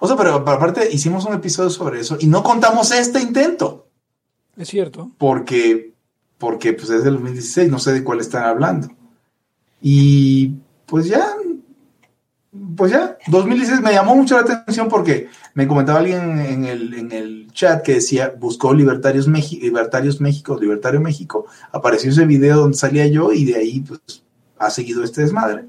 O 0.00 0.06
sea, 0.06 0.16
pero, 0.16 0.44
pero 0.44 0.56
aparte 0.56 0.88
hicimos 0.92 1.24
un 1.24 1.34
episodio 1.34 1.70
sobre 1.70 2.00
eso 2.00 2.16
y 2.20 2.26
no 2.26 2.42
contamos 2.42 2.92
este 2.92 3.20
intento, 3.20 3.88
Es 4.56 4.68
cierto. 4.68 5.10
porque, 5.18 5.92
porque 6.38 6.72
pues 6.74 6.90
es 6.90 7.04
del 7.04 7.14
2016, 7.14 7.70
no 7.70 7.78
sé 7.78 7.92
de 7.92 8.04
cuál 8.04 8.20
están 8.20 8.44
hablando. 8.44 8.88
Y 9.80 10.52
pues 10.86 11.06
ya, 11.06 11.34
pues 12.76 12.92
ya, 12.92 13.16
2016 13.28 13.80
me 13.80 13.92
llamó 13.92 14.14
mucho 14.14 14.34
la 14.34 14.42
atención 14.42 14.88
porque 14.88 15.28
me 15.54 15.66
comentaba 15.66 16.00
alguien 16.00 16.38
en 16.38 16.64
el, 16.66 16.92
en 16.94 17.12
el 17.12 17.50
chat 17.52 17.82
que 17.82 17.94
decía, 17.94 18.34
buscó 18.38 18.74
Libertarios, 18.74 19.26
Meji- 19.28 19.60
Libertarios 19.60 20.20
México, 20.20 20.58
Libertario 20.60 21.00
México, 21.00 21.46
apareció 21.72 22.10
ese 22.10 22.26
video 22.26 22.58
donde 22.58 22.76
salía 22.76 23.06
yo 23.06 23.32
y 23.32 23.46
de 23.46 23.56
ahí 23.56 23.80
pues 23.80 24.00
ha 24.58 24.70
seguido 24.70 25.02
este 25.02 25.22
desmadre. 25.22 25.64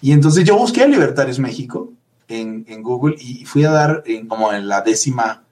Y 0.00 0.12
entonces 0.12 0.44
yo 0.44 0.56
busqué 0.56 0.82
a 0.84 0.86
Libertarios 0.86 1.38
México 1.38 1.92
en, 2.28 2.64
en 2.68 2.82
Google 2.82 3.16
y 3.18 3.44
fui 3.44 3.64
a 3.64 3.70
dar 3.70 4.02
en, 4.06 4.26
como 4.26 4.52
en 4.52 4.68
la 4.68 4.80
décima, 4.80 5.44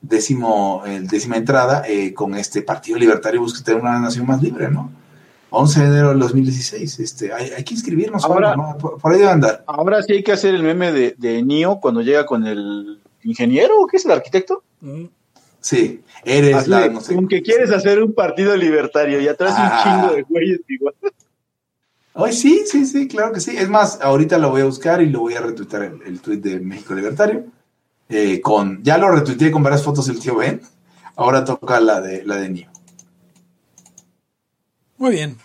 décimo, 0.00 0.82
el 0.86 1.06
décima 1.08 1.36
entrada 1.36 1.82
eh, 1.88 2.14
con 2.14 2.34
este 2.34 2.62
Partido 2.62 2.98
Libertario 2.98 3.40
Busca 3.40 3.64
tener 3.64 3.80
una 3.80 3.98
nación 3.98 4.26
más 4.26 4.40
libre, 4.42 4.70
¿no? 4.70 4.92
11 5.54 5.80
de 5.80 5.86
enero 5.86 6.08
del 6.10 6.18
2016. 6.20 7.00
Este, 7.00 7.32
hay, 7.32 7.50
hay 7.50 7.64
que 7.64 7.74
inscribirnos. 7.74 8.24
Ahora- 8.24 8.54
por, 8.78 8.98
por 8.98 9.12
ahí 9.12 9.18
debe 9.18 9.30
andar. 9.30 9.64
Ahora 9.66 10.02
sí 10.02 10.12
hay 10.14 10.22
que 10.22 10.32
hacer 10.32 10.54
el 10.54 10.62
meme 10.62 10.92
de, 10.92 11.14
de 11.18 11.42
Neo 11.42 11.80
cuando 11.80 12.00
llega 12.02 12.26
con 12.26 12.46
el 12.46 13.00
ingeniero, 13.22 13.80
¿o 13.80 13.86
qué 13.86 13.96
es 13.96 14.04
el 14.04 14.10
arquitecto? 14.12 14.62
Mm. 14.80 15.04
Sí, 15.60 16.02
eres 16.24 16.54
Así 16.56 16.70
la, 16.70 16.80
de, 16.80 16.90
no 16.90 17.00
sé. 17.00 17.14
como 17.14 17.26
que 17.26 17.40
quieres 17.42 17.70
hacer 17.72 18.02
un 18.02 18.12
partido 18.12 18.54
libertario 18.54 19.18
y 19.20 19.28
atrás 19.28 19.54
Ah. 19.56 19.82
un 19.86 19.92
chingo 20.02 20.14
de 20.14 20.22
güeyes 20.22 20.60
igual. 20.68 20.94
Ay, 22.16 22.32
sí, 22.34 22.64
sí, 22.66 22.84
sí, 22.84 23.08
claro 23.08 23.32
que 23.32 23.40
sí. 23.40 23.56
Es 23.56 23.68
más, 23.68 23.98
ahorita 24.02 24.36
lo 24.38 24.50
voy 24.50 24.60
a 24.60 24.66
buscar 24.66 25.00
y 25.02 25.08
lo 25.08 25.20
voy 25.20 25.34
a 25.34 25.40
retuitar 25.40 25.82
el, 25.82 26.02
el 26.06 26.20
tweet 26.20 26.36
de 26.36 26.60
México 26.60 26.94
Libertario. 26.94 27.46
Eh, 28.10 28.40
con, 28.42 28.82
ya 28.84 28.98
lo 28.98 29.10
retuiteé 29.10 29.50
con 29.50 29.62
varias 29.62 29.82
fotos 29.82 30.06
del 30.06 30.20
tío 30.20 30.36
Ben. 30.36 30.60
Ahora 31.16 31.44
toca 31.44 31.80
la 31.80 32.00
de 32.02 32.22
la 32.24 32.36
de 32.36 32.48
Nio. 32.50 32.68
Muy 34.98 35.12
bien. 35.12 35.36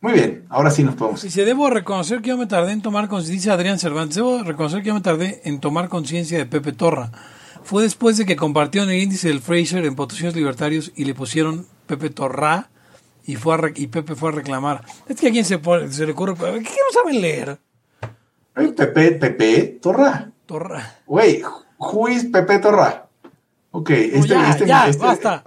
Muy 0.00 0.12
bien, 0.12 0.44
ahora 0.50 0.70
sí 0.70 0.84
nos 0.84 0.94
podemos. 0.94 1.22
Dice, 1.22 1.44
debo 1.44 1.70
reconocer 1.70 2.20
que 2.20 2.28
yo 2.28 2.36
me 2.36 2.46
tardé 2.46 2.72
en 2.72 2.82
tomar 2.82 3.08
conciencia, 3.08 3.34
dice 3.36 3.50
Adrián 3.50 3.78
Cervantes, 3.78 4.16
debo 4.16 4.42
reconocer 4.42 4.82
que 4.82 4.88
yo 4.88 4.94
me 4.94 5.00
tardé 5.00 5.40
en 5.44 5.58
tomar 5.60 5.88
conciencia 5.88 6.38
de 6.38 6.46
Pepe 6.46 6.72
Torra. 6.72 7.10
Fue 7.64 7.82
después 7.82 8.16
de 8.16 8.26
que 8.26 8.36
compartieron 8.36 8.90
el 8.90 9.02
índice 9.02 9.28
del 9.28 9.40
Fraser 9.40 9.84
en 9.84 9.96
Potosinos 9.96 10.36
Libertarios 10.36 10.92
y 10.94 11.04
le 11.04 11.14
pusieron 11.14 11.66
Pepe 11.86 12.10
Torra 12.10 12.68
y, 13.24 13.36
fue 13.36 13.54
a 13.54 13.60
y 13.74 13.88
Pepe 13.88 14.14
fue 14.14 14.28
a 14.28 14.32
reclamar. 14.32 14.84
Es 15.08 15.18
que 15.18 15.28
a 15.28 15.30
quién 15.32 15.44
se, 15.44 15.58
le 15.58 16.12
ocurre, 16.12 16.34
¿qué 16.36 16.60
no 16.60 16.92
saben 16.92 17.20
leer? 17.20 17.58
Ay, 18.54 18.68
Pepe, 18.72 19.12
Pepe 19.12 19.78
Torra. 19.82 20.30
Torra. 20.46 20.98
Güey, 21.06 21.42
is 22.10 22.24
Pepe 22.32 22.58
Torra? 22.60 23.08
Ok, 23.72 23.90
No, 23.90 23.96
este, 23.96 24.28
ya, 24.28 24.50
este- 24.50 24.66
ya, 24.66 24.88
este- 24.88 25.02
basta. 25.04 25.44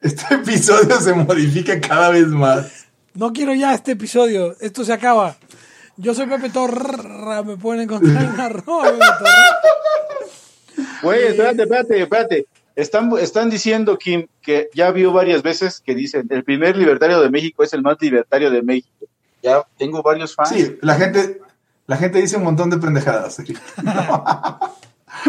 este 0.00 0.34
episodio 0.34 1.00
se 1.00 1.12
modifica 1.12 1.78
cada 1.80 2.10
vez 2.10 2.28
más. 2.28 2.81
No 3.14 3.32
quiero 3.32 3.54
ya 3.54 3.74
este 3.74 3.92
episodio. 3.92 4.56
Esto 4.60 4.84
se 4.84 4.92
acaba. 4.92 5.36
Yo 5.96 6.14
soy 6.14 6.26
Pepe 6.26 6.50
Torra. 6.50 7.42
Me 7.42 7.56
pueden 7.56 7.82
encontrar 7.82 8.24
en 8.24 8.30
arroba 8.40 8.84
Pepe 8.84 9.06
Torra. 9.18 9.32
Güey, 11.02 11.24
espérate, 11.24 11.62
espérate, 11.62 12.02
espérate. 12.02 12.46
Están, 12.74 13.12
están 13.18 13.50
diciendo, 13.50 13.98
Kim, 13.98 14.28
que 14.40 14.70
ya 14.72 14.90
vio 14.92 15.12
varias 15.12 15.42
veces 15.42 15.82
que 15.84 15.94
dicen, 15.94 16.26
el 16.30 16.42
primer 16.42 16.74
libertario 16.76 17.20
de 17.20 17.28
México 17.28 17.62
es 17.62 17.74
el 17.74 17.82
más 17.82 17.98
libertario 18.00 18.50
de 18.50 18.62
México. 18.62 18.88
Ya 19.42 19.62
tengo 19.76 20.02
varios 20.02 20.34
fans. 20.34 20.48
Sí, 20.50 20.78
la 20.80 20.94
gente, 20.94 21.42
la 21.86 21.98
gente 21.98 22.18
dice 22.18 22.38
un 22.38 22.44
montón 22.44 22.70
de 22.70 22.78
pendejadas. 22.78 23.36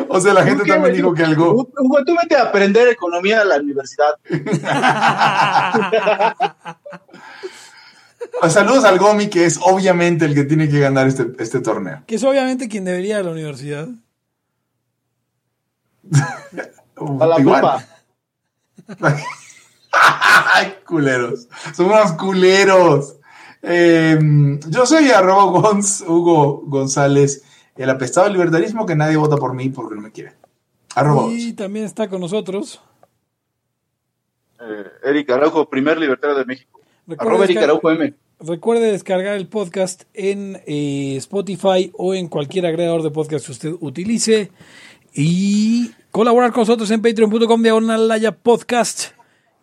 o 0.08 0.22
sea, 0.22 0.34
la 0.34 0.44
gente 0.44 0.64
¿Qué, 0.64 0.72
también 0.72 0.96
dijo 0.96 1.14
que 1.14 1.24
algo. 1.24 1.52
Hugo, 1.52 2.06
tú 2.06 2.16
vete 2.22 2.38
a 2.38 2.44
aprender 2.44 2.88
economía 2.88 3.42
a 3.42 3.46
la 3.46 3.58
universidad. 3.58 4.14
Saludos 8.50 8.84
al 8.84 9.00
Gomi, 9.00 9.30
que 9.30 9.46
es 9.46 9.60
obviamente 9.62 10.26
el 10.26 10.34
que 10.34 10.44
tiene 10.44 10.68
que 10.68 10.80
ganar 10.80 11.08
este, 11.08 11.32
este 11.40 11.62
torneo. 11.62 12.04
Que 12.08 12.16
es 12.16 12.24
obviamente 12.24 12.68
quien 12.68 12.86
debería 12.86 13.20
a 13.20 13.24
la 13.24 13.32
universidad. 13.32 13.88
A 17.20 17.26
la 17.26 17.40
Igual. 17.40 17.86
Ay, 19.92 20.76
culeros. 20.86 21.48
Son 21.76 21.88
unos 21.88 22.14
culeros. 22.14 23.18
Eh, 23.62 24.20
yo 24.68 24.86
soy 24.86 25.10
arroba 25.10 25.46
Gonz, 25.46 26.02
Hugo 26.02 26.64
González, 26.66 27.44
el 27.76 27.90
apestado 27.90 28.26
del 28.26 28.34
libertarismo 28.34 28.86
que 28.86 28.96
nadie 28.96 29.18
vota 29.18 29.38
por 29.38 29.54
mí 29.54 29.70
porque 29.70 29.96
no 29.96 30.02
me 30.02 30.12
quiere. 30.12 30.34
Arroba 30.96 31.24
Gonz. 31.24 31.42
Y 31.42 31.54
también 31.54 31.86
está 31.86 32.10
con 32.10 32.22
nosotros. 32.22 32.82
Eh, 34.60 34.86
Eric 35.04 35.30
Araujo, 35.30 35.70
primer 35.70 35.98
libertario 35.98 36.36
de 36.36 36.46
México. 36.46 36.80
Arroba 37.18 37.46
Eric 37.46 37.58
Araujo 37.58 37.92
M. 37.92 38.14
Recuerde 38.46 38.91
descargar 38.91 39.38
el 39.38 39.48
podcast 39.48 40.04
en 40.14 40.62
eh, 40.68 41.16
Spotify 41.16 41.94
o 41.94 42.14
en 42.14 42.28
cualquier 42.28 42.66
agregador 42.66 43.02
de 43.02 43.10
podcast 43.10 43.46
que 43.46 43.52
usted 43.54 43.74
utilice. 43.80 44.52
Y 45.14 45.91
colaborar 46.12 46.52
con 46.52 46.64
nosotros 46.64 46.91
en 46.91 47.02
patreon.com 47.02 47.64
diagonal 47.64 48.38
podcast. 48.44 49.12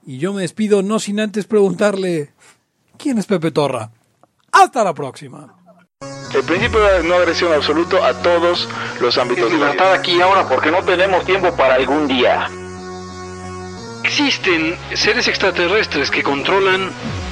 Y 0.06 0.16
yo 0.16 0.32
me 0.32 0.40
despido 0.40 0.82
no 0.82 0.98
sin 0.98 1.20
antes 1.20 1.44
preguntarle 1.44 2.32
quién 2.96 3.18
es 3.18 3.26
Pepe 3.26 3.50
Torra. 3.50 3.90
Hasta 4.50 4.82
la 4.82 4.94
próxima. 4.94 5.54
El 6.34 6.42
principio 6.44 6.80
de 6.80 7.04
no 7.04 7.16
agresión 7.16 7.52
absoluto 7.52 8.02
a 8.02 8.14
todos 8.22 8.66
los 9.02 9.18
ámbitos 9.18 9.52
de 9.52 9.58
la 9.58 9.64
Libertad 9.66 9.92
aquí 9.92 10.12
y 10.12 10.20
ahora 10.22 10.48
porque 10.48 10.70
no 10.70 10.82
tenemos 10.82 11.26
tiempo 11.26 11.54
para 11.54 11.74
algún 11.74 12.08
día. 12.08 12.48
Existen 14.04 14.74
seres 14.94 15.28
extraterrestres 15.28 16.10
que 16.10 16.22
controlan 16.22 16.90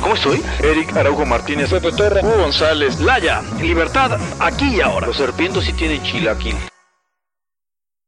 ¿Cómo 0.00 0.14
estoy? 0.14 0.42
Eric 0.62 0.96
Araujo 0.96 1.26
Martínez, 1.26 1.70
Pepe 1.70 1.92
Torra, 1.92 2.20
Hugo 2.22 2.36
González, 2.36 3.00
Laya, 3.00 3.42
libertad 3.60 4.18
aquí 4.38 4.76
y 4.76 4.80
ahora. 4.80 5.06
Los 5.06 5.16
serpientes 5.16 5.64
sí 5.64 5.72
tienen 5.72 6.02
chilaquil. 6.02 6.54